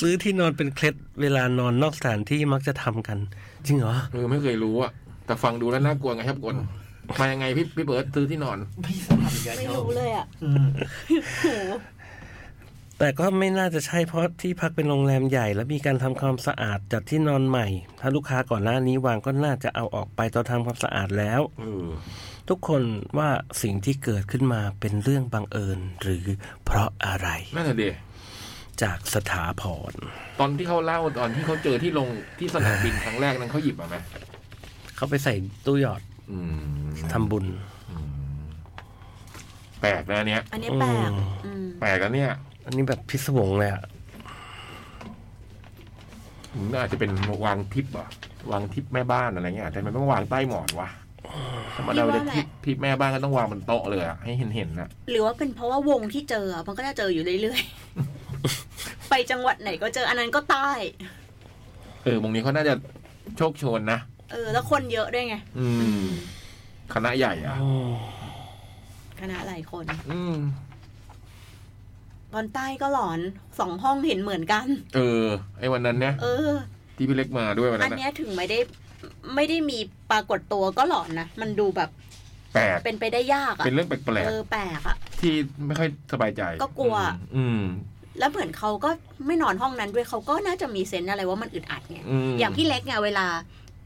[0.00, 3.18] ซื้อที่นอนเป็นเคล็ดเวลานอนนอกสถานที่มักจะทำกัน
[3.66, 4.92] จริงเหรอเออไม่เคยรู้อะ
[5.26, 6.56] แต่ฟังดูแล้วน่ากลัวไงครับกน
[7.18, 10.66] มายังไงพี่พี่เบิร์ดซื้อที่นอน ไม่ทราบเหมือนกันไม่ครับรู้เลยอะอืม
[11.40, 11.46] โห
[12.98, 17.66] แต่ก็ไม่น่าจะใช่เพราะที่พักเป็นโรงแรมใหญ่ และมีการทำความสะอาดจัดที่นอนใหม่
[18.00, 21.86] ถ้าลูกค้าก่อนหน้านี้วางก็น่าจะเอาออกไปตอนทำความสะอาดแล้วเออ
[22.48, 22.82] ทุกคน
[23.18, 23.30] ว่า
[23.62, 26.26] สิ่งที่เกิดขึ้นมาเป็นเรื่องบังเอิญหรือ
[26.64, 27.84] เพราะอะไรนั่นแหละเด
[28.82, 29.94] จากสถาพร
[30.40, 32.08] ตอนที่เขาเล่าตอนที่เขาเจอที่ลง
[32.38, 33.96] ที่สนามบินครั้งแรกนั้นเขาหยิบมาไหม
[34.96, 35.34] เขาไปใส่
[35.66, 36.38] ตู้หยอดอื
[36.86, 37.46] มทำบุญ
[39.80, 42.32] แปลกนะอันเนี้ย อันนี้แปลกอืมอืมแปลกกันเนี่ย
[42.66, 43.82] อันนี้แบบพิศวงเลยอะ
[46.74, 47.10] น่าจะเป็น
[47.44, 48.08] วางทิปเหรอะ
[48.52, 50.88] วางทิปแม่บ้านอะไรเงี้ยแต่มันไม่วางใต้หมอนวะ
[51.76, 60.70] ธรรมดาเวลาทิปทิปแม่บ้านก็ต้องวางบนโต๊ะเลยอะให้เห็นเห็นๆนะหรือว่าเป็นเพราะว่าวงที่เจออะมันก็จะเจออยู่เรื่อยๆ ไปจังหวัดไหนก็เจออันนั้นก็ใต้
[62.04, 62.74] เออวงนี้เขาน่าจะ
[63.36, 64.00] โชคโชนนะ
[64.30, 65.68] เออ แล้วคนเยอะด้วยไง อื
[66.00, 66.04] ม
[66.94, 67.56] คณะใหญ่อะ
[69.20, 70.36] คณะหลายคน อืม
[72.32, 73.20] ตอนใต้ก็หลอน
[73.58, 74.66] สองห้องเห็นเหมือนกัน
[74.96, 75.24] เออ
[75.58, 76.54] ไอ้วันนั้นเนี่ยเออ
[76.96, 78.58] ที่พี่เล็กมาด้วยวันอันั้นนอะเนี้ยถึงไม่ได้
[79.34, 79.78] ไม่ได้มี
[80.10, 81.90] ปรากฏตัวก็หลอนนะ มันดูแบบ
[82.54, 85.34] แปลก เป็นไปได้ยากอะเป็นเรื่องแปลกเออแปลกอะๆที่
[85.66, 86.96] ไม่ค่อยสบายใจ ก็กลัว
[87.36, 87.62] อืม
[88.18, 88.90] แล้วเหมือนเขาก็
[89.26, 93.26] ไม่นอนห้องนั้นด้วยเขาก็น่าจะมีเซนส์อะไรว่ามันอึดอัดไงอืมอย่างพี่เล็กไงเวลา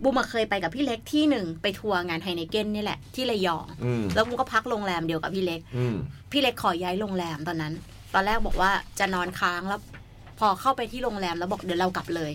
[0.03, 5.97] บูมอะเคยไปกับพี่เล็กที่หนึ่งไปทัวร์งานไฮเนเก้นนี่แหละที่ระยองอืมแล้วบูมก็พักโรงแรมเดียวกับพี่เล็กอืม
[6.33, 7.73] พี่เล็กขอย้ายโรงแรมตอนนั้น
[8.15, 9.81] ตอนแรกบอกว่าจะนอนค้างแล้ว
[10.39, 12.31] พอเข้าไปที่โรงแรมแล้วบอกเดี๋ยวเรากลับเลย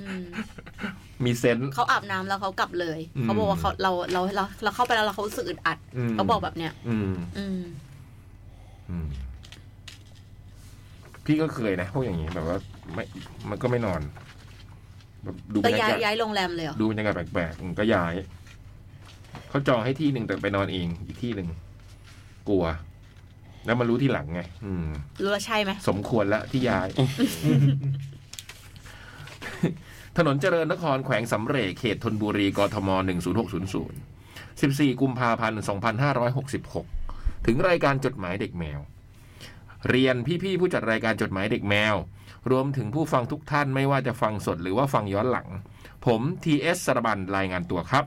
[0.00, 0.24] อืม
[1.24, 7.60] มีเซนส์เขาอาบน้ำแล้วเขากลับเลยอืมเขาบอกว่าเขาเราเราเราเราเข้าไปแล้วเราเขารู้สึกอึดอัดอืมเขาบอกแบบเนี้ยอืมอืม
[8.90, 9.08] อืม
[11.24, 12.56] พี่ก็เคยนะพวกอย่างนี้แบบว่า
[12.94, 13.04] ไม่
[13.48, 14.00] มันก็ไม่นอน
[15.24, 18.14] แบบดูบรก็รยาย้ายกาศย้ายโรงแรมเลยเหรอดูบรรยากาศแปลกๆอืมก็ย้าย
[19.48, 21.48] เขาจองให้ที่หนึ่งแต่ไปนอนเอง อีกที่หนึ่ง
[22.48, 22.64] กลัว
[23.66, 24.86] แล้วมารู้ที่หลังไง อืม
[25.22, 26.88] รู้ว่าใช่ไหมสมควรแล้วที่ย้าย
[30.16, 32.88] ถนนเจริญนครแขวงสำเรจเขตธนบุรีกทม
[33.74, 35.60] 10600 14 กุมภาพันธ์
[36.88, 38.80] 2566 ถึงรายการจดหมายเด็กแมว
[39.90, 41.94] เรียนพี่ๆผู้จัดรายการจดหมายเด็กแมว
[42.50, 45.48] รวมถึงผู้ฟังทุกท่านไม่ว่าจะฟังสดหรือว่าฟังย้อนหลัง
[46.06, 48.04] ผมทีเอสสรบันรายงานตัวครับ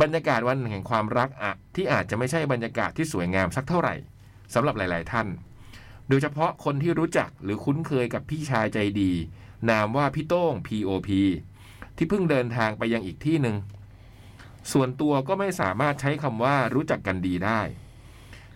[0.00, 3.94] บรรยากาศวันแห่งความรักอะที่อาจจะไม่ใช่บรรยากาศที่สวยงามสักเท่าไหร่
[4.54, 5.26] สำหรับหลาย ๆ ท่าน
[6.08, 9.12] โดยเฉพาะคนที่รู้จักหรือคุ้นเคยกับพี่ชายใจดี
[9.70, 11.08] นามว่าพี่โต้ง POP
[11.96, 13.56] ที่เพิ่งเดินทางไปยังอีกที่หนึ่ง
[14.72, 17.60] ส่วนตัวก็ไม่สามารถใช้คำว่ารู้จักกันดีได้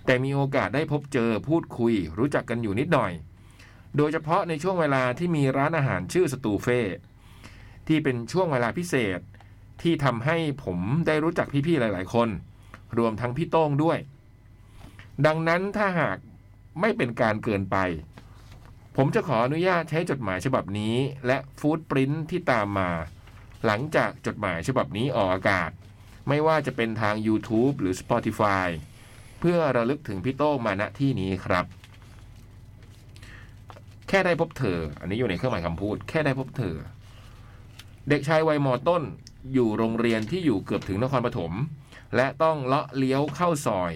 [0.05, 3.13] แต่มีโอกาสได้พบเจอพูดคุย รู้จักกันอยู่นิดหน่อย
[3.97, 6.81] โดยเฉพาะในช่วงเวลาที่มีร้านอาหารชื่อสตูเฟ่
[7.87, 9.21] ที่เป็นช่วงเวลาพิเศษ
[9.83, 12.29] ที่ทำให้ผมได้รู้จักพี่ๆหลาย ๆ คน
[12.99, 13.99] รวมทั้งพี่โต้งด้วย
[15.27, 16.19] ดังนั้นถ้าหาก
[16.81, 17.77] ไม่เป็นการเกินไป
[18.97, 20.97] ผมจะขออนุญาตใช้จดหมายฉบับนี้
[21.27, 22.91] และฟูดปริ้นที่ตามมา
[23.67, 25.71] หลังจากจดหมายฉบับนี้ออกอากาศ
[26.29, 28.69] ไม่ว่าจะเป็นทาง YouTube หรือ Spotify
[29.41, 31.67] เพื่อระลึกถึงพี่โต้งมาณที่นี้ครับ
[34.09, 36.77] แค่ได้พบเธอ อันนี้อยู่ในเครื่องหมายคำพูด แค่ได้พบเธอ
[38.09, 39.03] เด็กชายวัยมต้น
[39.53, 41.53] อยู่โรงเรียนที่อยู่เกือบถึงนครปฐม
[42.17, 43.93] และต้องเลาะเลี้ยวเข้าซอย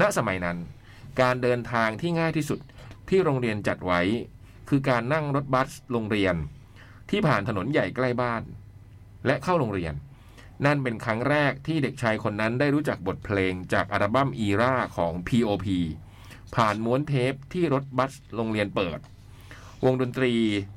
[0.00, 0.58] ณสมัยนั้น
[1.20, 2.60] การเดินทางที่ง่ายที่สุด
[3.08, 4.00] ที่โรงเรียนจัดไว้
[4.68, 6.34] คือการนั่งรถบัสโรงเรียน
[7.10, 8.42] ที่ผ่านถนนใหญ่ใกล้บ้าน
[9.26, 9.94] และเข้าโรงเรียน
[10.64, 15.66] นั่นเป็นครั้งแรกที่เด็กชายคนนั้นได้รู้จักบทเพลงจากอัลบั้มอีราของ P.O.P
[16.56, 18.98] ผ่านม้วนเทปที่รถบัสโรงเรียนเปิด
[19.84, 20.32] วงดนตรี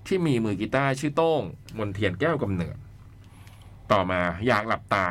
[0.08, 1.42] ที่มีมือกีตาร์ชื่อโต้ง
[1.78, 2.76] มนเทียนแก้วกำเนิด
[3.92, 5.08] ต่อมาอยากหลับตา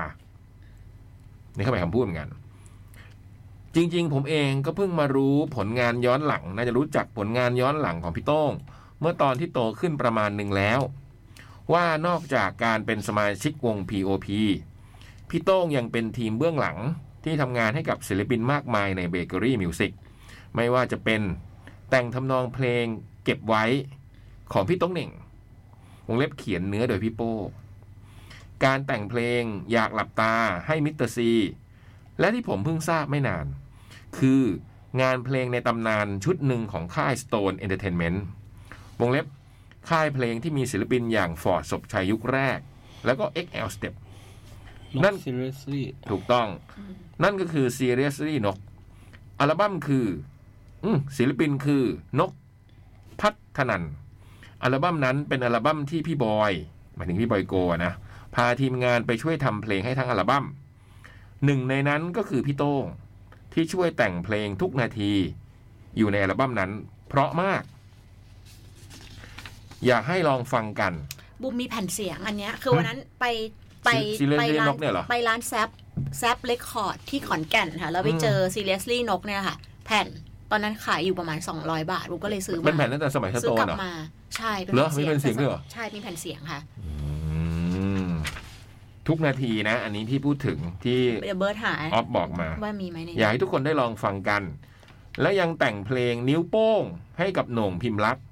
[1.54, 2.30] นี่เข้าไปคำพูดเหมือนกัน
[3.74, 8.52] จริง ๆ ผมเองก็เพิ่งมารู้ผลงานย้อนหลัง น่าจะรู้จักผลงานย้อนหลังของพี่โต้ง
[9.00, 10.80] เมื่อตอนที่โตขึ้นประมาณหนึ่งแล้ว
[11.72, 14.28] ว่านอกจากการเป็นสมาชิกวง P.O.P
[15.28, 16.78] พี่โต้งยังเป็นทีมเบื้องหลัง
[17.24, 19.92] ที่ทำงานให้กับศิลปินมากมายใน Bakery Music
[20.54, 21.20] ไม่ว่าจะเป็น
[21.90, 22.86] แต่งทำนองเพลง
[23.24, 23.64] เก็บไว้
[24.52, 25.10] ของพี่โต้งเหน่ง
[26.06, 27.34] วงเล็บเขียนเนื้อโดยพี่โป้
[28.64, 29.42] การแต่งเพลง
[29.72, 30.34] อยากหลับตา
[30.66, 31.08] ให้ Mr.
[31.08, 31.32] Z
[32.20, 33.46] และที่ผมเพิ่งทราบไม่นาน
[34.18, 34.42] คือ
[35.00, 38.18] งานเพลงในตำนานชุดหนึ่งของค่าย Stone Entertainment
[39.00, 39.26] วงเล็บ
[39.90, 42.58] ค่ายเพลงที่มีศิลปินอย่างฟอร์ดศพชัยยุคแรก
[43.06, 43.94] แล้วก็ XL Step
[45.02, 46.48] นนั่กนซีเรียสลี่ถูกต้อง
[47.22, 48.58] นั่นก็คือ Seriously นก
[49.38, 50.06] อัลบั้มคือ
[50.84, 51.84] อืมศิลปินคือ
[52.20, 52.30] นก
[53.20, 53.82] พัฒนัน
[54.62, 56.52] อัลบั้มนั้นเป็นอัลบั้มที่พี่บอย
[56.94, 57.92] หมายถึงพี่บอยโกอะนะ
[58.34, 60.44] พาทีมงานไปช่วยทำเพลงให้ทั้งอัลบั้ม
[61.44, 62.84] หนึ่งในนั้นก็คือพี่โต้ง
[63.52, 65.12] ที่ช่วยแต่งเพลงทุกนาที
[65.96, 66.70] อยู่ในอัลบั้มนั้น
[67.08, 67.62] เพราะมาก
[69.86, 70.92] อยากให้ลองฟังกัน
[71.42, 73.26] บูมมีแผ่นเสียงอันเนี้ย คือวันนั้นไป
[73.84, 75.68] ไปซีเรียสไปลี่ร้านกเนี่ยเหรอไปร้านแซป
[76.18, 80.06] แซปเรคคอร์ดที่ขอนแก่นค่ะ แล้วไปเจอ Seriously นกเนี่ยค่ะ แผ่น
[80.50, 83.94] ตอนนั้นขายอยู่ประมาณ 200 บาทบูมก็เลยซื้อมาเป็นแผ่นตั้งแต่สมัยสซื้โตอกลันเหรอ มา
[84.36, 86.88] ใช่เหรอมีแผ่นเสียงด้วยเหรอ ใช่มีแผ่นเสียงค่ะอื
[88.06, 88.10] ม
[89.08, 94.42] ทุกนาทีนะ อันนี้ที่พูดถึงที่เดี๋ยวเบิร์ดหายออฟบอกมา ว่ามีไหมในอยากให้ทุกคนได้ลองฟังกัน
[95.20, 96.82] และยังแต่งเพลงนิ้วโป้ง
[97.18, 98.24] ให้กับโหน่งพิมพ์ลักษณ์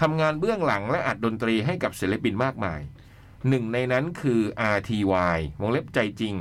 [0.00, 2.80] ทำงานเบื้องหลังและอัดดนตรีให้กับศิลปินมากมาย
[3.48, 4.40] หนึ่งในนั้นคือ
[4.76, 6.34] RTY วงเล็บใจจริง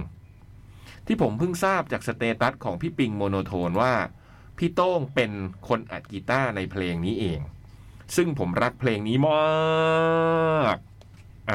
[1.05, 3.93] ที่ผมเพิ่งทราบจาก status ของพี่ปิง Monotone ว่า
[4.64, 5.32] พี่โต้งเป็น
[5.68, 7.40] คนอัดกีตาร์ในเพลงนี้เอง
[8.16, 10.78] ซึ่งผมรักเพลงนี้มาก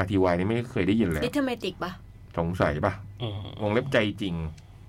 [0.03, 1.93] RTY นี่ไม่เคยได้ยินเลยดิทเมติกปะ
[2.39, 2.93] สงสัยปะ
[3.23, 4.35] อืมวงเล็บใจจริง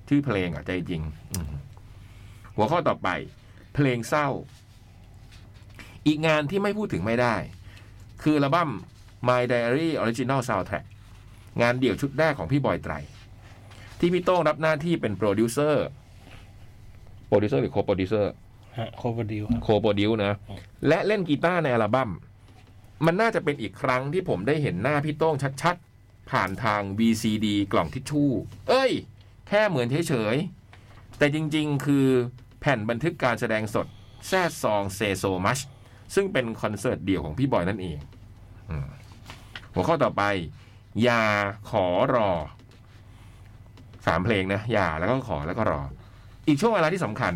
[0.07, 1.45] ชื่อเพลงอะใจจริงอืม
[2.55, 3.09] หัวข้อต่อไป
[3.75, 4.27] เพลงเศร้า
[6.07, 7.35] อีกงานที่ไม่พูดถึงไม่ได้
[8.21, 8.69] คืออัลบั้ม
[9.27, 10.85] My Diary Original Soundtrack
[11.61, 12.93] งานเดี่ยวชุดแรกของพี่บอยไตร
[13.99, 15.87] ที่พี่โต้งรับหน้าที่เป็นโปรดิวเซอร์
[17.27, 18.31] โปรดิวเซอร์หรือ co-producer
[18.77, 20.33] ฮะ co-produce ครับ co-produce นะ
[20.87, 22.09] และเล่นกีตาร์ในอัลบั้ม
[23.05, 28.29] มันน่าจะเป็นอีกครั้งที่ผมได้เห็นหน้าพี่โต้งชัดๆ ผ่านทาง VCD กล่องทิชชู่
[28.69, 28.91] เอ้ย
[29.47, 32.07] แค่เหมือนเฉยๆ แต่จริงๆ คือ
[32.59, 33.87] แผ่นบันทึกการแสดงสด
[34.27, 35.59] Sad Songs Say So Much
[36.15, 37.97] ซึ่งเป็นคอนเสิร์ตเดี่ยวของพี่บอยนั่นเอง
[38.69, 38.87] อืม
[39.73, 40.23] หัวข้อต่อไป
[41.03, 41.23] อย่า
[41.69, 41.85] ขอ
[42.15, 42.29] รอ
[44.05, 45.81] สามเพลงนะ อย่าแล้วก็ขอแล้วก็รอ
[46.47, 47.33] อีกช่วงเวลาที่สำคัญ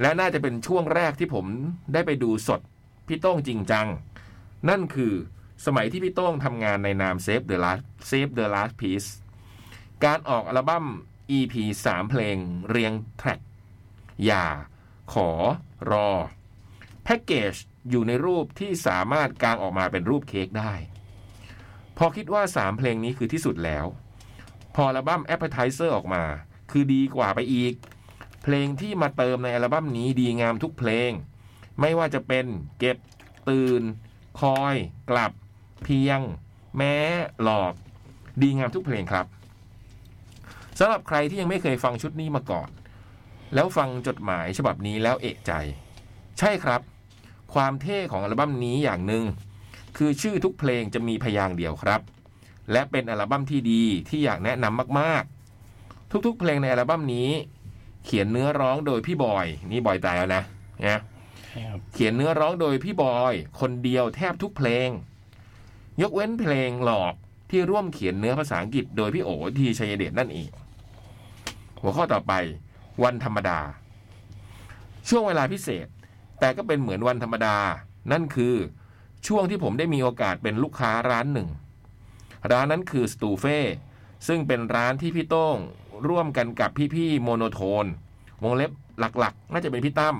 [0.00, 1.46] และน่าจะเป็นช่วงแรกที่ผม
[1.92, 2.60] ได้ไปดูสด
[3.06, 3.86] พี่โต้งจริงจัง
[4.68, 5.12] นั่นคือ
[5.66, 9.08] สมัยที่พี่โต้งทำงานในนาม Save the Last Save the Last Piece
[10.04, 10.86] การออกอัลบั้ม
[11.38, 11.54] EP
[11.86, 12.36] 3 เพลง
[12.68, 13.40] เรียงแทร็ก
[14.24, 14.46] อย่า
[15.12, 15.30] ขอ
[15.90, 16.10] รอ
[17.04, 17.54] แพ็กเกจ
[17.90, 20.72] อยู่ในรูปที่สามารถกางออกมาเป็นรูปเค้กได้
[21.98, 23.86] พอคิดว่า 3 เพลงนี้คือที่สุดแล้ว
[24.74, 26.22] พออัลบั้ม Appetizer ออกมา
[26.70, 27.74] คือดีกว่าไปอีก
[28.48, 31.10] เพลงที่มาเติมในอัลบั้มนี้ดีงามทุกเพลง
[31.80, 32.46] ไม่ว่าจะเป็น
[32.78, 32.96] เก็บ
[33.48, 33.82] ตื่น
[34.40, 34.74] คอย
[35.10, 35.32] กลับ
[35.84, 36.20] เพียง
[36.76, 36.94] แม้
[37.42, 37.72] หลอก
[38.42, 39.26] ดีงามทุกเพลงครับ
[40.78, 42.68] สำหรับใครที่ยังไม่เคยฟังชุดนี้มาก่อน
[43.54, 45.52] แล้วฟังจดหมายฉบับนี้แล้วเอกใจ
[46.38, 46.80] ใช่ครับ
[47.54, 49.24] ความเท่ของอัลบั้มนี้อย่างหนึ่ง
[49.96, 52.00] คือชื่อทุกเพลงจะมีพยางค์เดียวครับ
[52.72, 57.30] และเป็นอัลบั้มที่ดีที่อยากแนะนำมากๆ ทุกๆ เพลงในอัลบั้มนี้
[58.06, 60.42] เขียนเนื้อร้องโดยพี่บอย นี่บอยตายแล้วนะ
[60.86, 61.00] นะ
[61.48, 64.88] ใช่ครับเขียนเนื้อร้องโดยพี่บอย คนเดียวแทบทุกเพลง
[66.02, 67.14] ยกเว้นเพลงหลอก
[67.50, 70.50] ที่ร่วมเขียนเนื้อภาษาอังกฤษ โดยพี่โอทีชัยเดชนั่นเอง
[71.80, 72.32] หัวข้อต่อไป
[73.02, 73.58] วันธรรมดา
[75.08, 75.86] ช่วงเวลาพิเศษ
[76.40, 77.56] แต่ก็เป็นเหมือนวันธรรมดา
[78.12, 78.54] นั่นคือ
[79.26, 81.48] ช่วงที่ผมได้มีโอกาสเป็นลูกค้าร้านหนึ่ง
[82.50, 83.58] ร้านนั้นคือสตูเฟ่
[84.26, 85.56] ซึ่งเป็นร้านที่พี่โต้ง
[86.08, 87.86] ร่วมกันกับพี่ๆ Monotone
[88.42, 90.16] วงเล็บหลักๆ น่าจะเป็นพี่ตั้ม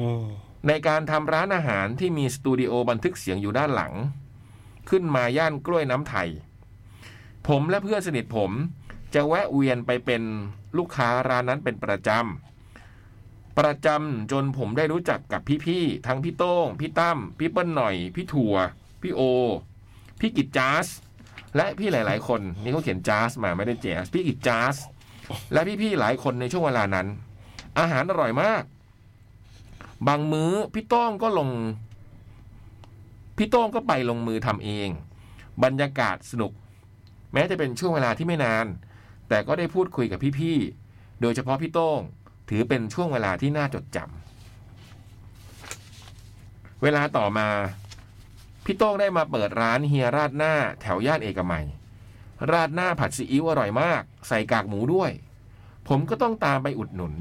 [0.00, 0.24] อืม
[0.68, 3.92] ในการทำร้านอาหารที่มีสตูดิโอบันทึกเสียงอยู่ด้านหลัง
[4.90, 6.28] ขึ้นมาย่านกล้วยน้ำไทย
[7.48, 8.50] ผมและเพื่อนสนิทผม
[9.14, 10.22] จะแวะเวียนไปเป็น
[10.78, 18.54] ลูกค้าร้านนั้นเป็นประจำ ประจำจนผมได้รู้จักกับพี่ๆทั้งพี่โต้ง พี่ตั้ม พี่เปิ้ลหน่อย พี่ถั่ว
[19.02, 19.20] พี่โอ
[20.20, 20.86] พี่กิจจาส
[21.56, 24.76] และพี่หลาย ๆ คนนี่เขาเขียนจาสมาไม่ได้แจสพี่กิจจาส
[25.52, 27.06] และพี่ ๆ หลายคนในช่วงเวลานั้น
[27.78, 28.62] อาหารอร่อยมาก
[30.08, 31.50] บางมื้อพี่โต้งก็ลง
[33.38, 34.88] พี่โต้งก็ไปลงมือทำเอง
[35.64, 36.52] บรรยากาศสนุก
[37.32, 38.66] แม้จะเป็นช่วงเวลาที่ไม่นาน
[39.28, 40.56] แต่ก็ได้พูดคุยกับพี่
[40.88, 42.00] ๆ โดยเฉพาะพี่โต้ง
[42.50, 47.48] ถือเป็นช่วงเวลาที่น่าจดจำเวลาต่อมา
[48.64, 51.66] พี่โต้งได้มาเปิดร้านเฮียราดหน้าแถวย่านเอกมัย
[52.52, 55.10] ราดหน้าผัดซีอิ๊วอร่อยมาก ใส่กากหมูด้วย
[55.88, 57.14] ผมก็ต้องตามไปอุดหนุน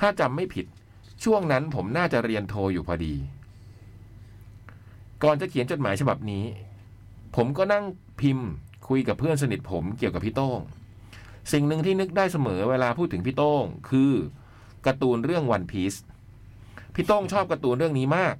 [0.00, 0.66] ถ้าจำไม่ผิด
[1.24, 3.14] ช่วงนั้นผมน่าจะเรียนโทอยู่พอดี
[5.22, 6.44] ก่อนจะเขียนจดหมายฉบับนี้
[7.36, 7.84] ผมก็นั่ง
[8.20, 8.48] พิมพ์
[8.88, 10.60] คุยกับเพื่อนสนิทผมเกี่ยวกับพี่โต้ง
[11.52, 14.12] สิ่งหนึ่งที่นึกได้เสมอเวลาพูดถึงพี่โต้งคือ
[14.86, 15.94] การ์ตูนเรื่อง One Piece
[16.94, 18.34] พี่โต้งชอบการ์ตูนเรื่องนี้มาก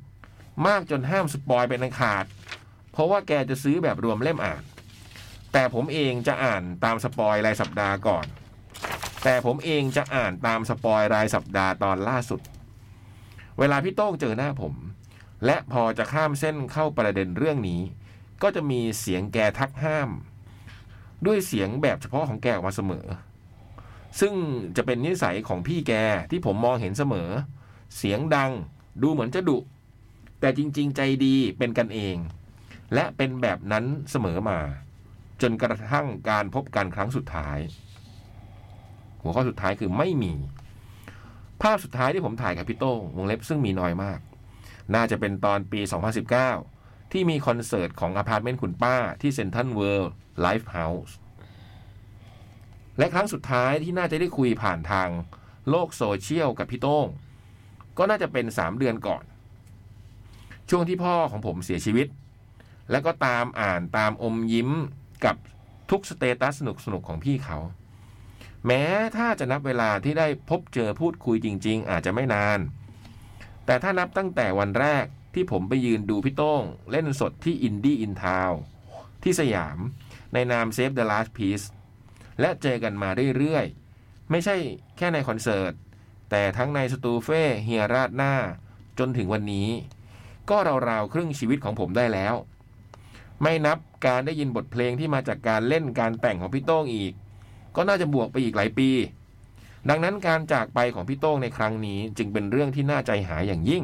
[0.67, 2.25] มากจนห้าม spoil เป็นอันขาด
[2.93, 4.63] เพราะว่าแกจะซื้อแบบรวมเล่มอ่าน
[5.53, 8.27] แต่ผมเองจะอ่านตาม spoil รายสัปดาห์ก่อน
[9.25, 12.41] แต่ผมเองจะอ่านตาม spoil รายสัปดาห์ตอนล่าสุด
[13.59, 14.75] เวลาพี่โต้งเจอหน้าผม
[15.47, 17.81] และพอจะข้ามเส้นเข้าประเด็นเรื่องนี้
[18.43, 20.11] ก็จะมีเสียงแกทักห้าม
[21.27, 23.07] ด้วยเสียงแบบเฉพาะของแกออกมาเสมอ
[24.21, 24.35] ซึ่ง
[24.77, 25.93] จะเป็นนิสัยของพี่แก
[26.31, 27.29] ที่ผมมองเห็นเสมอ
[27.97, 28.51] เสียงดัง
[29.03, 29.59] ดูเหมือนจะดุ
[30.41, 32.17] แต่จริง ๆ ใจดีเป็นกันเอง
[32.95, 34.59] และเป็นแบบนั้นเสมอมา
[35.43, 37.59] จนกระทั่งการพบกันครั้งสุดท้าย
[39.23, 40.35] หัวข้อสุดท้ายคือไม่มี
[41.63, 44.21] ภาพสุดท้ายที่ผมถ่ายกับพี่โต้งวงเล็บซึ่งมีน้อยมาก
[44.95, 45.81] น่าจะเป็นตอนปี
[46.47, 51.17] 2019 ที่มีคอนเสิร์ตของอพาร์ตเมนต์คุณป้าที่ CentralWorld Live House
[52.99, 55.09] และครั้งสุดท้ายที่น่าจะได้คุยผ่านทาง
[55.71, 57.07] โลกโซเชียลกับพี่โต้ง
[57.99, 59.25] ก็น่าจะเป็น 3 เดือนก่อน
[60.71, 62.07] ช่วงที่พ่อของผมเสียชีวิต
[62.91, 64.71] แล้วก็ตามอ่านตามอมยิ้ม
[65.25, 65.37] กับ
[65.91, 66.61] ทุกสเตตัสส
[66.93, 67.59] นุกๆของพี่เขา
[68.67, 68.83] แม้
[69.17, 72.59] ถ้าจะนับเวลาที่ได้พบเจอพูดคุยจริง ๆ อาจจะไม่นาน
[73.67, 75.05] แต่ถ้านับตั้งแต่วันแรก
[75.35, 78.51] ที่ผมไปยืนดูพี่โต้ง เล่นสดที่ Indy in Town
[79.23, 79.79] ที่สยาม
[80.33, 81.67] ในนาม Save the Last Piece
[82.41, 84.57] และเจอกันมาเรื่อยๆ ไม่ใช่
[84.97, 85.73] แค่ในคอนเสิร์ต
[86.31, 88.35] แต่ทั้งในสตูเฟ่เฮียราดหน้า
[88.99, 89.69] จนถึงวันนี้
[90.51, 90.59] ก็
[90.91, 92.35] ราวๆครึ่งชีวิตของผมได้แล้ว
[93.43, 97.13] ไม่นับการได้ยินบทเพลงที่มาจากการเล่นการแต่งของพี่โต้งอีก
[97.77, 98.91] ก็น่าจะบวกไปอีกหลายปี
[99.89, 103.83] ดังนั้นการจากไปของพี่โต้งในครั้งนี้จึงเป็นเรื่องที่น่าใจหายอย่างยิ่ง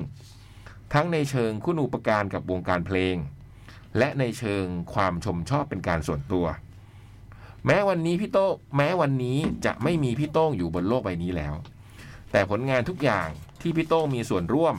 [0.94, 3.16] ทั้งในเชิงคุณูปการกับวงการเพลง
[3.98, 4.64] และในเชิง
[4.94, 6.46] ความชมชอบเป็นการส่วนตัว
[7.66, 11.54] แม้วันนี้พี่โต้งแม้วันนี้จะไม่มีพี่โต้งอยู่บนโลกใบนี้แล้ว
[12.32, 13.28] แต่ผลงานทุกอย่าง
[13.60, 14.74] ที่พี่โต้งมีส่วนร่วม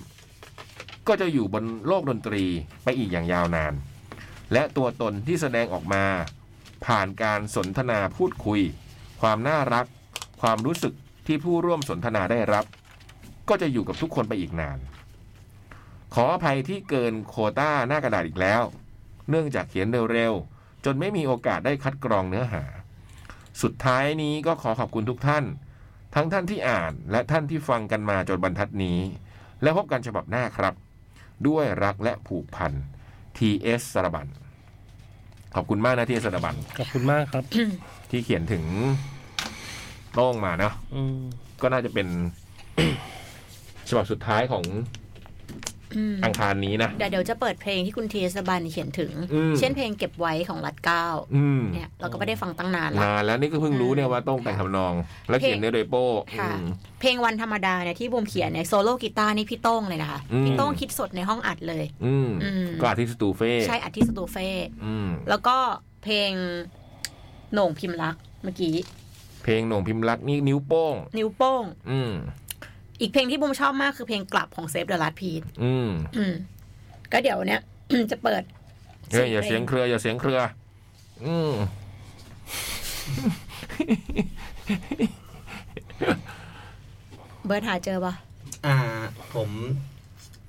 [1.07, 2.43] ก็จะอยู่บนโลกดนตรี
[2.83, 3.73] ไปอีกอย่างยาวนาน
[4.53, 6.05] และตัวตนที่แสดงออกมา
[6.85, 8.61] ผ่านการสนทนาพูดคุย
[9.21, 9.85] ความน่ารัก
[10.41, 10.93] ความรู้สึก
[11.27, 12.65] ที่ผู้ร่วมสนทนาได้รับ
[13.49, 14.79] ก็จะอยู่กับทุกคนไปอีกนาน
[16.13, 18.63] ขออภัยที่เกินโคต้าหน้ากระดาษอีกแล้ว
[19.29, 22.63] เนื่องจากเขียนเร็วๆ จนไม่มีโอกาสได้คัดกรองเนื้อหา
[23.61, 25.43] สุดท้ายนี้ก็ขอขอบคุณทุกท่าน
[26.15, 28.99] ทั้งท่านที่อ่านและท่านที่ฟังกันมาจนบรรทัดนี้
[29.61, 30.73] และพบกันฉบับหน้าครับ
[31.47, 32.71] ด้วยรักและผูกพัน
[33.37, 33.81] T.S.
[33.93, 34.27] สรบัน
[35.55, 37.43] ขอบคุณมากนะที่สรบันขอบคุณมากครับ
[38.09, 38.63] ที่เขียนถึง
[40.13, 41.17] โต้งมาเนาะอืม
[41.61, 42.07] ก็น่าจะเป็น
[43.89, 44.63] ฉบับสุดท้ายของ
[45.97, 51.05] อืมอังคารนี้นะเดี๋ยวเดี๋ยวจะเปิดเพลงที่คุณทีสบันเขียนถึงอืมเช่นเพลงเก็บไว้ของรัดเก้า
[51.35, 54.93] อืมเนี่ยเราก็ไม่ได้ฟังตั้งนานละนานแล้วนี่ก็เพิ่งรู้เนี่ยว่าโต้งแต่งทำนอง
[55.29, 56.05] แล้วเขียนเนื้อโดยโป้
[56.39, 56.65] ค่ะอืม
[57.01, 64.47] เพลงวันธรรมดาเนี่ยที่บูมเขียนเนี่ยโซโล่กีตาร์นี่พี่โต้งเลยนะคะอืมพี่โต้งคิดสดในห้องอัดเลยอืมอืมก็อาทิตย์สตูเฟ่ใช่อัดที่สตูเฟ่
[64.85, 65.57] อืมแล้วก็
[66.03, 66.31] เพลง
[67.53, 68.75] โหน่งพิมพ์รักเมื่อกี้
[69.43, 72.11] เพลงโหน่งพิมพ์รักนี่นิ้วโป้ง นิ้วโป้ง อืม
[72.99, 76.33] อีกเพลงที่บูมชอบมากคือเพลงกลับของเซฟเดอะลัดพีทอืม อืม
[77.11, 77.61] ก็เดี๋ยวเนี่ย
[78.11, 78.41] จะเปิด
[79.11, 80.39] เฮ้ยอย่าเสียงเครือ อย่าเสียงเครือ
[81.25, 81.53] อืม
[87.45, 88.13] เบิร์ดหาเจอปะ
[88.65, 88.75] อ่า
[89.35, 89.49] ผม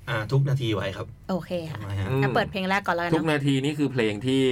[0.09, 4.43] อ่า ทุกนาทีไว้ครับ โอเคค่ะทำไมฮะ อืมอะเปิดเพลงแรกก่อนแล้วกันทุกเนาะ นาทีนี่คือเพลงที่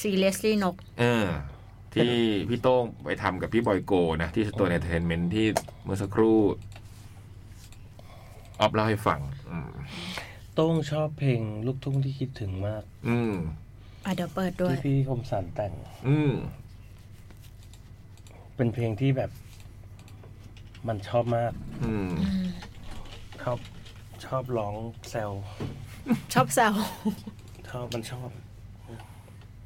[0.00, 1.26] Seriously นก เออ
[1.94, 2.12] ที่
[2.48, 3.92] พี่โต้งไปทำกับพี่บอยโก
[4.22, 5.46] นะ ที่สตูดิโอเอนเตอร์เทนเมนต์ที่
[5.84, 6.38] เมื่อสักครู่
[8.60, 9.20] ออฟเล่าให้ฟัง
[9.50, 9.70] อืม
[10.54, 13.32] โต้งชอบเพลงลูกทุ่งที่คิดถึงมาก อืม
[14.04, 15.72] อะเดี๋ยวเปิดด้วย ที่พี่คมสันแต่ง
[16.08, 16.32] อืม
[18.56, 19.30] เป็นเพลงที่แบบ
[20.88, 21.52] มันชอบมาก
[21.84, 22.10] อืม
[23.42, 23.58] ชอบ
[24.26, 24.74] ชอบร้อง
[25.10, 25.30] แซว
[26.34, 26.72] ชอบแซว
[27.70, 28.28] ชอบมันชอบ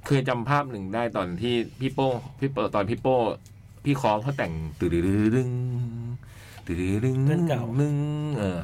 [0.06, 2.08] เคยจำภาพหนึ่งได้ตอนที่พี่โป้
[2.38, 3.16] พี่เปิดตอนพี่โป้
[3.84, 4.90] พี่คองเขาแต่งตื่น
[5.36, 5.50] ดึง
[6.72, 6.74] น
[7.04, 7.96] ดึงเพื่อนเก่า นึง
[8.38, 8.60] เออ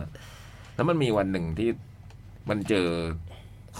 [0.74, 1.68] แล้วมันมีวันหนึ่งที่
[2.48, 2.88] มันเจอ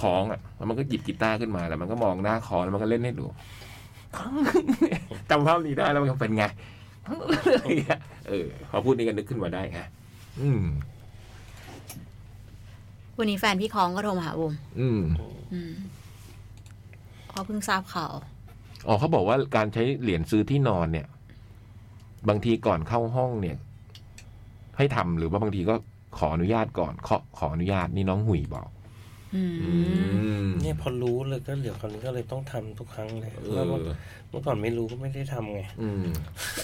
[0.00, 3.26] คองอะแล้วมันก็หยิบกีตาร์ขึ้นมาแล้วมันก็มองหน้าคอแล้วมันก็เล่นให้ดู
[5.30, 6.44] จำภาพนี้ได้แล้วมันเป็นไง
[8.28, 9.80] เออ พอพูดนี้ก็นึกขึ้นมาได้ไง
[10.40, 10.64] อืม
[13.18, 15.02] วันนี้แฟนพี่คองก็โทรมาหาบูมอืม
[15.52, 15.72] อืม
[17.30, 18.12] เขาเพิ่งทราบข่าว
[18.86, 21.06] อ๋อเขาบอกว่าการใช้เหรียญซื้อที่นอนเนี่ย
[22.28, 23.58] บางทีก่อนเข้าห้องเนี่ย
[24.76, 25.74] ให้ทำหรือว่าบางทีก็
[26.18, 28.68] ขออนุญาตก่อนขอขออนุญาตนี่น้องหุยบอก
[29.34, 29.70] อืมอื
[30.44, 33.96] มเนี่ยพอรู้เลยก็เดี๋ยวคราวนี้ก็เลยต้องทำทุกครั้งเลยเอเมื่ออ
[34.30, 36.02] เมื่อก่อนไม่รู้ก็ไม่ได้ทำไงอืม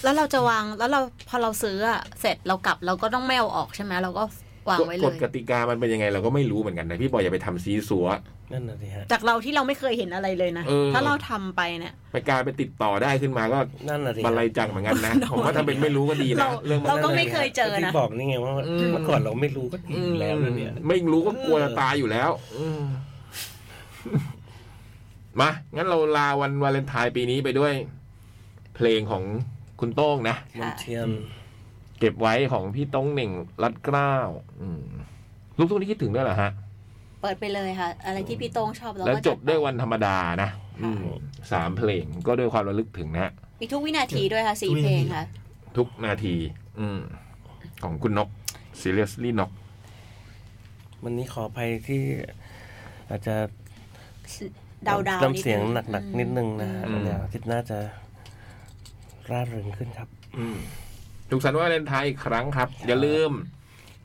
[0.03, 4.25] แล้วเราจะวางแล้วเราพอเราซื้ออะเสร็จเรากลับเราก็ต้องไม่เอาออกใช่ไหมเราก็
[4.69, 8.07] วางไว้เลกฎยกติกามันเป็นยังไงเราก็ไม่รู้เหมือนกันนะพี่บอยอย่าไปทำซีซัว
[8.53, 13.59] นั่นน่ะสิฮะ จากเราที่เราไม่เคยเห็นอะไรเลยนะ เออ ถ้าเราทำไปเนี่ย ไปกลายไปติดต่อได้ขึ้นมาก็
[13.89, 22.83] นั่นน่ะสิบันไลจังเหมือนกันนะ ผมว่าทำเป็นไม่รู้ก็ดีนะเราเรื่องมันเราก็นั่นแหละไม่เคยเจอที่นะ บอกนี่ไงว่าอืม เมื่อก่อนเราไม่รู้ก็ดีอยู่แล้วนะเนี่ย ไม่รู้ก็กลัวจะตายอยู่แล้วอืม
[25.41, 27.73] มา งั้นเราลาวันวาเลนไทน์ปีนี้ไปด้วย
[28.77, 29.23] เพลงของ
[29.81, 31.09] คุณโต้งนะ มันเทียน
[31.99, 33.31] เก็บไว้ของพี่โต้งเหน่ง
[33.63, 34.29] รัดเกล้าว
[34.61, 34.83] อืม
[35.59, 36.51] ลูกทุ่งที่คิดถึงด้วยเหรอฮะ
[37.23, 40.51] เปิดไปเลยค่ะ อะไรที่พี่โต้งชอบเราแล้วก็จบด้วยวันธรรมดานะ
[40.83, 41.03] อืม
[41.53, 45.25] สามเพลงก็ด้วยความระลึกถึงนะฮะมีทุกวินาทีด้วยค่ะสี่ทุกวิเพลนาทีงค่ะ
[45.77, 46.35] ทุกนาที
[46.81, 47.01] อืม
[47.83, 48.29] ของคุณนก
[48.81, 49.51] seriously นก
[51.05, 52.03] วันนี้ขออภัยที่
[53.11, 53.35] อาจจะ
[54.89, 57.79] ดาวดาวน้ำเสียงหนัก ๆ นิดนึงนะฮะอืม เดี๋ยวอาทิตย์หน่าจะ
[59.31, 60.09] ร่าเริงขึ้นครับ
[60.39, 60.57] อืม
[61.31, 63.31] ถูกสันต์วาเลนไทน์อีกครั้งครับ อย่าลืม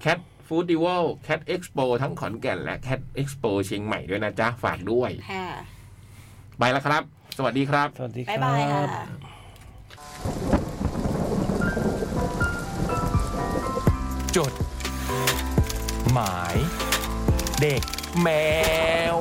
[0.03, 5.47] Cat Food d i v a l Cat Expo ทั้งขอนแก่นและ Cat Expo เชียงใหม่ด้วยนะจ๊ะ ฝากด้วย ค่ะ
[6.59, 7.03] ไปแล้วครับ
[7.37, 9.17] สวัสดีครับ สวัสดีคบ๊ายรับายค่ะ บ
[14.37, 14.53] จด
[16.13, 16.55] หมาย
[17.61, 17.81] เด็ก
[18.21, 18.27] แม
[19.13, 19.15] ว